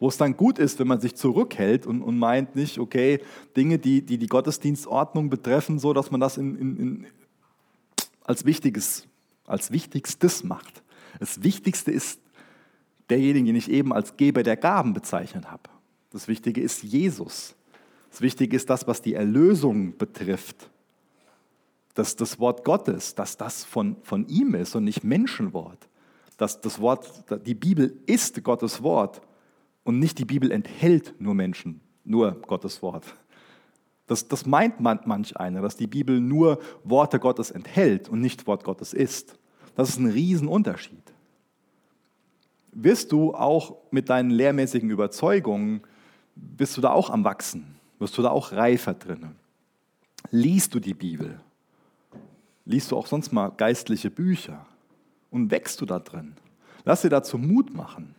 Wo 0.00 0.08
es 0.08 0.16
dann 0.16 0.36
gut 0.36 0.60
ist, 0.60 0.78
wenn 0.78 0.86
man 0.86 1.00
sich 1.00 1.16
zurückhält 1.16 1.84
und, 1.84 2.02
und 2.02 2.18
meint 2.18 2.54
nicht, 2.54 2.78
okay, 2.78 3.20
Dinge, 3.56 3.78
die, 3.78 4.02
die 4.02 4.16
die 4.16 4.28
Gottesdienstordnung 4.28 5.28
betreffen, 5.28 5.80
so 5.80 5.92
dass 5.92 6.12
man 6.12 6.20
das 6.20 6.38
in, 6.38 6.56
in, 6.56 6.76
in, 6.76 7.06
als, 8.22 8.44
Wichtiges, 8.44 9.08
als 9.44 9.72
Wichtigstes 9.72 10.44
macht. 10.44 10.84
Das 11.18 11.42
Wichtigste 11.42 11.90
ist 11.90 12.20
derjenige, 13.10 13.46
den 13.46 13.56
ich 13.56 13.68
eben 13.68 13.92
als 13.92 14.16
Geber 14.16 14.44
der 14.44 14.56
Gaben 14.56 14.92
bezeichnet 14.92 15.50
habe. 15.50 15.64
Das 16.10 16.28
Wichtige 16.28 16.60
ist 16.60 16.84
Jesus. 16.84 17.56
Das 18.10 18.20
Wichtige 18.20 18.56
ist 18.56 18.70
das, 18.70 18.86
was 18.86 19.02
die 19.02 19.14
Erlösung 19.14 19.96
betrifft. 19.96 20.70
Dass 21.94 22.14
das 22.14 22.38
Wort 22.38 22.64
Gottes, 22.64 23.16
dass 23.16 23.36
das 23.36 23.64
von, 23.64 23.96
von 24.02 24.28
ihm 24.28 24.54
ist 24.54 24.76
und 24.76 24.84
nicht 24.84 25.02
Menschenwort. 25.02 25.88
Dass 26.38 26.60
das 26.62 26.80
Wort, 26.80 27.24
die 27.46 27.54
Bibel 27.54 28.00
ist 28.06 28.42
Gottes 28.42 28.82
Wort 28.82 29.20
und 29.84 29.98
nicht 29.98 30.18
die 30.18 30.24
Bibel 30.24 30.50
enthält 30.50 31.14
nur 31.20 31.34
Menschen, 31.34 31.82
nur 32.04 32.32
Gottes 32.42 32.80
Wort. 32.80 33.04
Das, 34.06 34.26
das 34.26 34.46
meint 34.46 34.80
man, 34.80 35.00
manch 35.04 35.36
einer, 35.36 35.60
dass 35.60 35.76
die 35.76 35.86
Bibel 35.86 36.18
nur 36.18 36.60
Worte 36.82 37.18
Gottes 37.18 37.50
enthält 37.50 38.08
und 38.08 38.20
nicht 38.20 38.46
Wort 38.46 38.64
Gottes 38.64 38.94
ist. 38.94 39.38
Das 39.76 39.90
ist 39.90 39.98
ein 39.98 40.10
Riesenunterschied. 40.10 41.12
Wirst 42.72 43.12
du 43.12 43.34
auch 43.34 43.76
mit 43.90 44.08
deinen 44.08 44.30
lehrmäßigen 44.30 44.90
Überzeugungen, 44.90 45.82
bist 46.34 46.76
du 46.76 46.80
da 46.80 46.92
auch 46.92 47.10
am 47.10 47.24
Wachsen? 47.24 47.76
Wirst 47.98 48.16
du 48.16 48.22
da 48.22 48.30
auch 48.30 48.52
reifer 48.52 48.94
drin? 48.94 49.34
Liest 50.30 50.74
du 50.74 50.80
die 50.80 50.94
Bibel? 50.94 51.40
Liest 52.64 52.90
du 52.90 52.96
auch 52.96 53.06
sonst 53.06 53.32
mal 53.32 53.48
geistliche 53.48 54.10
Bücher? 54.10 54.66
Und 55.30 55.50
wächst 55.50 55.80
du 55.80 55.86
da 55.86 55.98
drin? 55.98 56.34
Lass 56.84 57.02
dir 57.02 57.10
dazu 57.10 57.38
Mut 57.38 57.74
machen. 57.74 58.14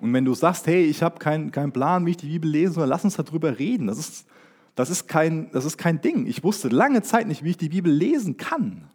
Und 0.00 0.12
wenn 0.12 0.24
du 0.24 0.34
sagst, 0.34 0.66
hey, 0.66 0.84
ich 0.84 1.02
habe 1.02 1.18
keinen 1.18 1.50
kein 1.50 1.72
Plan, 1.72 2.04
wie 2.06 2.10
ich 2.10 2.16
die 2.16 2.28
Bibel 2.28 2.50
lese, 2.50 2.80
dann 2.80 2.88
lass 2.88 3.04
uns 3.04 3.16
darüber 3.16 3.58
reden. 3.58 3.86
Das 3.86 3.98
ist, 3.98 4.26
das, 4.74 4.90
ist 4.90 5.08
kein, 5.08 5.50
das 5.52 5.64
ist 5.64 5.78
kein 5.78 6.00
Ding. 6.00 6.26
Ich 6.26 6.44
wusste 6.44 6.68
lange 6.68 7.02
Zeit 7.02 7.26
nicht, 7.26 7.42
wie 7.42 7.50
ich 7.50 7.56
die 7.56 7.70
Bibel 7.70 7.92
lesen 7.92 8.36
kann. 8.36 8.88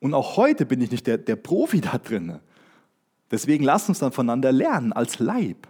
Und 0.00 0.14
auch 0.14 0.36
heute 0.36 0.64
bin 0.64 0.80
ich 0.80 0.90
nicht 0.90 1.06
der, 1.06 1.18
der 1.18 1.36
Profi 1.36 1.80
da 1.80 1.98
drin. 1.98 2.38
Deswegen 3.30 3.64
lass 3.64 3.88
uns 3.88 3.98
dann 3.98 4.12
voneinander 4.12 4.52
lernen 4.52 4.92
als 4.92 5.18
Leib. 5.18 5.68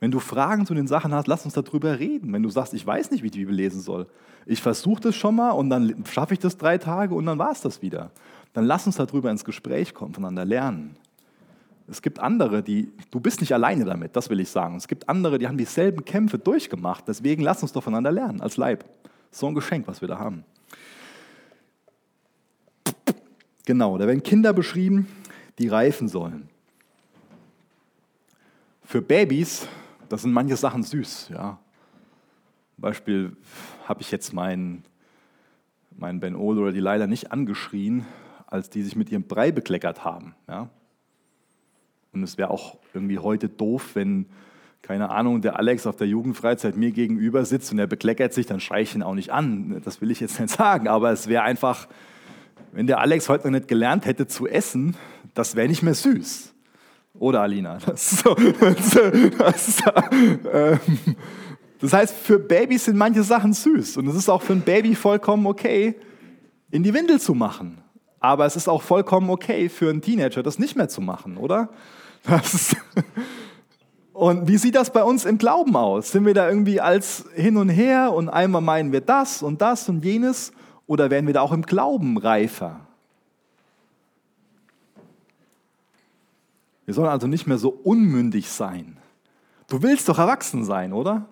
Wenn 0.00 0.10
du 0.10 0.18
Fragen 0.18 0.66
zu 0.66 0.74
den 0.74 0.88
Sachen 0.88 1.14
hast, 1.14 1.28
lass 1.28 1.44
uns 1.44 1.54
darüber 1.54 1.98
reden. 1.98 2.32
Wenn 2.32 2.42
du 2.42 2.50
sagst, 2.50 2.74
ich 2.74 2.84
weiß 2.84 3.12
nicht, 3.12 3.22
wie 3.22 3.26
ich 3.26 3.32
die 3.32 3.38
Bibel 3.38 3.54
lesen 3.54 3.80
soll, 3.80 4.08
ich 4.46 4.60
versuche 4.60 5.00
das 5.00 5.14
schon 5.14 5.36
mal 5.36 5.52
und 5.52 5.70
dann 5.70 6.04
schaffe 6.10 6.34
ich 6.34 6.40
das 6.40 6.58
drei 6.58 6.76
Tage 6.76 7.14
und 7.14 7.24
dann 7.24 7.38
war 7.38 7.52
es 7.52 7.60
das 7.60 7.80
wieder. 7.80 8.10
Dann 8.52 8.64
lass 8.64 8.86
uns 8.86 8.96
darüber 8.96 9.30
ins 9.30 9.44
Gespräch 9.44 9.94
kommen, 9.94 10.14
voneinander 10.14 10.44
lernen. 10.44 10.96
Es 11.88 12.00
gibt 12.00 12.20
andere, 12.20 12.62
die, 12.62 12.92
du 13.10 13.20
bist 13.20 13.40
nicht 13.40 13.52
alleine 13.52 13.84
damit, 13.84 14.14
das 14.14 14.30
will 14.30 14.40
ich 14.40 14.50
sagen. 14.50 14.76
Es 14.76 14.88
gibt 14.88 15.08
andere, 15.08 15.38
die 15.38 15.48
haben 15.48 15.58
dieselben 15.58 16.04
Kämpfe 16.04 16.38
durchgemacht. 16.38 17.06
Deswegen 17.08 17.42
lass 17.42 17.62
uns 17.62 17.72
doch 17.72 17.82
voneinander 17.82 18.12
lernen, 18.12 18.40
als 18.40 18.56
Leib. 18.56 18.84
So 19.30 19.46
ein 19.46 19.54
Geschenk, 19.54 19.86
was 19.88 20.00
wir 20.00 20.08
da 20.08 20.18
haben. 20.18 20.44
Genau, 23.64 23.96
da 23.98 24.06
werden 24.06 24.22
Kinder 24.22 24.52
beschrieben, 24.52 25.08
die 25.58 25.68
reifen 25.68 26.08
sollen. 26.08 26.48
Für 28.84 29.00
Babys 29.00 29.66
das 30.12 30.20
sind 30.20 30.32
manche 30.34 30.58
Sachen 30.58 30.82
süß. 30.82 31.30
Ja. 31.30 31.58
Beispiel 32.76 33.34
habe 33.88 34.02
ich 34.02 34.10
jetzt 34.10 34.34
meinen 34.34 34.84
mein 35.96 36.20
Ben 36.20 36.36
Ole 36.36 36.60
oder 36.60 36.72
die 36.72 36.80
Leila 36.80 37.06
nicht 37.06 37.32
angeschrien, 37.32 38.04
als 38.52 38.68
die 38.68 38.82
sich 38.82 38.96
mit 38.96 39.10
ihrem 39.10 39.22
Brei 39.22 39.50
bekleckert 39.50 40.04
haben. 40.04 40.34
Ja. 40.46 40.68
Und 42.12 42.22
es 42.22 42.36
wäre 42.36 42.50
auch 42.50 42.76
irgendwie 42.92 43.18
heute 43.18 43.48
doof, 43.48 43.92
wenn, 43.94 44.26
keine 44.82 45.10
Ahnung, 45.10 45.40
der 45.40 45.58
Alex 45.58 45.86
auf 45.86 45.96
der 45.96 46.06
Jugendfreizeit 46.06 46.76
mir 46.76 46.90
gegenüber 46.90 47.46
sitzt 47.46 47.72
und 47.72 47.78
er 47.78 47.86
bekleckert 47.86 48.34
sich, 48.34 48.44
dann 48.44 48.60
schreie 48.60 48.82
ich 48.82 48.94
ihn 48.94 49.02
auch 49.02 49.14
nicht 49.14 49.30
an. 49.30 49.80
Das 49.82 50.02
will 50.02 50.10
ich 50.10 50.20
jetzt 50.20 50.38
nicht 50.38 50.54
sagen, 50.56 50.86
aber 50.86 51.10
es 51.12 51.28
wäre 51.28 51.44
einfach, 51.44 51.88
wenn 52.72 52.86
der 52.86 53.00
Alex 53.00 53.30
heute 53.30 53.44
noch 53.46 53.52
nicht 53.52 53.68
gelernt 53.68 54.04
hätte 54.04 54.26
zu 54.26 54.46
essen, 54.46 54.96
das 55.32 55.56
wäre 55.56 55.66
nicht 55.66 55.82
mehr 55.82 55.94
süß. 55.94 56.52
Oder 57.14 57.40
Alina. 57.40 57.78
Das, 57.86 58.22
so, 58.22 58.34
das, 58.34 59.82
ähm, 60.52 60.78
das 61.80 61.92
heißt, 61.92 62.14
für 62.14 62.38
Babys 62.38 62.84
sind 62.84 62.98
manche 62.98 63.22
Sachen 63.22 63.54
süß. 63.54 63.96
Und 63.96 64.08
es 64.08 64.14
ist 64.14 64.28
auch 64.28 64.42
für 64.42 64.52
ein 64.52 64.60
Baby 64.60 64.94
vollkommen 64.94 65.46
okay, 65.46 65.94
in 66.70 66.82
die 66.82 66.92
Windel 66.92 67.18
zu 67.18 67.34
machen. 67.34 67.82
Aber 68.22 68.46
es 68.46 68.54
ist 68.54 68.68
auch 68.68 68.82
vollkommen 68.82 69.28
okay 69.30 69.68
für 69.68 69.90
einen 69.90 70.00
Teenager, 70.00 70.44
das 70.44 70.60
nicht 70.60 70.76
mehr 70.76 70.88
zu 70.88 71.00
machen, 71.00 71.36
oder? 71.36 71.68
Und 74.12 74.46
wie 74.46 74.58
sieht 74.58 74.76
das 74.76 74.92
bei 74.92 75.02
uns 75.02 75.24
im 75.24 75.38
Glauben 75.38 75.74
aus? 75.74 76.12
Sind 76.12 76.24
wir 76.24 76.32
da 76.32 76.48
irgendwie 76.48 76.80
als 76.80 77.24
hin 77.34 77.56
und 77.56 77.68
her 77.68 78.12
und 78.12 78.28
einmal 78.28 78.60
meinen 78.60 78.92
wir 78.92 79.00
das 79.00 79.42
und 79.42 79.60
das 79.62 79.88
und 79.88 80.04
jenes? 80.04 80.52
Oder 80.86 81.10
werden 81.10 81.26
wir 81.26 81.34
da 81.34 81.40
auch 81.40 81.50
im 81.50 81.62
Glauben 81.62 82.18
reifer? 82.18 82.80
Wir 86.84 86.94
sollen 86.94 87.08
also 87.08 87.26
nicht 87.26 87.46
mehr 87.46 87.58
so 87.58 87.70
unmündig 87.70 88.50
sein. 88.50 88.98
Du 89.68 89.82
willst 89.82 90.08
doch 90.08 90.18
erwachsen 90.18 90.64
sein, 90.64 90.92
oder? 90.92 91.26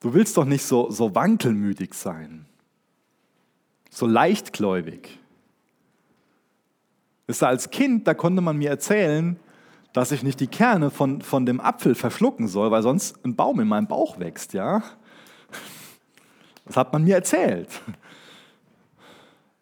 Du 0.00 0.14
willst 0.14 0.36
doch 0.36 0.44
nicht 0.44 0.64
so, 0.64 0.90
so 0.90 1.14
wankelmütig 1.14 1.92
sein, 1.94 2.46
so 3.92 4.06
leichtgläubig. 4.06 5.18
Als 7.40 7.70
Kind, 7.70 8.06
da 8.06 8.14
konnte 8.14 8.42
man 8.42 8.56
mir 8.56 8.68
erzählen, 8.68 9.38
dass 9.92 10.12
ich 10.12 10.22
nicht 10.22 10.40
die 10.40 10.46
Kerne 10.46 10.90
von, 10.90 11.20
von 11.20 11.46
dem 11.46 11.60
Apfel 11.60 11.94
verschlucken 11.94 12.48
soll, 12.48 12.70
weil 12.70 12.82
sonst 12.82 13.22
ein 13.24 13.36
Baum 13.36 13.60
in 13.60 13.68
meinem 13.68 13.86
Bauch 13.86 14.18
wächst, 14.18 14.54
ja? 14.54 14.82
Das 16.64 16.76
hat 16.76 16.92
man 16.92 17.04
mir 17.04 17.16
erzählt. 17.16 17.68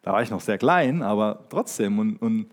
Da 0.01 0.13
war 0.13 0.21
ich 0.21 0.31
noch 0.31 0.41
sehr 0.41 0.57
klein, 0.57 1.01
aber 1.01 1.45
trotzdem. 1.49 1.99
Und, 1.99 2.17
und 2.17 2.47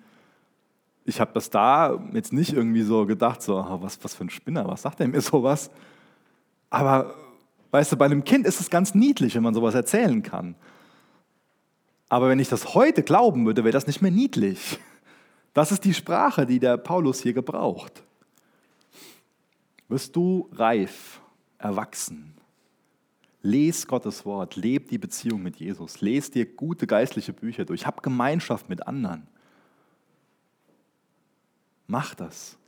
ich 1.05 1.21
habe 1.21 1.31
das 1.35 1.51
da 1.51 1.99
jetzt 2.13 2.33
nicht 2.33 2.53
irgendwie 2.53 2.83
so 2.83 3.07
gedacht, 3.07 3.41
so, 3.43 3.55
was, 3.81 4.03
was 4.03 4.15
für 4.15 4.25
ein 4.25 4.31
Spinner, 4.31 4.67
was 4.67 4.83
sagt 4.83 5.01
der 5.01 5.09
mir 5.09 5.21
sowas? 5.21 5.71
Aber 6.71 7.15
weißt 7.71 7.93
du, 7.93 7.97
bei 7.97 8.07
einem 8.07 8.25
Kind 8.25 8.47
ist 8.47 8.61
es 8.61 8.69
ganz 8.71 8.95
niedlich, 8.95 9.35
wenn 9.35 9.43
man 9.43 9.55
sowas 9.55 9.75
erzählen 9.75 10.23
kann. 10.23 10.55
Aber 12.09 12.29
wenn 12.29 12.39
ich 12.39 12.49
das 12.49 12.75
heute 12.75 13.03
glauben 13.03 13.45
würde, 13.45 13.65
wäre 13.65 13.73
das 13.73 13.87
nicht 13.87 14.01
mehr 14.01 14.11
niedlich. 14.11 14.79
Das 15.53 15.73
ist 15.73 15.85
die 15.85 15.95
Sprache, 15.95 16.47
die 16.47 16.59
der 16.59 16.77
Paulus 16.77 17.21
hier 17.21 17.33
gebraucht. 17.33 18.03
Wirst 19.89 20.15
du 20.17 20.49
reif, 20.53 21.21
erwachsen? 21.59 22.35
Les 23.43 23.87
Gottes 23.87 24.25
Wort, 24.27 24.57
leb 24.57 24.89
die 24.89 24.99
Beziehung 24.99 25.43
mit 25.43 25.57
Jesus, 25.57 26.01
les 26.01 26.31
dir 26.31 26.45
gute 26.45 26.87
geistliche 26.87 27.33
Bücher 27.33 27.65
durch, 27.65 27.87
hab 27.87 28.03
Gemeinschaft 28.03 28.69
mit 28.69 28.87
anderen. 28.87 29.27
Mach 31.87 32.15
das. 32.15 32.59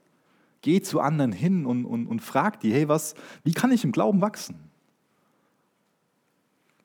Geh 0.63 0.81
zu 0.81 1.01
anderen 1.01 1.33
hin 1.33 1.67
und, 1.67 1.85
und, 1.85 2.07
und 2.07 2.21
frag 2.21 2.61
die, 2.61 2.73
hey, 2.73 2.89
was, 2.89 3.15
wie 3.45 3.53
kann 3.53 3.73
ich 3.73 3.85
im 3.85 3.93
Glauben 3.93 4.21
wachsen? 4.21 4.71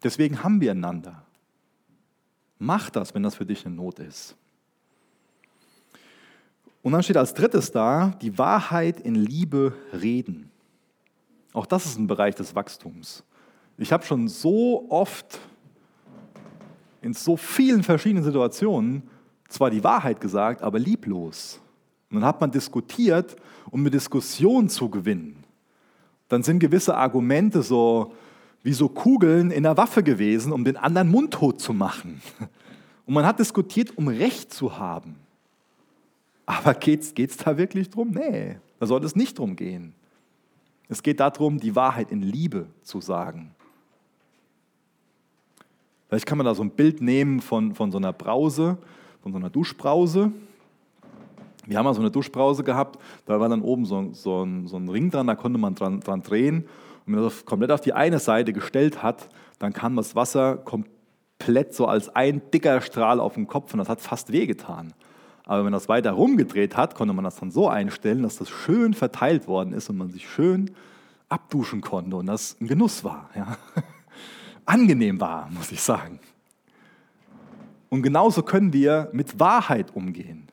Deswegen 0.03 0.43
haben 0.43 0.61
wir 0.61 0.71
einander. 0.71 1.24
Mach 2.57 2.89
das, 2.89 3.13
wenn 3.13 3.23
das 3.23 3.35
für 3.35 3.45
dich 3.45 3.65
eine 3.65 3.75
Not 3.75 3.99
ist. 3.99 4.35
Und 6.81 6.91
dann 6.91 7.03
steht 7.03 7.17
als 7.17 7.33
drittes 7.33 7.71
da, 7.71 8.09
die 8.21 8.37
Wahrheit 8.37 8.99
in 8.99 9.15
Liebe 9.15 9.73
reden. 9.91 10.51
Auch 11.51 11.65
das 11.65 11.85
ist 11.85 11.97
ein 11.97 12.07
Bereich 12.07 12.35
des 12.35 12.53
Wachstums. 12.53 13.23
Ich 13.77 13.91
habe 13.91 14.05
schon 14.05 14.27
so 14.27 14.85
oft 14.89 15.39
in 17.01 17.13
so 17.13 17.37
vielen 17.37 17.83
verschiedenen 17.83 18.23
Situationen 18.23 19.03
zwar 19.47 19.69
die 19.69 19.83
Wahrheit 19.83 20.21
gesagt, 20.21 20.61
aber 20.61 20.79
lieblos. 20.79 21.59
Und 22.09 22.17
dann 22.17 22.25
hat 22.25 22.39
man 22.39 22.51
diskutiert, 22.51 23.35
um 23.69 23.81
eine 23.81 23.89
Diskussion 23.89 24.69
zu 24.69 24.89
gewinnen. 24.89 25.43
Dann 26.27 26.43
sind 26.43 26.59
gewisse 26.59 26.95
Argumente 26.95 27.61
so 27.61 28.13
wie 28.65 28.73
so 28.73 28.89
Kugeln 28.89 29.51
in 29.51 29.61
der 29.61 29.77
Waffe 29.77 30.01
gewesen, 30.01 30.51
um 30.51 30.63
den 30.63 30.75
anderen 30.75 31.11
mundtot 31.11 31.61
zu 31.61 31.71
machen. 31.71 32.19
Und 33.05 33.13
man 33.13 33.23
hat 33.23 33.37
diskutiert, 33.37 33.95
um 33.95 34.07
Recht 34.07 34.51
zu 34.51 34.79
haben. 34.79 35.17
Aber 36.47 36.73
geht 36.73 37.15
es 37.15 37.37
da 37.37 37.59
wirklich 37.59 37.91
drum? 37.91 38.09
Nee, 38.09 38.57
da 38.79 38.87
soll 38.87 39.05
es 39.05 39.15
nicht 39.15 39.37
drum 39.37 39.55
gehen. 39.55 39.93
Es 40.89 41.03
geht 41.03 41.19
darum, 41.19 41.59
die 41.59 41.75
Wahrheit 41.75 42.09
in 42.11 42.23
Liebe 42.23 42.65
zu 42.81 43.01
sagen. 43.01 43.53
Vielleicht 46.07 46.25
kann 46.25 46.39
man 46.39 46.45
da 46.45 46.55
so 46.55 46.63
ein 46.63 46.71
Bild 46.71 47.01
nehmen 47.01 47.41
von, 47.41 47.75
von 47.75 47.91
so 47.91 47.99
einer 47.99 48.13
Brause, 48.13 48.79
von 49.21 49.31
so 49.31 49.37
einer 49.37 49.51
Duschbrause. 49.51 50.31
Wir 51.67 51.77
haben 51.77 51.85
mal 51.85 51.93
so 51.93 52.01
eine 52.01 52.09
Duschbrause 52.09 52.63
gehabt, 52.63 52.99
da 53.27 53.39
war 53.39 53.47
dann 53.47 53.61
oben 53.61 53.85
so, 53.85 54.09
so, 54.13 54.43
ein, 54.43 54.65
so 54.65 54.77
ein 54.77 54.89
Ring 54.89 55.11
dran, 55.11 55.27
da 55.27 55.35
konnte 55.35 55.59
man 55.59 55.75
dran, 55.75 55.99
dran 55.99 56.23
drehen. 56.23 56.65
Und 57.05 57.13
wenn 57.13 57.21
man 57.21 57.29
das 57.29 57.45
komplett 57.45 57.71
auf 57.71 57.81
die 57.81 57.93
eine 57.93 58.19
Seite 58.19 58.53
gestellt 58.53 59.03
hat, 59.03 59.29
dann 59.59 59.73
kam 59.73 59.95
das 59.95 60.15
Wasser 60.15 60.57
komplett 60.57 61.73
so 61.73 61.87
als 61.87 62.15
ein 62.15 62.41
dicker 62.51 62.81
Strahl 62.81 63.19
auf 63.19 63.35
den 63.35 63.47
Kopf 63.47 63.73
und 63.73 63.79
das 63.79 63.89
hat 63.89 64.01
fast 64.01 64.31
wehgetan. 64.31 64.93
Aber 65.45 65.57
wenn 65.57 65.65
man 65.65 65.73
das 65.73 65.87
weiter 65.87 66.11
rumgedreht 66.11 66.75
hat, 66.75 66.95
konnte 66.95 67.13
man 67.13 67.23
das 67.23 67.35
dann 67.35 67.51
so 67.51 67.69
einstellen, 67.69 68.23
dass 68.23 68.37
das 68.37 68.49
schön 68.49 68.93
verteilt 68.93 69.47
worden 69.47 69.73
ist 69.73 69.89
und 69.89 69.97
man 69.97 70.09
sich 70.09 70.27
schön 70.27 70.71
abduschen 71.29 71.81
konnte 71.81 72.15
und 72.15 72.25
das 72.25 72.57
ein 72.59 72.67
Genuss 72.67 73.03
war. 73.03 73.29
Ja. 73.35 73.57
Angenehm 74.65 75.21
war, 75.21 75.49
muss 75.51 75.71
ich 75.71 75.81
sagen. 75.81 76.19
Und 77.89 78.01
genauso 78.01 78.41
können 78.41 78.73
wir 78.73 79.09
mit 79.11 79.39
Wahrheit 79.39 79.95
umgehen. 79.95 80.47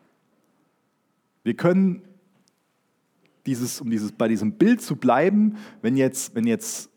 Wir 1.42 1.55
können 1.55 2.03
dieses, 3.47 3.80
um 3.80 3.90
dieses, 3.90 4.12
bei 4.12 4.28
diesem 4.28 4.53
Bild 4.53 4.82
zu 4.82 4.97
bleiben, 4.97 5.57
wenn 5.80 5.97
jetzt, 5.97 6.34
wenn 6.34 6.47
jetzt 6.47 6.90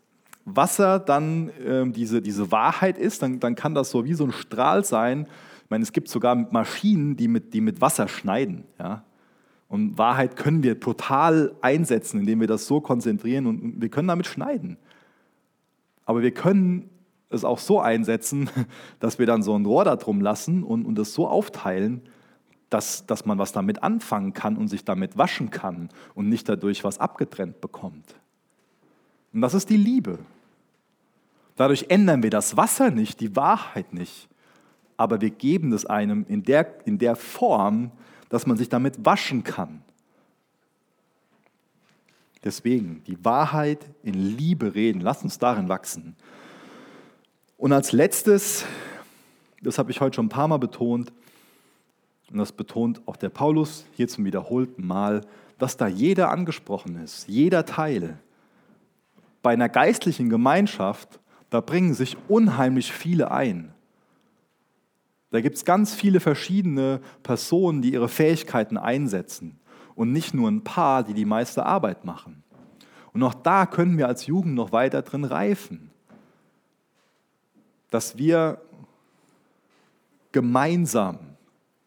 Wasser 0.44 1.00
dann 1.00 1.48
äh, 1.48 1.88
diese, 1.90 2.22
diese 2.22 2.52
Wahrheit 2.52 2.98
ist, 2.98 3.22
dann, 3.22 3.40
dann 3.40 3.54
kann 3.54 3.74
das 3.74 3.90
so 3.90 4.04
wie 4.04 4.14
so 4.14 4.24
ein 4.24 4.32
Strahl 4.32 4.84
sein. 4.84 5.26
Ich 5.64 5.70
meine, 5.70 5.82
es 5.82 5.92
gibt 5.92 6.08
sogar 6.08 6.36
Maschinen, 6.36 7.16
die 7.16 7.26
mit, 7.26 7.52
die 7.52 7.60
mit 7.60 7.80
Wasser 7.80 8.06
schneiden. 8.06 8.64
Ja? 8.78 9.04
Und 9.68 9.98
Wahrheit 9.98 10.36
können 10.36 10.62
wir 10.62 10.78
total 10.78 11.56
einsetzen, 11.60 12.20
indem 12.20 12.40
wir 12.40 12.46
das 12.46 12.66
so 12.66 12.80
konzentrieren 12.80 13.46
und 13.46 13.80
wir 13.80 13.88
können 13.88 14.06
damit 14.06 14.26
schneiden. 14.26 14.76
Aber 16.04 16.22
wir 16.22 16.30
können 16.30 16.88
es 17.28 17.44
auch 17.44 17.58
so 17.58 17.80
einsetzen, 17.80 18.48
dass 19.00 19.18
wir 19.18 19.26
dann 19.26 19.42
so 19.42 19.58
ein 19.58 19.66
Rohr 19.66 19.84
da 19.84 19.96
drum 19.96 20.20
lassen 20.20 20.62
und, 20.62 20.84
und 20.84 20.96
es 21.00 21.12
so 21.12 21.26
aufteilen, 21.26 22.02
dass, 22.70 23.06
dass 23.06 23.24
man 23.24 23.38
was 23.38 23.52
damit 23.52 23.82
anfangen 23.82 24.32
kann 24.32 24.56
und 24.56 24.68
sich 24.68 24.84
damit 24.84 25.16
waschen 25.16 25.50
kann 25.50 25.88
und 26.14 26.28
nicht 26.28 26.48
dadurch 26.48 26.84
was 26.84 26.98
abgetrennt 26.98 27.60
bekommt. 27.60 28.14
Und 29.32 29.40
das 29.40 29.54
ist 29.54 29.70
die 29.70 29.76
Liebe. 29.76 30.18
Dadurch 31.56 31.86
ändern 31.88 32.22
wir 32.22 32.30
das 32.30 32.56
Wasser 32.56 32.90
nicht, 32.90 33.20
die 33.20 33.34
Wahrheit 33.34 33.94
nicht, 33.94 34.28
aber 34.96 35.20
wir 35.20 35.30
geben 35.30 35.72
es 35.72 35.86
einem 35.86 36.24
in 36.28 36.42
der, 36.42 36.86
in 36.86 36.98
der 36.98 37.16
Form, 37.16 37.92
dass 38.28 38.46
man 38.46 38.56
sich 38.56 38.68
damit 38.68 39.04
waschen 39.04 39.44
kann. 39.44 39.82
Deswegen 42.44 43.02
die 43.04 43.24
Wahrheit 43.24 43.86
in 44.02 44.14
Liebe 44.14 44.74
reden. 44.74 45.00
Lass 45.00 45.22
uns 45.24 45.38
darin 45.38 45.68
wachsen. 45.68 46.14
Und 47.58 47.72
als 47.72 47.92
letztes, 47.92 48.64
das 49.62 49.78
habe 49.78 49.90
ich 49.90 50.00
heute 50.00 50.14
schon 50.14 50.26
ein 50.26 50.30
paar 50.30 50.46
Mal 50.46 50.58
betont, 50.58 51.12
und 52.30 52.38
das 52.38 52.52
betont 52.52 53.02
auch 53.06 53.16
der 53.16 53.28
Paulus 53.28 53.86
hier 53.92 54.08
zum 54.08 54.24
wiederholten 54.24 54.86
Mal, 54.86 55.22
dass 55.58 55.76
da 55.76 55.86
jeder 55.86 56.30
angesprochen 56.30 56.96
ist, 57.02 57.28
jeder 57.28 57.64
Teil. 57.64 58.18
Bei 59.42 59.52
einer 59.52 59.68
geistlichen 59.68 60.28
Gemeinschaft, 60.28 61.20
da 61.50 61.60
bringen 61.60 61.94
sich 61.94 62.16
unheimlich 62.28 62.92
viele 62.92 63.30
ein. 63.30 63.72
Da 65.30 65.40
gibt 65.40 65.56
es 65.56 65.64
ganz 65.64 65.94
viele 65.94 66.20
verschiedene 66.20 67.00
Personen, 67.22 67.82
die 67.82 67.92
ihre 67.92 68.08
Fähigkeiten 68.08 68.76
einsetzen 68.76 69.58
und 69.94 70.12
nicht 70.12 70.34
nur 70.34 70.50
ein 70.50 70.64
paar, 70.64 71.04
die 71.04 71.14
die 71.14 71.24
meiste 71.24 71.64
Arbeit 71.64 72.04
machen. 72.04 72.42
Und 73.12 73.22
auch 73.22 73.34
da 73.34 73.66
können 73.66 73.98
wir 73.98 74.08
als 74.08 74.26
Jugend 74.26 74.54
noch 74.54 74.72
weiter 74.72 75.02
drin 75.02 75.24
reifen, 75.24 75.90
dass 77.90 78.18
wir 78.18 78.60
gemeinsam 80.32 81.35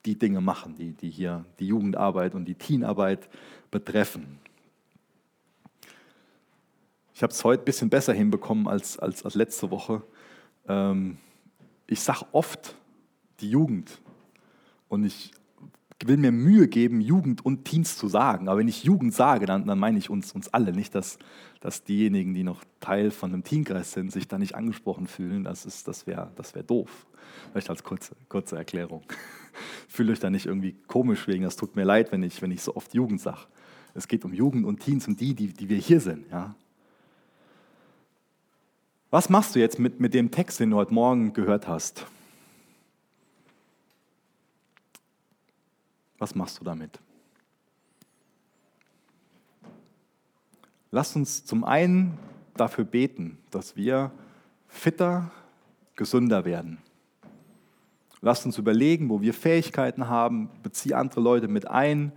die 0.06 0.18
Dinge 0.18 0.41
machen, 0.41 0.76
die, 0.76 0.93
die 0.93 1.10
hier 1.10 1.45
die 1.60 1.68
Jugendarbeit 1.68 2.36
und 2.36 2.45
die 2.45 2.56
Teenarbeit 2.56 3.30
betreffen. 3.72 4.39
Ich 7.14 7.22
habe 7.22 7.34
es 7.34 7.43
heute 7.43 7.64
ein 7.64 7.66
bisschen 7.66 7.89
besser 7.89 8.14
hinbekommen 8.14 8.68
als, 8.68 8.97
als, 8.97 9.26
als 9.26 9.36
letzte 9.36 9.72
Woche. 9.72 10.02
Ähm, 10.68 11.18
ich 11.88 12.00
sage 12.00 12.26
oft 12.32 12.76
die 13.41 13.50
Jugend 13.50 14.00
und 14.88 15.04
ich 15.04 15.34
will 16.06 16.18
mir 16.18 16.32
Mühe 16.32 16.68
geben, 16.68 17.02
Jugend 17.02 17.45
und 17.45 17.66
Teens 17.66 17.97
zu 17.97 18.08
sagen. 18.08 18.47
Aber 18.47 18.60
wenn 18.60 18.70
ich 18.70 18.84
Jugend 18.86 19.14
sage, 19.14 19.45
dann, 19.45 19.66
dann 19.66 19.80
meine 19.80 19.97
ich 19.97 20.10
uns, 20.10 20.32
uns 20.32 20.47
alle, 20.54 20.72
nicht, 20.72 20.95
dass, 20.95 21.20
dass 21.60 21.84
diejenigen, 21.84 22.34
die 22.34 22.43
noch 22.43 22.64
Teil 22.80 23.12
von 23.12 23.34
einem 23.34 23.43
Teenkreis 23.43 23.91
sind, 23.91 24.12
sich 24.12 24.28
da 24.28 24.38
nicht 24.38 24.56
angesprochen 24.56 25.08
fühlen. 25.08 25.43
Das, 25.43 25.64
das 25.84 26.08
wäre 26.08 26.32
das 26.36 26.56
wär 26.56 26.64
doof. 26.64 27.06
Vielleicht 27.52 27.70
als 27.70 27.84
kurze, 27.84 28.16
kurze 28.30 28.56
Erklärung. 28.56 29.04
Fühlt 29.88 30.10
euch 30.10 30.20
da 30.20 30.30
nicht 30.30 30.45
irgendwie 30.45 30.76
komisch 30.88 31.28
wegen, 31.28 31.43
das 31.43 31.55
tut 31.55 31.76
mir 31.76 31.84
leid, 31.84 32.12
wenn 32.12 32.24
ich, 32.24 32.41
wenn 32.41 32.51
ich 32.51 32.62
so 32.62 32.76
oft 32.76 32.93
Jugend 32.93 33.22
sage. 33.22 33.41
Es 33.93 34.07
geht 34.07 34.24
um 34.26 34.34
Jugend 34.34 34.66
und 34.66 34.80
Teens, 34.80 35.07
um 35.07 35.16
die, 35.16 35.34
die, 35.34 35.47
die 35.53 35.70
wir 35.70 35.78
hier 35.78 35.99
sind. 35.99 36.30
Ja? 36.32 36.55
Was 39.10 39.30
machst 39.30 39.55
du 39.55 39.60
jetzt 39.60 39.80
mit, 39.80 39.99
mit 39.99 40.14
dem 40.14 40.30
Text, 40.30 40.60
den 40.60 40.70
du 40.70 40.78
heute 40.78 40.93
Morgen 40.93 41.34
gehört 41.34 41.68
hast? 41.68 42.05
Was 46.20 46.36
machst 46.36 46.60
du 46.60 46.64
damit? 46.64 46.99
Lass 50.91 51.16
uns 51.16 51.45
zum 51.45 51.64
einen 51.64 52.18
dafür 52.55 52.84
beten, 52.84 53.38
dass 53.51 53.76
wir 53.76 54.12
fitter, 54.68 55.32
gesünder 55.95 56.45
werden. 56.45 56.78
Lass 58.22 58.45
uns 58.45 58.57
überlegen, 58.57 59.09
wo 59.09 59.22
wir 59.22 59.34
Fähigkeiten 59.34 60.09
haben, 60.09 60.49
bezieh 60.61 60.93
andere 60.93 61.22
Leute 61.22 61.47
mit 61.47 61.67
ein, 61.67 62.11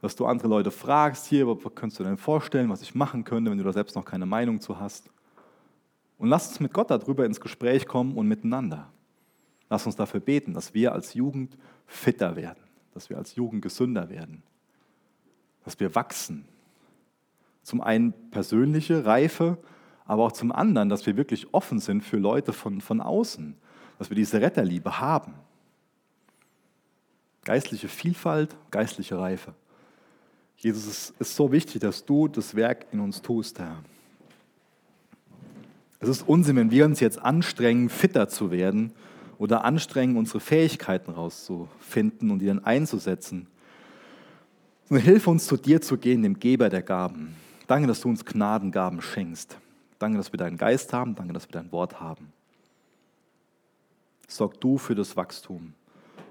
dass 0.00 0.16
du 0.16 0.26
andere 0.26 0.48
Leute 0.48 0.70
fragst, 0.70 1.26
hier, 1.26 1.46
was 1.46 1.74
könntest 1.74 2.00
du 2.00 2.04
denn 2.04 2.16
vorstellen, 2.16 2.70
was 2.70 2.82
ich 2.82 2.94
machen 2.94 3.24
könnte, 3.24 3.50
wenn 3.50 3.58
du 3.58 3.64
da 3.64 3.72
selbst 3.72 3.94
noch 3.94 4.04
keine 4.04 4.26
Meinung 4.26 4.60
zu 4.60 4.80
hast. 4.80 5.10
Und 6.18 6.28
lass 6.28 6.48
uns 6.48 6.60
mit 6.60 6.72
Gott 6.72 6.90
darüber 6.90 7.26
ins 7.26 7.40
Gespräch 7.40 7.86
kommen 7.86 8.16
und 8.16 8.26
miteinander. 8.26 8.88
Lass 9.68 9.86
uns 9.86 9.96
dafür 9.96 10.20
beten, 10.20 10.54
dass 10.54 10.74
wir 10.74 10.92
als 10.92 11.14
Jugend 11.14 11.56
fitter 11.86 12.36
werden, 12.36 12.62
dass 12.94 13.10
wir 13.10 13.18
als 13.18 13.36
Jugend 13.36 13.62
gesünder 13.62 14.08
werden, 14.10 14.42
dass 15.64 15.78
wir 15.78 15.94
wachsen. 15.94 16.46
Zum 17.62 17.80
einen 17.80 18.12
persönliche 18.30 19.06
Reife, 19.06 19.58
aber 20.04 20.24
auch 20.24 20.32
zum 20.32 20.52
anderen, 20.52 20.88
dass 20.88 21.06
wir 21.06 21.16
wirklich 21.16 21.54
offen 21.54 21.78
sind 21.78 22.02
für 22.02 22.18
Leute 22.18 22.52
von, 22.52 22.80
von 22.80 23.00
außen, 23.00 23.56
dass 24.02 24.10
wir 24.10 24.16
diese 24.16 24.40
Retterliebe 24.40 24.98
haben. 24.98 25.32
Geistliche 27.44 27.86
Vielfalt, 27.86 28.56
geistliche 28.72 29.16
Reife. 29.16 29.54
Jesus, 30.56 30.86
es 30.88 31.14
ist 31.20 31.36
so 31.36 31.52
wichtig, 31.52 31.82
dass 31.82 32.04
du 32.04 32.26
das 32.26 32.56
Werk 32.56 32.86
in 32.90 32.98
uns 32.98 33.22
tust, 33.22 33.60
Herr. 33.60 33.76
Es 36.00 36.08
ist 36.08 36.28
Unsinn, 36.28 36.56
wenn 36.56 36.72
wir 36.72 36.84
uns 36.84 36.98
jetzt 36.98 37.20
anstrengen, 37.20 37.88
fitter 37.88 38.28
zu 38.28 38.50
werden 38.50 38.92
oder 39.38 39.64
anstrengen, 39.64 40.16
unsere 40.16 40.40
Fähigkeiten 40.40 41.12
rauszufinden 41.12 42.32
und 42.32 42.40
die 42.40 42.46
dann 42.46 42.64
einzusetzen. 42.64 43.46
Sondern 44.88 45.04
hilf 45.04 45.28
uns, 45.28 45.46
zu 45.46 45.56
dir 45.56 45.80
zu 45.80 45.96
gehen, 45.96 46.24
dem 46.24 46.40
Geber 46.40 46.70
der 46.70 46.82
Gaben. 46.82 47.36
Danke, 47.68 47.86
dass 47.86 48.00
du 48.00 48.08
uns 48.08 48.24
Gnadengaben 48.24 49.00
schenkst. 49.00 49.58
Danke, 50.00 50.18
dass 50.18 50.32
wir 50.32 50.38
deinen 50.38 50.56
Geist 50.56 50.92
haben. 50.92 51.14
Danke, 51.14 51.34
dass 51.34 51.46
wir 51.48 51.52
dein 51.52 51.70
Wort 51.70 52.00
haben. 52.00 52.32
Sorg 54.36 54.60
du 54.60 54.78
für 54.78 54.94
das 54.94 55.16
Wachstum 55.16 55.74